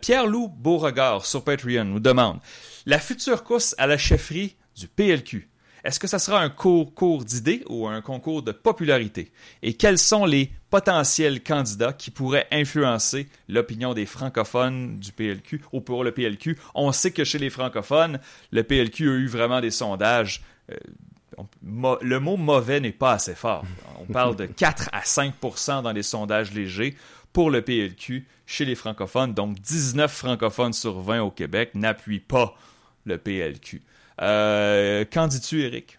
Pierre-Loup 0.00 0.48
Beauregard 0.48 1.26
sur 1.26 1.44
Patreon 1.44 1.84
nous 1.84 2.00
demande 2.00 2.40
la 2.86 2.98
future 2.98 3.44
course 3.44 3.74
à 3.76 3.86
la 3.86 3.98
chefferie 3.98 4.56
du 4.76 4.88
PLQ 4.88 5.50
est-ce 5.86 6.00
que 6.00 6.08
ça 6.08 6.18
sera 6.18 6.40
un 6.40 6.48
concours 6.48 7.24
d'idées 7.24 7.62
ou 7.68 7.86
un 7.86 8.00
concours 8.00 8.42
de 8.42 8.50
popularité? 8.50 9.30
Et 9.62 9.74
quels 9.74 9.98
sont 9.98 10.24
les 10.24 10.50
potentiels 10.68 11.44
candidats 11.44 11.92
qui 11.92 12.10
pourraient 12.10 12.48
influencer 12.50 13.28
l'opinion 13.48 13.94
des 13.94 14.04
francophones 14.04 14.98
du 14.98 15.12
PLQ 15.12 15.62
ou 15.72 15.80
pour 15.80 16.02
le 16.02 16.10
PLQ? 16.10 16.58
On 16.74 16.90
sait 16.90 17.12
que 17.12 17.22
chez 17.22 17.38
les 17.38 17.50
francophones, 17.50 18.18
le 18.50 18.64
PLQ 18.64 19.08
a 19.08 19.12
eu 19.14 19.26
vraiment 19.28 19.60
des 19.60 19.70
sondages. 19.70 20.42
Euh, 20.72 20.76
le 22.02 22.18
mot 22.18 22.36
mauvais 22.36 22.80
n'est 22.80 22.90
pas 22.90 23.12
assez 23.12 23.36
fort. 23.36 23.64
On 24.00 24.12
parle 24.12 24.34
de 24.34 24.46
4 24.56 24.90
à 24.92 25.02
5% 25.02 25.82
dans 25.82 25.92
les 25.92 26.02
sondages 26.02 26.52
légers 26.52 26.96
pour 27.32 27.48
le 27.48 27.62
PLQ 27.62 28.26
chez 28.44 28.64
les 28.64 28.74
francophones. 28.74 29.34
Donc 29.34 29.60
19 29.60 30.12
francophones 30.12 30.72
sur 30.72 31.00
20 31.00 31.20
au 31.22 31.30
Québec 31.30 31.70
n'appuient 31.74 32.18
pas 32.18 32.56
le 33.04 33.18
PLQ. 33.18 33.82
Euh, 34.22 35.04
qu'en 35.10 35.26
dis-tu, 35.26 35.62
Eric? 35.62 35.98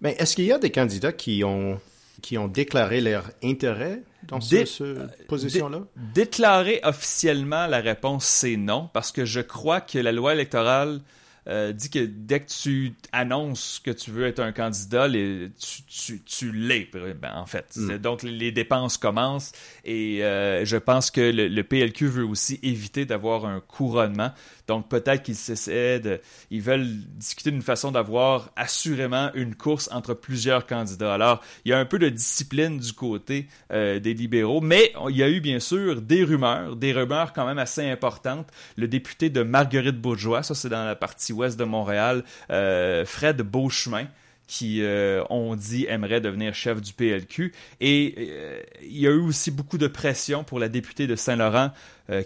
Mais 0.00 0.12
ben, 0.12 0.22
est-ce 0.22 0.36
qu'il 0.36 0.44
y 0.44 0.52
a 0.52 0.58
des 0.58 0.70
candidats 0.70 1.12
qui 1.12 1.42
ont, 1.44 1.80
qui 2.20 2.36
ont 2.36 2.48
déclaré 2.48 3.00
leur 3.00 3.30
intérêt 3.42 4.02
dans 4.24 4.40
cette 4.40 4.82
position-là? 5.26 5.82
déclarer 6.14 6.80
officiellement, 6.82 7.66
la 7.66 7.80
réponse 7.80 8.26
c'est 8.26 8.56
non, 8.56 8.90
parce 8.92 9.10
que 9.12 9.24
je 9.24 9.40
crois 9.40 9.80
que 9.80 9.98
la 9.98 10.12
loi 10.12 10.34
électorale 10.34 11.00
euh, 11.48 11.72
dit 11.72 11.90
que 11.90 11.98
dès 11.98 12.40
que 12.40 12.50
tu 12.50 12.94
annonces 13.12 13.80
que 13.84 13.90
tu 13.90 14.10
veux 14.10 14.26
être 14.26 14.40
un 14.40 14.52
candidat, 14.52 15.08
les, 15.08 15.50
tu, 15.60 15.82
tu, 15.84 16.22
tu 16.22 16.52
l'es, 16.52 16.88
ben, 16.92 17.32
en 17.34 17.46
fait. 17.46 17.76
Mm. 17.76 17.98
Donc, 17.98 18.22
les 18.22 18.52
dépenses 18.52 18.96
commencent 18.96 19.52
et 19.84 20.24
euh, 20.24 20.64
je 20.64 20.76
pense 20.76 21.10
que 21.10 21.20
le, 21.20 21.48
le, 21.48 21.62
PLQ 21.64 22.06
veut 22.06 22.24
aussi 22.24 22.58
éviter 22.62 23.04
d'avoir 23.04 23.44
un 23.46 23.60
couronnement. 23.60 24.32
Donc 24.66 24.88
peut-être 24.88 25.22
qu'ils 25.22 25.34
essaient 25.34 26.00
de, 26.00 26.20
ils 26.50 26.60
veulent 26.60 26.86
discuter 26.86 27.50
d'une 27.50 27.62
façon 27.62 27.92
d'avoir 27.92 28.50
assurément 28.56 29.30
une 29.34 29.54
course 29.54 29.88
entre 29.92 30.14
plusieurs 30.14 30.66
candidats. 30.66 31.14
Alors 31.14 31.40
il 31.64 31.70
y 31.70 31.72
a 31.72 31.78
un 31.78 31.84
peu 31.84 31.98
de 31.98 32.08
discipline 32.08 32.78
du 32.78 32.92
côté 32.92 33.46
euh, 33.72 34.00
des 34.00 34.14
libéraux, 34.14 34.60
mais 34.60 34.92
il 35.08 35.16
y 35.16 35.22
a 35.22 35.28
eu 35.28 35.40
bien 35.40 35.60
sûr 35.60 36.02
des 36.02 36.24
rumeurs, 36.24 36.74
des 36.74 36.92
rumeurs 36.92 37.32
quand 37.32 37.46
même 37.46 37.58
assez 37.58 37.88
importantes. 37.88 38.48
Le 38.76 38.88
député 38.88 39.30
de 39.30 39.42
Marguerite 39.42 40.00
Bourgeois, 40.00 40.42
ça 40.42 40.54
c'est 40.54 40.68
dans 40.68 40.84
la 40.84 40.96
partie 40.96 41.32
ouest 41.36 41.58
de 41.58 41.64
Montréal, 41.64 42.24
euh, 42.50 43.04
Fred 43.04 43.42
Beauchemin 43.42 44.08
qui, 44.48 44.80
euh, 44.82 45.24
on 45.28 45.56
dit, 45.56 45.86
aimerait 45.88 46.20
devenir 46.20 46.54
chef 46.54 46.80
du 46.80 46.92
PLQ. 46.92 47.52
Et 47.80 48.14
euh, 48.16 48.62
il 48.80 48.96
y 48.96 49.08
a 49.08 49.10
eu 49.10 49.18
aussi 49.18 49.50
beaucoup 49.50 49.76
de 49.76 49.88
pression 49.88 50.44
pour 50.44 50.60
la 50.60 50.68
députée 50.68 51.08
de 51.08 51.16
Saint-Laurent, 51.16 51.72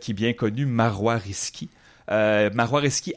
qui 0.03 0.11
est 0.11 0.14
bien 0.14 0.35
connue, 0.35 0.66
Marois 0.66 1.16
Risky. 1.16 1.70
Euh, 2.11 2.51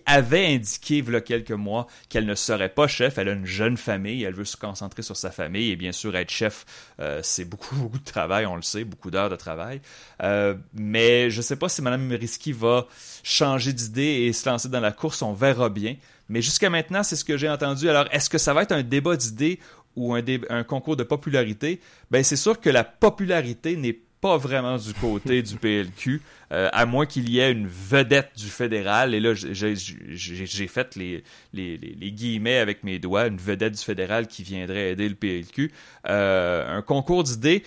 avait 0.06 0.46
indiqué 0.54 0.98
il 0.98 1.12
y 1.12 1.16
a 1.16 1.22
quelques 1.22 1.52
mois 1.52 1.88
qu'elle 2.10 2.26
ne 2.26 2.36
serait 2.36 2.70
pas 2.70 2.88
chef. 2.88 3.18
Elle 3.18 3.30
a 3.30 3.34
une 3.34 3.46
jeune 3.46 3.78
famille, 3.78 4.24
elle 4.24 4.34
veut 4.34 4.46
se 4.46 4.58
concentrer 4.58 5.02
sur 5.02 5.18
sa 5.18 5.32
famille 5.32 5.72
et 5.72 5.76
bien 5.76 5.92
sûr 5.92 6.16
être 6.16 6.30
chef, 6.30 6.66
euh, 7.00 7.20
c'est 7.24 7.46
beaucoup, 7.46 7.90
de 7.94 8.04
travail, 8.04 8.46
on 8.46 8.56
le 8.56 8.62
sait, 8.62 8.84
beaucoup 8.84 9.12
d'heures 9.12 9.30
de 9.30 9.36
travail. 9.36 9.82
Euh, 10.22 10.56
mais 10.74 11.30
je 11.30 11.38
ne 11.38 11.42
sais 11.42 11.56
pas 11.56 11.70
si 11.70 11.82
Mme 11.82 12.12
Risky 12.12 12.52
va 12.52 12.88
changer 13.24 13.74
d'idée 13.74 14.26
et 14.26 14.34
se 14.34 14.48
lancer 14.48 14.70
dans 14.70 14.80
la 14.80 14.92
course, 14.92 15.22
on 15.22 15.34
verra 15.34 15.70
bien. 15.70 15.96
Mais 16.30 16.42
jusqu'à 16.42 16.70
maintenant, 16.70 17.04
c'est 17.04 17.16
ce 17.16 17.26
que 17.26 17.38
j'ai 17.38 17.50
entendu. 17.50 17.90
Alors, 17.90 18.06
est-ce 18.12 18.30
que 18.30 18.38
ça 18.38 18.54
va 18.54 18.64
être 18.64 18.72
un 18.72 18.84
débat 18.84 19.16
d'idées 19.16 19.60
ou 19.96 20.16
un, 20.16 20.24
un, 20.50 20.64
concours 20.64 20.96
de 20.96 21.04
popularité? 21.04 21.82
Ben, 22.12 22.24
c'est 22.24 22.36
sûr 22.36 22.60
que 22.60 22.70
la 22.70 22.84
popularité 22.84 23.76
n'est 23.76 23.94
pas 23.94 24.13
vraiment 24.38 24.78
du 24.78 24.94
côté 24.94 25.42
du 25.42 25.56
PLQ, 25.56 26.22
euh, 26.52 26.70
à 26.72 26.86
moins 26.86 27.06
qu'il 27.06 27.30
y 27.30 27.40
ait 27.40 27.52
une 27.52 27.68
vedette 27.68 28.32
du 28.36 28.48
fédéral. 28.48 29.14
Et 29.14 29.20
là, 29.20 29.34
j'ai 29.34 30.68
fait 30.68 30.96
les, 30.96 31.24
les, 31.54 31.78
les, 31.78 32.12
guillemets 32.12 32.58
avec 32.58 32.84
mes 32.84 33.00
doigts, 33.00 33.28
une 33.28 33.38
vedette 33.38 33.74
du 33.74 33.84
fédéral 33.84 34.28
qui 34.28 34.44
viendrait 34.44 34.92
aider 34.92 35.10
le 35.10 35.16
PLQ. 35.16 35.72
Euh, 36.08 36.78
un 36.78 36.82
concours 36.82 37.24
d'idées. 37.24 37.64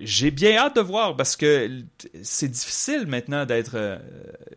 J'ai 0.00 0.30
bien 0.30 0.56
hâte 0.56 0.76
de 0.76 0.80
voir 0.80 1.16
parce 1.16 1.36
que 1.36 1.82
c'est 2.22 2.48
difficile 2.48 3.06
maintenant 3.06 3.46
d'être 3.46 3.74
euh, 3.74 3.98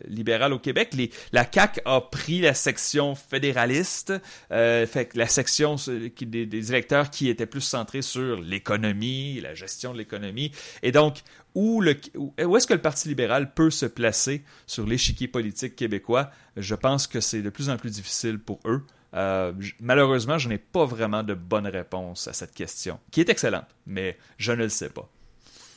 libéral 0.07 0.53
au 0.53 0.59
Québec. 0.59 0.95
La 1.31 1.45
CAC 1.45 1.81
a 1.85 2.01
pris 2.01 2.41
la 2.41 2.53
section 2.53 3.15
fédéraliste, 3.15 4.13
euh, 4.51 4.85
fait 4.85 5.15
la 5.15 5.27
section 5.27 5.75
des, 5.85 6.45
des, 6.45 6.71
électeurs 6.71 7.09
qui 7.09 7.29
étaient 7.29 7.45
plus 7.45 7.61
centrés 7.61 8.01
sur 8.01 8.41
l'économie, 8.41 9.39
la 9.41 9.53
gestion 9.53 9.93
de 9.93 9.99
l'économie. 9.99 10.51
Et 10.83 10.91
donc, 10.91 11.21
où 11.53 11.81
est-ce 11.83 12.67
que 12.67 12.73
le 12.73 12.81
Parti 12.81 13.07
libéral 13.07 13.53
peut 13.53 13.71
se 13.71 13.85
placer 13.85 14.43
sur 14.67 14.85
l'échiquier 14.85 15.27
politique 15.27 15.75
québécois? 15.75 16.29
Je 16.57 16.75
pense 16.75 17.07
que 17.07 17.21
c'est 17.21 17.41
de 17.41 17.49
plus 17.49 17.69
en 17.69 17.77
plus 17.77 17.91
difficile 17.91 18.39
pour 18.39 18.59
eux. 18.65 18.81
Euh, 19.15 19.53
malheureusement, 19.79 20.37
je 20.37 20.49
n'ai 20.49 20.57
pas 20.57 20.85
vraiment 20.85 21.23
de 21.23 21.33
bonne 21.33 21.67
réponse 21.67 22.27
à 22.27 22.33
cette 22.33 22.53
question, 22.53 22.99
qui 23.11 23.21
est 23.21 23.29
excellente, 23.29 23.67
mais 23.85 24.17
je 24.37 24.51
ne 24.51 24.63
le 24.63 24.69
sais 24.69 24.89
pas. 24.89 25.09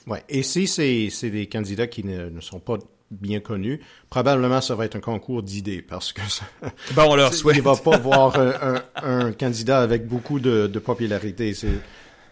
Ouais. 0.06 0.24
Et 0.28 0.42
si 0.42 0.66
c'est 0.66 1.30
des 1.30 1.46
candidats 1.46 1.86
qui 1.86 2.04
ne, 2.04 2.30
ne, 2.30 2.40
sont 2.40 2.60
pas 2.60 2.78
bien 3.10 3.40
connus, 3.40 3.80
probablement 4.10 4.60
ça 4.60 4.74
va 4.74 4.86
être 4.86 4.96
un 4.96 5.00
concours 5.00 5.42
d'idées 5.42 5.82
parce 5.82 6.12
que 6.12 6.22
ça, 6.28 6.44
bon, 6.94 7.04
on 7.10 7.14
leur 7.14 7.32
souhaite. 7.32 7.56
Il 7.56 7.62
va 7.62 7.76
pas 7.76 7.98
voir 7.98 8.38
un, 8.38 8.52
un, 8.62 9.26
un, 9.26 9.32
candidat 9.32 9.80
avec 9.80 10.06
beaucoup 10.06 10.40
de, 10.40 10.66
de 10.66 10.78
popularité. 10.78 11.54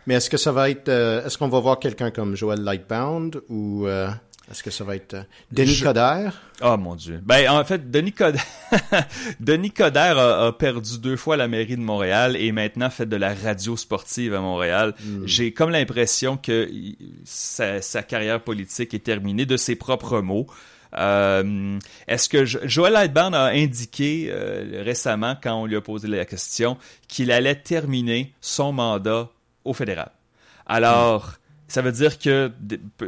Mais 0.07 0.15
est-ce 0.15 0.31
que 0.31 0.37
ça 0.37 0.53
va 0.53 0.71
être, 0.71 0.89
euh, 0.89 1.25
est-ce 1.25 1.37
qu'on 1.37 1.49
va 1.49 1.61
voir 1.61 1.79
quelqu'un 1.79 2.11
comme 2.11 2.37
Joel 2.37 2.63
Lightbound 2.63 3.43
ou 3.49 3.87
euh, 3.87 4.09
est-ce 4.51 4.63
que 4.63 4.71
ça 4.71 4.85
va 4.85 4.95
être 4.95 5.15
euh, 5.15 5.23
Denis 5.51 5.75
Je... 5.75 5.85
Coderre? 5.85 6.41
Oh 6.63 6.77
mon 6.77 6.95
Dieu. 6.95 7.21
Ben, 7.25 7.51
en 7.51 7.65
fait, 7.65 7.91
Denis 7.91 8.13
Coderre, 8.13 8.45
Denis 9.41 9.73
Coderre 9.73 10.19
a, 10.19 10.47
a, 10.47 10.53
perdu 10.53 10.99
deux 10.99 11.17
fois 11.17 11.37
la 11.37 11.49
mairie 11.49 11.77
de 11.77 11.83
Montréal 11.83 12.37
et 12.37 12.53
maintenant 12.53 12.89
fait 12.89 13.07
de 13.07 13.17
la 13.17 13.35
radio 13.35 13.77
sportive 13.77 14.35
à 14.35 14.41
Montréal. 14.41 14.95
Mm. 15.03 15.27
J'ai 15.27 15.53
comme 15.53 15.71
l'impression 15.71 16.37
que 16.37 16.71
sa, 17.25 17.83
sa, 17.83 18.03
carrière 18.05 18.41
politique 18.41 18.95
est 18.95 19.05
terminée 19.05 19.47
de 19.47 19.57
ses 19.57 19.75
propres 19.75 20.21
mots. 20.21 20.47
Euh, 20.97 21.79
Est-ce 22.07 22.29
que 22.29 22.45
Joël 22.45 22.93
Lightbound 22.93 23.35
a 23.35 23.47
indiqué 23.47 24.29
euh, 24.31 24.83
récemment, 24.85 25.37
quand 25.43 25.61
on 25.61 25.67
lui 25.67 25.77
a 25.77 25.81
posé 25.81 26.07
la 26.07 26.25
question, 26.25 26.79
qu'il 27.09 27.33
allait 27.33 27.57
terminer 27.57 28.33
son 28.41 28.73
mandat 28.73 29.29
au 29.65 29.75
fédéral? 29.75 30.13
Alors... 30.67 31.35
ça 31.69 31.83
veut 31.83 31.93
dire 31.93 32.19
que 32.19 32.53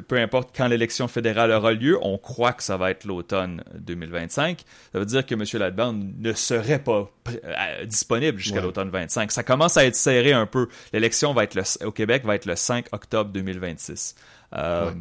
peu 0.08 0.16
importe 0.16 0.50
quand 0.56 0.66
l'élection 0.66 1.06
fédérale 1.06 1.52
aura 1.52 1.72
lieu, 1.72 1.96
on 2.02 2.18
croit 2.18 2.52
que 2.52 2.62
ça 2.62 2.76
va 2.76 2.90
être 2.90 3.04
l'automne 3.04 3.62
2025. 3.78 4.64
Ça 4.92 4.98
veut 4.98 5.06
dire 5.06 5.24
que 5.24 5.34
M. 5.34 5.44
Ladband 5.54 5.92
ne 5.92 6.32
serait 6.32 6.80
pas 6.80 7.08
euh, 7.28 7.84
disponible 7.84 8.38
jusqu'à 8.38 8.56
ouais. 8.56 8.62
l'automne 8.62 8.90
25. 8.90 9.30
Ça 9.30 9.44
commence 9.44 9.76
à 9.76 9.84
être 9.84 9.94
serré 9.94 10.32
un 10.32 10.46
peu. 10.46 10.68
L'élection 10.92 11.32
va 11.34 11.44
être 11.44 11.54
le, 11.54 11.62
au 11.86 11.92
Québec 11.92 12.24
va 12.24 12.34
être 12.34 12.46
le 12.46 12.56
5 12.56 12.86
octobre 12.90 13.30
2026. 13.30 14.16
Euh, 14.54 14.86
ouais. 14.86 14.96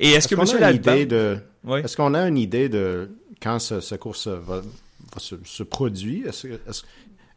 Et 0.00 0.10
est-ce 0.10 0.26
est 0.26 0.36
que 0.36 0.40
M. 0.40 0.60
Ladband... 0.60 1.06
de... 1.06 1.38
Oui. 1.64 1.80
Est-ce 1.80 1.96
qu'on 1.96 2.12
a 2.12 2.28
une 2.28 2.36
idée 2.36 2.68
de 2.68 3.10
quand 3.40 3.58
ce, 3.60 3.80
ce 3.80 3.94
course 3.94 4.28
va, 4.28 4.56
va 4.56 5.18
se, 5.18 5.36
se, 5.44 5.62
produire? 5.62 6.28
Est-ce, 6.28 6.48
est-ce, 6.48 6.82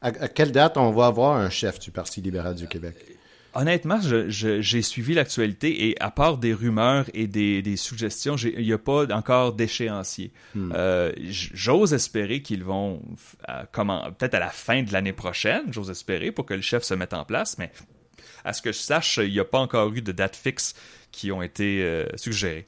à, 0.01 0.07
à 0.07 0.27
quelle 0.27 0.51
date 0.51 0.75
on 0.75 0.91
va 0.91 1.05
avoir 1.05 1.37
un 1.37 1.49
chef 1.49 1.79
du 1.79 1.91
Parti 1.91 2.19
libéral 2.19 2.55
du 2.55 2.67
Québec? 2.67 3.16
Honnêtement, 3.57 3.99
j'ai 4.29 4.81
suivi 4.83 5.15
l'actualité 5.15 5.89
et 5.89 6.01
à 6.01 6.11
part 6.11 6.37
des 6.37 6.53
rumeurs 6.53 7.05
et 7.15 7.25
des, 7.25 7.63
des 7.63 7.75
suggestions, 7.75 8.35
il 8.35 8.63
n'y 8.63 8.71
a 8.71 8.77
pas 8.77 9.07
encore 9.13 9.53
d'échéancier. 9.53 10.31
Hmm. 10.53 10.71
Euh, 10.75 11.11
j'ose 11.17 11.93
espérer 11.93 12.43
qu'ils 12.43 12.63
vont, 12.63 13.01
peut-être 13.47 14.35
à 14.35 14.39
la 14.39 14.49
fin 14.49 14.83
de 14.83 14.93
l'année 14.93 15.11
prochaine, 15.11 15.63
j'ose 15.71 15.89
espérer 15.89 16.31
pour 16.31 16.45
que 16.45 16.53
le 16.53 16.61
chef 16.61 16.83
se 16.83 16.93
mette 16.93 17.15
en 17.15 17.25
place, 17.25 17.57
mais 17.57 17.71
à 18.45 18.53
ce 18.53 18.61
que 18.61 18.71
je 18.71 18.77
sache, 18.77 19.17
il 19.17 19.31
n'y 19.31 19.39
a 19.39 19.45
pas 19.45 19.59
encore 19.59 19.91
eu 19.91 20.01
de 20.01 20.11
date 20.11 20.35
fixe 20.35 20.75
qui 21.11 21.31
ont 21.31 21.41
été 21.41 21.81
euh, 21.81 22.05
suggérées. 22.15 22.67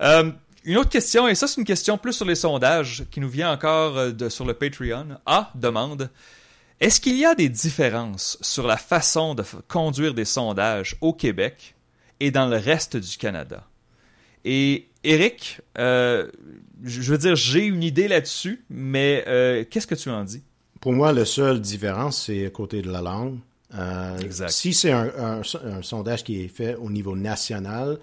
Euh, 0.00 0.32
une 0.64 0.78
autre 0.78 0.90
question, 0.90 1.28
et 1.28 1.34
ça 1.34 1.46
c'est 1.46 1.60
une 1.60 1.66
question 1.66 1.98
plus 1.98 2.14
sur 2.14 2.24
les 2.24 2.36
sondages 2.36 3.04
qui 3.10 3.20
nous 3.20 3.28
vient 3.28 3.52
encore 3.52 4.12
de, 4.12 4.28
sur 4.30 4.46
le 4.46 4.54
Patreon. 4.54 5.18
A 5.26 5.50
demande 5.54 6.08
est-ce 6.82 7.00
qu'il 7.00 7.16
y 7.16 7.24
a 7.24 7.36
des 7.36 7.48
différences 7.48 8.36
sur 8.40 8.66
la 8.66 8.76
façon 8.76 9.36
de 9.36 9.44
conduire 9.68 10.14
des 10.14 10.24
sondages 10.24 10.96
au 11.00 11.12
Québec 11.12 11.76
et 12.18 12.32
dans 12.32 12.48
le 12.48 12.56
reste 12.56 12.96
du 12.96 13.16
Canada? 13.18 13.68
Et 14.44 14.88
Eric, 15.04 15.60
euh, 15.78 16.28
je 16.82 17.12
veux 17.12 17.18
dire, 17.18 17.36
j'ai 17.36 17.66
une 17.66 17.84
idée 17.84 18.08
là-dessus, 18.08 18.64
mais 18.68 19.22
euh, 19.28 19.64
qu'est-ce 19.70 19.86
que 19.86 19.94
tu 19.94 20.10
en 20.10 20.24
dis? 20.24 20.42
Pour 20.80 20.92
moi, 20.92 21.12
la 21.12 21.24
seule 21.24 21.60
différence, 21.60 22.24
c'est 22.26 22.50
côté 22.50 22.82
de 22.82 22.90
la 22.90 23.00
langue. 23.00 23.38
Euh, 23.74 24.18
exact. 24.18 24.50
Si 24.50 24.74
c'est 24.74 24.90
un, 24.90 25.08
un, 25.16 25.42
un, 25.64 25.82
sondage 25.82 26.24
qui 26.24 26.42
est 26.42 26.48
fait 26.48 26.74
au 26.74 26.90
niveau 26.90 27.14
national, 27.14 28.00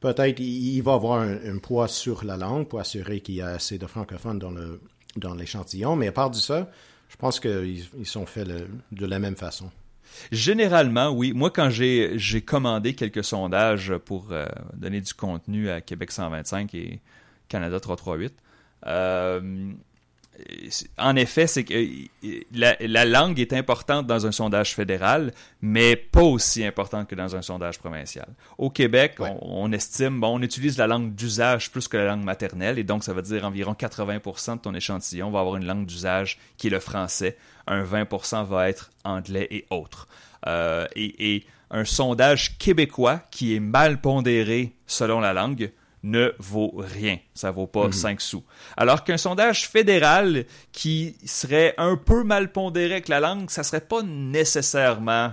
peut-être 0.00 0.40
il 0.40 0.80
va 0.80 0.94
avoir 0.94 1.20
un, 1.20 1.34
un, 1.34 1.58
poids 1.58 1.88
sur 1.88 2.24
la 2.24 2.38
langue 2.38 2.68
pour 2.68 2.80
assurer 2.80 3.20
qu'il 3.20 3.34
y 3.34 3.42
a 3.42 3.48
assez 3.48 3.76
de 3.76 3.86
francophones 3.86 4.38
dans 4.38 4.50
le 4.50 4.80
dans 5.16 5.34
l'échantillon. 5.34 5.94
Mais 5.94 6.08
à 6.08 6.12
part 6.12 6.30
de 6.30 6.36
ça, 6.36 6.70
je 7.14 7.18
pense 7.18 7.38
qu'ils 7.38 7.84
ils 7.96 8.06
sont 8.06 8.26
faits 8.26 8.48
de 8.48 9.06
la 9.06 9.20
même 9.20 9.36
façon. 9.36 9.70
Généralement, 10.32 11.10
oui. 11.10 11.32
Moi, 11.32 11.50
quand 11.50 11.70
j'ai 11.70 12.42
commandé 12.44 12.94
quelques 12.94 13.22
sondages 13.22 13.96
pour 14.04 14.32
euh, 14.32 14.46
donner 14.74 15.00
du 15.00 15.14
contenu 15.14 15.70
à 15.70 15.80
Québec 15.80 16.10
125 16.10 16.74
et 16.74 17.00
Canada 17.48 17.78
338, 17.78 18.34
euh, 18.86 19.72
en 20.98 21.16
effet, 21.16 21.46
c'est 21.46 21.64
que 21.64 21.74
la, 22.52 22.76
la, 22.80 23.04
langue 23.04 23.38
est 23.38 23.52
importante 23.52 24.06
dans 24.06 24.26
un 24.26 24.32
sondage 24.32 24.74
fédéral, 24.74 25.32
mais 25.62 25.96
pas 25.96 26.22
aussi 26.22 26.64
importante 26.64 27.08
que 27.08 27.14
dans 27.14 27.36
un 27.36 27.42
sondage 27.42 27.78
provincial. 27.78 28.26
Au 28.58 28.70
Québec, 28.70 29.16
ouais. 29.18 29.30
on, 29.40 29.64
on, 29.64 29.72
estime, 29.72 30.20
bon, 30.20 30.38
on 30.38 30.42
utilise 30.42 30.76
la 30.78 30.86
langue 30.86 31.14
d'usage 31.14 31.70
plus 31.70 31.88
que 31.88 31.96
la 31.96 32.06
langue 32.06 32.24
maternelle, 32.24 32.78
et 32.78 32.84
donc 32.84 33.04
ça 33.04 33.12
veut 33.12 33.22
dire 33.22 33.44
environ 33.44 33.72
80% 33.72 34.56
de 34.56 34.60
ton 34.60 34.74
échantillon 34.74 35.30
va 35.30 35.40
avoir 35.40 35.56
une 35.56 35.66
langue 35.66 35.86
d'usage 35.86 36.38
qui 36.56 36.66
est 36.66 36.70
le 36.70 36.80
français. 36.80 37.36
Un 37.66 37.84
20% 37.84 38.44
va 38.44 38.68
être 38.68 38.90
anglais 39.04 39.46
et 39.50 39.66
autres. 39.70 40.08
Euh, 40.46 40.86
et, 40.96 41.34
et 41.34 41.46
un 41.70 41.84
sondage 41.84 42.58
québécois 42.58 43.22
qui 43.30 43.54
est 43.54 43.60
mal 43.60 44.00
pondéré 44.00 44.74
selon 44.86 45.20
la 45.20 45.32
langue, 45.32 45.72
ne 46.04 46.32
vaut 46.38 46.74
rien. 46.76 47.18
Ça 47.32 47.50
vaut 47.50 47.66
pas 47.66 47.88
mmh. 47.88 47.92
5 47.92 48.20
sous. 48.20 48.44
Alors 48.76 49.04
qu'un 49.04 49.16
sondage 49.16 49.66
fédéral 49.66 50.44
qui 50.70 51.16
serait 51.24 51.74
un 51.78 51.96
peu 51.96 52.22
mal 52.22 52.52
pondéré 52.52 52.92
avec 52.92 53.08
la 53.08 53.20
langue, 53.20 53.50
ça 53.50 53.62
serait 53.62 53.80
pas 53.80 54.02
nécessairement 54.02 55.32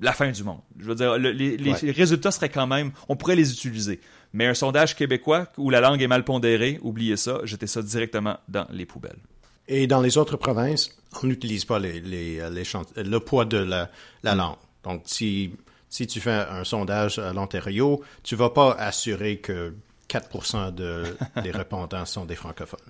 la 0.00 0.12
fin 0.12 0.30
du 0.32 0.42
monde. 0.42 0.60
Je 0.78 0.86
veux 0.86 0.96
dire, 0.96 1.16
le, 1.16 1.30
les, 1.30 1.56
ouais. 1.56 1.78
les, 1.80 1.90
résultats 1.92 2.32
seraient 2.32 2.48
quand 2.48 2.66
même, 2.66 2.90
on 3.08 3.14
pourrait 3.14 3.36
les 3.36 3.52
utiliser. 3.52 4.00
Mais 4.32 4.46
un 4.46 4.54
sondage 4.54 4.96
québécois 4.96 5.46
où 5.56 5.70
la 5.70 5.80
langue 5.80 6.02
est 6.02 6.08
mal 6.08 6.24
pondérée, 6.24 6.80
oubliez 6.82 7.16
ça, 7.16 7.38
jetez 7.44 7.68
ça 7.68 7.80
directement 7.80 8.36
dans 8.48 8.66
les 8.72 8.86
poubelles. 8.86 9.20
Et 9.68 9.86
dans 9.86 10.00
les 10.00 10.18
autres 10.18 10.36
provinces, 10.36 10.98
on 11.22 11.28
n'utilise 11.28 11.64
pas 11.64 11.78
les, 11.78 12.00
les, 12.00 12.40
les 12.50 12.64
le 12.96 13.18
poids 13.20 13.44
de 13.44 13.58
la, 13.58 13.88
la 14.24 14.34
langue. 14.34 14.56
Donc, 14.82 15.02
si 15.06 15.52
si 15.94 16.08
tu 16.08 16.20
fais 16.20 16.32
un 16.32 16.64
sondage 16.64 17.20
à 17.20 17.32
l'Ontario, 17.32 18.02
tu 18.24 18.34
vas 18.34 18.50
pas 18.50 18.72
assurer 18.72 19.36
que 19.36 19.74
4 20.08 20.72
de, 20.72 21.04
des 21.40 21.50
répondants 21.52 22.04
sont 22.04 22.24
des 22.24 22.34
francophones. 22.34 22.80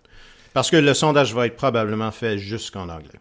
Parce 0.55 0.71
que 0.71 0.79
le 0.79 0.95
sondage 0.95 1.35
va 1.35 1.45
être 1.45 1.57
probablement 1.57 2.11
fait 2.13 2.39
jusqu'en 2.39 2.89
anglais. 2.89 3.21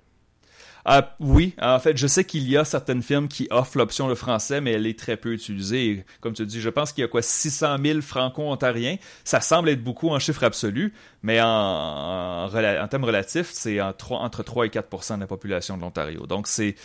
Euh, 0.88 1.02
oui, 1.20 1.54
en 1.62 1.80
fait, 1.80 1.98
je 1.98 2.08
sais 2.08 2.24
qu'il 2.24 2.48
y 2.50 2.56
a 2.56 2.64
certaines 2.64 3.02
firmes 3.02 3.28
qui 3.28 3.50
offrent 3.52 3.78
l'option 3.78 4.08
le 4.08 4.16
français, 4.16 4.62
mais 4.62 4.72
elle 4.72 4.88
est 4.88 4.98
très 4.98 5.18
peu 5.18 5.34
utilisée. 5.34 6.06
Comme 6.22 6.32
tu 6.32 6.46
dis, 6.46 6.62
je 6.62 6.70
pense 6.70 6.94
qu'il 6.94 7.02
y 7.02 7.06
a 7.06 7.10
quoi 7.10 7.22
600 7.22 7.76
000 7.84 8.00
franco-ontariens. 8.00 8.96
Ça 9.26 9.42
semble 9.42 9.68
être 9.68 9.84
beaucoup 9.84 10.12
en 10.12 10.20
chiffre 10.20 10.46
absolu, 10.46 10.94
mais 11.24 11.42
en, 11.42 11.48
en, 11.48 12.46
en 12.46 12.88
termes 12.88 13.04
relatifs, 13.04 13.50
c'est 13.52 13.82
en 13.82 13.94
entre 14.12 14.44
3 14.44 14.66
et 14.66 14.70
4% 14.70 15.16
de 15.16 15.20
la 15.20 15.28
population 15.28 15.76
de 15.76 15.82
l'Ontario. 15.82 16.26
Donc, 16.26 16.48
c'est 16.48 16.76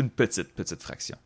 une 0.00 0.10
petite, 0.10 0.54
petite 0.54 0.82
fraction. 0.82 1.16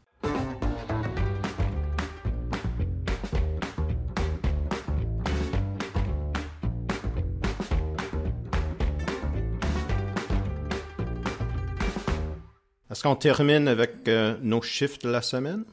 Est-ce 13.00 13.08
qu'on 13.08 13.16
termine 13.16 13.66
avec 13.66 14.08
euh, 14.08 14.36
nos 14.42 14.60
chiffres 14.60 14.98
de 15.02 15.08
la 15.08 15.22
semaine? 15.22 15.64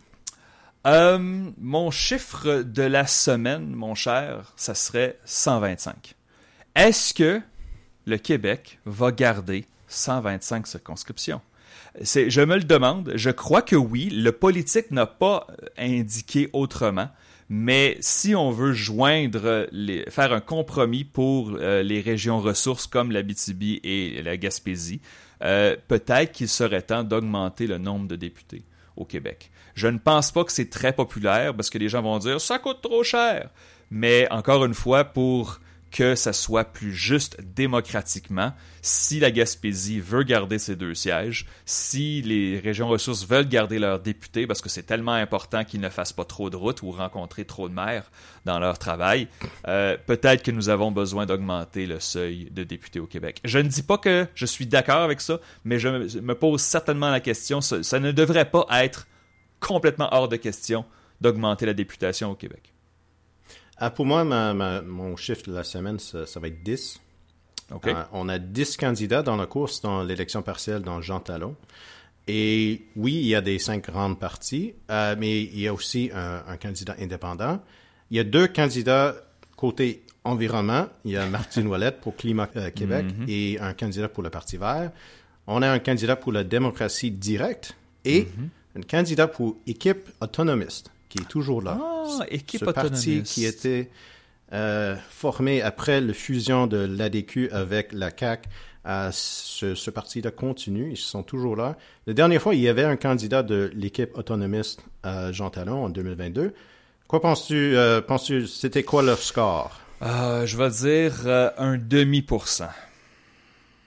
Euh, 0.86 1.20
mon 1.58 1.92
chiffre 1.92 2.62
de 2.62 2.84
la 2.84 3.06
semaine, 3.06 3.76
mon 3.76 3.96
cher, 3.96 4.54
ça 4.56 4.74
serait 4.74 5.20
125. 5.26 6.16
Est-ce 6.74 7.14
que 7.14 7.42
le 8.06 8.18
Québec 8.18 8.80
va 8.86 9.12
garder 9.12 9.66
125 9.90 10.68
circonscriptions? 10.68 11.42
Je 12.02 12.40
me 12.40 12.56
le 12.56 12.64
demande. 12.64 13.12
Je 13.16 13.32
crois 13.32 13.62
que 13.62 13.76
oui. 13.76 14.10
Le 14.10 14.32
politique 14.32 14.92
n'a 14.92 15.06
pas 15.06 15.48
indiqué 15.78 16.50
autrement. 16.54 17.10
Mais 17.50 17.98
si 18.00 18.36
on 18.36 18.52
veut 18.52 18.72
joindre, 18.72 19.68
faire 20.08 20.32
un 20.32 20.40
compromis 20.40 21.04
pour 21.04 21.58
euh, 21.60 21.84
les 21.84 22.00
régions 22.00 22.40
ressources 22.40 22.88
comme 22.88 23.12
l'Abitibi 23.12 23.82
et 23.84 24.22
la 24.24 24.38
Gaspésie, 24.38 25.02
euh, 25.44 25.76
peut-être 25.88 26.32
qu'il 26.32 26.48
serait 26.48 26.82
temps 26.82 27.04
d'augmenter 27.04 27.68
le 27.68 27.78
nombre 27.78 28.08
de 28.08 28.16
députés 28.16 28.64
au 28.96 29.06
Québec. 29.06 29.52
Je 29.76 29.88
ne 29.88 29.98
pense 29.98 30.32
pas 30.32 30.44
que 30.44 30.52
c'est 30.52 30.70
très 30.70 30.94
populaire 30.94 31.56
parce 31.56 31.70
que 31.70 31.78
les 31.78 31.90
gens 31.90 32.02
vont 32.02 32.18
dire 32.18 32.42
ça 32.42 32.60
coûte 32.60 32.82
trop 32.82 33.04
cher. 33.04 33.50
Mais 33.92 34.28
encore 34.32 34.66
une 34.66 34.74
fois, 34.74 35.06
pour 35.06 35.60
que 35.92 36.16
ça 36.16 36.34
soit 36.34 36.66
plus 36.66 36.94
juste 36.94 37.38
démocratiquement. 37.42 38.54
Si 38.82 39.20
la 39.20 39.32
Gaspésie 39.32 40.00
veut 40.00 40.24
garder 40.24 40.60
ses 40.60 40.76
deux 40.76 40.94
sièges, 40.94 41.46
si 41.66 42.22
les 42.22 42.60
régions 42.60 42.88
ressources 42.88 43.26
veulent 43.28 43.48
garder 43.48 43.80
leurs 43.80 44.00
députés, 44.00 44.48
parce 44.48 44.62
que 44.62 44.70
c'est 44.70 44.84
tellement 44.84 45.14
important 45.14 45.64
qu'ils 45.64 45.82
ne 45.82 45.90
fassent 45.90 46.14
pas 46.14 46.26
trop 46.26 46.50
de 46.50 46.56
routes 46.56 46.82
ou 46.82 46.92
rencontrer 46.92 47.46
trop 47.46 47.70
de 47.70 47.74
maires 47.74 48.12
dans 48.46 48.60
leur 48.60 48.78
travail, 48.78 49.28
euh, 49.68 49.98
peut-être 50.06 50.44
que 50.44 50.52
nous 50.52 50.70
avons 50.70 50.92
besoin 50.92 51.26
d'augmenter 51.26 51.86
le 51.86 52.00
seuil 52.00 52.50
de 52.52 52.64
députés 52.64 53.00
au 53.00 53.08
Québec. 53.08 53.40
Je 53.44 53.60
ne 53.60 53.68
dis 53.68 53.84
pas 53.84 53.98
que 53.98 54.28
je 54.36 54.46
suis 54.46 54.68
d'accord 54.68 55.02
avec 55.02 55.22
ça, 55.22 55.40
mais 55.64 55.80
je 55.80 56.20
me 56.20 56.36
pose 56.36 56.62
certainement 56.62 57.10
la 57.10 57.20
question, 57.20 57.62
ça, 57.62 57.84
ça 57.84 58.00
ne 58.00 58.12
devrait 58.12 58.50
pas 58.50 58.66
être 58.72 59.08
complètement 59.60 60.10
hors 60.12 60.28
de 60.28 60.36
question 60.36 60.86
d'augmenter 61.22 61.66
la 61.66 61.74
députation 61.74 62.32
au 62.32 62.36
Québec. 62.36 62.74
Ah, 63.80 63.92
pour 63.92 64.06
moi, 64.06 64.24
mon 64.24 65.16
chiffre 65.16 65.44
de 65.48 65.54
la 65.54 65.64
semaine, 65.64 66.00
ça, 66.00 66.40
va 66.40 66.48
être 66.48 66.64
10. 66.64 67.00
Euh, 67.72 68.04
on 68.12 68.30
a 68.30 68.40
10 68.40 68.78
candidats 68.78 69.22
dans 69.22 69.36
la 69.36 69.46
course 69.46 69.82
dans 69.82 70.04
l'élection 70.04 70.42
partielle 70.42 70.82
dans 70.82 71.02
Jean 71.02 71.20
Talon. 71.20 71.56
Et 72.28 72.82
oui, 72.96 73.14
il 73.14 73.28
y 73.28 73.36
a 73.36 73.42
des 73.42 73.60
cinq 73.60 73.86
grandes 73.86 74.20
parties, 74.20 74.74
euh, 74.90 75.16
mais 75.18 75.44
il 75.44 75.60
y 75.60 75.68
a 75.68 75.74
aussi 75.74 76.12
un, 76.14 76.58
candidat 76.58 76.96
indépendant. 77.00 77.62
Il 78.10 78.18
y 78.18 78.20
a 78.20 78.24
deux 78.24 78.48
candidats 78.48 79.16
côté 79.56 80.04
environnement. 80.24 80.88
Il 81.06 81.12
y 81.12 81.18
a 81.18 81.26
Martine 81.26 81.68
Ouellette 81.72 82.02
pour 82.02 82.16
Climat 82.16 82.50
euh, 82.56 82.70
Québec 82.72 83.06
mhm. 83.06 83.26
et 83.28 83.60
un 83.60 83.74
candidat 83.74 84.10
pour 84.10 84.24
le 84.24 84.30
Parti 84.30 84.58
vert. 84.58 84.92
On 85.46 85.62
a 85.62 85.70
un 85.70 85.80
candidat 85.80 86.16
pour 86.16 86.32
la 86.32 86.44
démocratie 86.44 87.12
directe 87.12 87.78
et 88.04 88.28
mhm. 88.38 88.50
un 88.78 88.82
candidat 88.82 89.28
pour 89.28 89.56
équipe 89.68 90.10
autonomiste 90.20 90.92
qui 91.10 91.20
est 91.20 91.28
toujours 91.28 91.62
là. 91.62 91.80
Ah, 91.82 92.26
équipe 92.30 92.62
Ce 92.62 92.66
parti 92.66 93.24
qui 93.24 93.46
était 93.46 93.90
euh, 94.54 94.96
formé 95.10 95.62
après 95.62 96.02
la 96.02 96.14
fusion 96.14 96.68
de 96.68 96.78
l'ADQ 96.78 97.50
avec 97.52 97.94
la 97.94 98.12
CAC, 98.12 98.48
euh, 98.86 99.10
ce, 99.12 99.76
ce 99.76 99.92
parti-là 99.92 100.32
continue, 100.32 100.92
ils 100.92 100.98
sont 100.98 101.24
toujours 101.24 101.56
là. 101.56 101.78
La 102.06 102.14
dernière 102.14 102.42
fois, 102.42 102.56
il 102.56 102.62
y 102.62 102.70
avait 102.70 102.86
un 102.86 102.96
candidat 102.96 103.44
de 103.44 103.72
l'équipe 103.76 104.18
autonomiste, 104.18 104.82
euh, 105.06 105.34
Jean 105.34 105.50
Talon, 105.50 105.86
en 105.86 105.90
2022. 105.90 106.54
Quoi 107.08 107.22
penses-tu, 107.22 107.78
euh, 107.78 108.02
penses-tu, 108.02 108.48
c'était 108.48 108.84
quoi 108.84 109.02
leur 109.02 109.20
score? 109.20 109.80
Euh, 110.02 110.46
je 110.46 110.58
vais 110.58 110.70
dire 110.70 111.22
euh, 111.26 111.50
un 111.58 111.78
demi 111.78 112.22
pour 112.22 112.48
cent. 112.48 112.70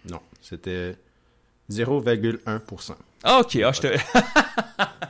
Non, 0.09 0.21
c'était 0.41 0.97
0,1% 1.71 2.95
ah, 3.23 3.41
ok, 3.41 3.57
ah, 3.57 3.73
je 3.73 3.81
te... 3.83 3.89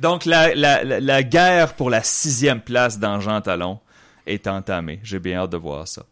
Donc, 0.00 0.24
la, 0.24 0.54
la, 0.54 0.84
la, 0.84 1.22
guerre 1.22 1.74
pour 1.74 1.90
la 1.90 2.02
sixième 2.02 2.60
place 2.60 2.98
dans 2.98 3.20
Jean 3.20 3.40
Talon 3.40 3.78
est 4.26 4.46
entamée. 4.46 5.00
J'ai 5.02 5.18
bien 5.18 5.40
hâte 5.40 5.50
de 5.50 5.56
voir 5.56 5.88
ça. 5.88 6.04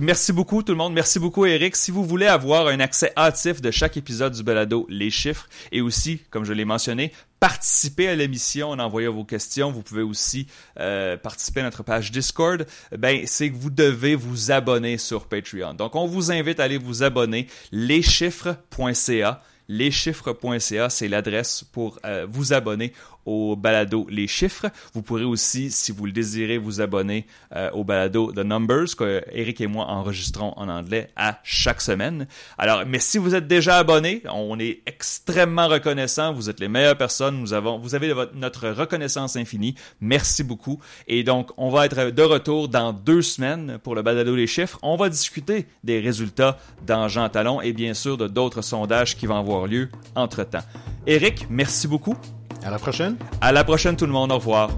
Merci 0.00 0.32
beaucoup 0.32 0.62
tout 0.62 0.72
le 0.72 0.78
monde. 0.78 0.92
Merci 0.92 1.18
beaucoup 1.20 1.46
Eric. 1.46 1.76
Si 1.76 1.92
vous 1.92 2.04
voulez 2.04 2.26
avoir 2.26 2.66
un 2.66 2.80
accès 2.80 3.12
hâtif 3.16 3.60
de 3.60 3.70
chaque 3.70 3.96
épisode 3.96 4.32
du 4.32 4.42
balado 4.42 4.86
Les 4.88 5.10
Chiffres 5.10 5.48
et 5.70 5.80
aussi, 5.80 6.20
comme 6.30 6.44
je 6.44 6.52
l'ai 6.52 6.64
mentionné, 6.64 7.12
participer 7.38 8.08
à 8.08 8.16
l'émission 8.16 8.70
en 8.70 8.78
envoyant 8.78 9.12
vos 9.12 9.24
questions. 9.24 9.70
Vous 9.70 9.82
pouvez 9.82 10.02
aussi 10.02 10.46
euh, 10.80 11.16
participer 11.16 11.60
à 11.60 11.64
notre 11.64 11.82
page 11.84 12.10
Discord. 12.10 12.66
Ben, 12.96 13.22
c'est 13.26 13.50
que 13.50 13.56
vous 13.56 13.70
devez 13.70 14.16
vous 14.16 14.50
abonner 14.50 14.98
sur 14.98 15.26
Patreon. 15.26 15.74
Donc, 15.74 15.94
on 15.94 16.06
vous 16.06 16.32
invite 16.32 16.58
à 16.58 16.64
aller 16.64 16.78
vous 16.78 17.02
abonner 17.02 17.46
leschiffres.ca 17.70 19.42
leschiffres.ca, 19.68 20.90
c'est 20.90 21.08
l'adresse 21.08 21.64
pour 21.64 21.98
euh, 22.04 22.26
vous 22.28 22.52
abonner 22.52 22.92
au 23.26 23.56
balado 23.56 24.06
Les 24.10 24.26
Chiffres. 24.26 24.66
Vous 24.92 25.02
pourrez 25.02 25.24
aussi, 25.24 25.70
si 25.70 25.92
vous 25.92 26.06
le 26.06 26.12
désirez, 26.12 26.58
vous 26.58 26.80
abonner 26.80 27.26
euh, 27.54 27.70
au 27.72 27.84
balado 27.84 28.32
The 28.32 28.38
Numbers 28.38 28.96
que 28.96 29.22
Eric 29.32 29.60
et 29.60 29.66
moi 29.66 29.86
enregistrons 29.86 30.52
en 30.56 30.68
anglais 30.68 31.10
à 31.16 31.40
chaque 31.42 31.80
semaine. 31.80 32.26
Alors, 32.58 32.84
mais 32.86 32.98
si 32.98 33.18
vous 33.18 33.34
êtes 33.34 33.46
déjà 33.46 33.78
abonné, 33.78 34.22
on 34.32 34.58
est 34.58 34.80
extrêmement 34.86 35.68
reconnaissant. 35.68 36.32
Vous 36.32 36.50
êtes 36.50 36.60
les 36.60 36.68
meilleures 36.68 36.98
personnes. 36.98 37.40
Nous 37.40 37.52
avons, 37.52 37.78
vous 37.78 37.94
avez 37.94 38.12
notre 38.34 38.68
reconnaissance 38.68 39.36
infinie. 39.36 39.74
Merci 40.00 40.44
beaucoup. 40.44 40.80
Et 41.06 41.24
donc, 41.24 41.50
on 41.56 41.70
va 41.70 41.86
être 41.86 42.10
de 42.10 42.22
retour 42.22 42.68
dans 42.68 42.92
deux 42.92 43.22
semaines 43.22 43.78
pour 43.82 43.94
le 43.94 44.02
balado 44.02 44.34
Les 44.34 44.46
Chiffres. 44.46 44.78
On 44.82 44.96
va 44.96 45.08
discuter 45.08 45.66
des 45.82 46.00
résultats 46.00 46.58
dans 46.86 47.08
Jean 47.08 47.28
Talon 47.28 47.60
et 47.60 47.72
bien 47.72 47.94
sûr 47.94 48.16
de 48.16 48.28
d'autres 48.28 48.62
sondages 48.62 49.16
qui 49.16 49.26
vont 49.26 49.38
avoir 49.38 49.66
lieu 49.66 49.88
entre 50.14 50.44
temps. 50.44 50.64
Eric, 51.06 51.46
merci 51.50 51.88
beaucoup. 51.88 52.16
À 52.62 52.70
la 52.70 52.78
prochaine. 52.78 53.16
À 53.40 53.52
la 53.52 53.64
prochaine 53.64 53.96
tout 53.96 54.06
le 54.06 54.12
monde. 54.12 54.32
Au 54.32 54.36
revoir. 54.36 54.70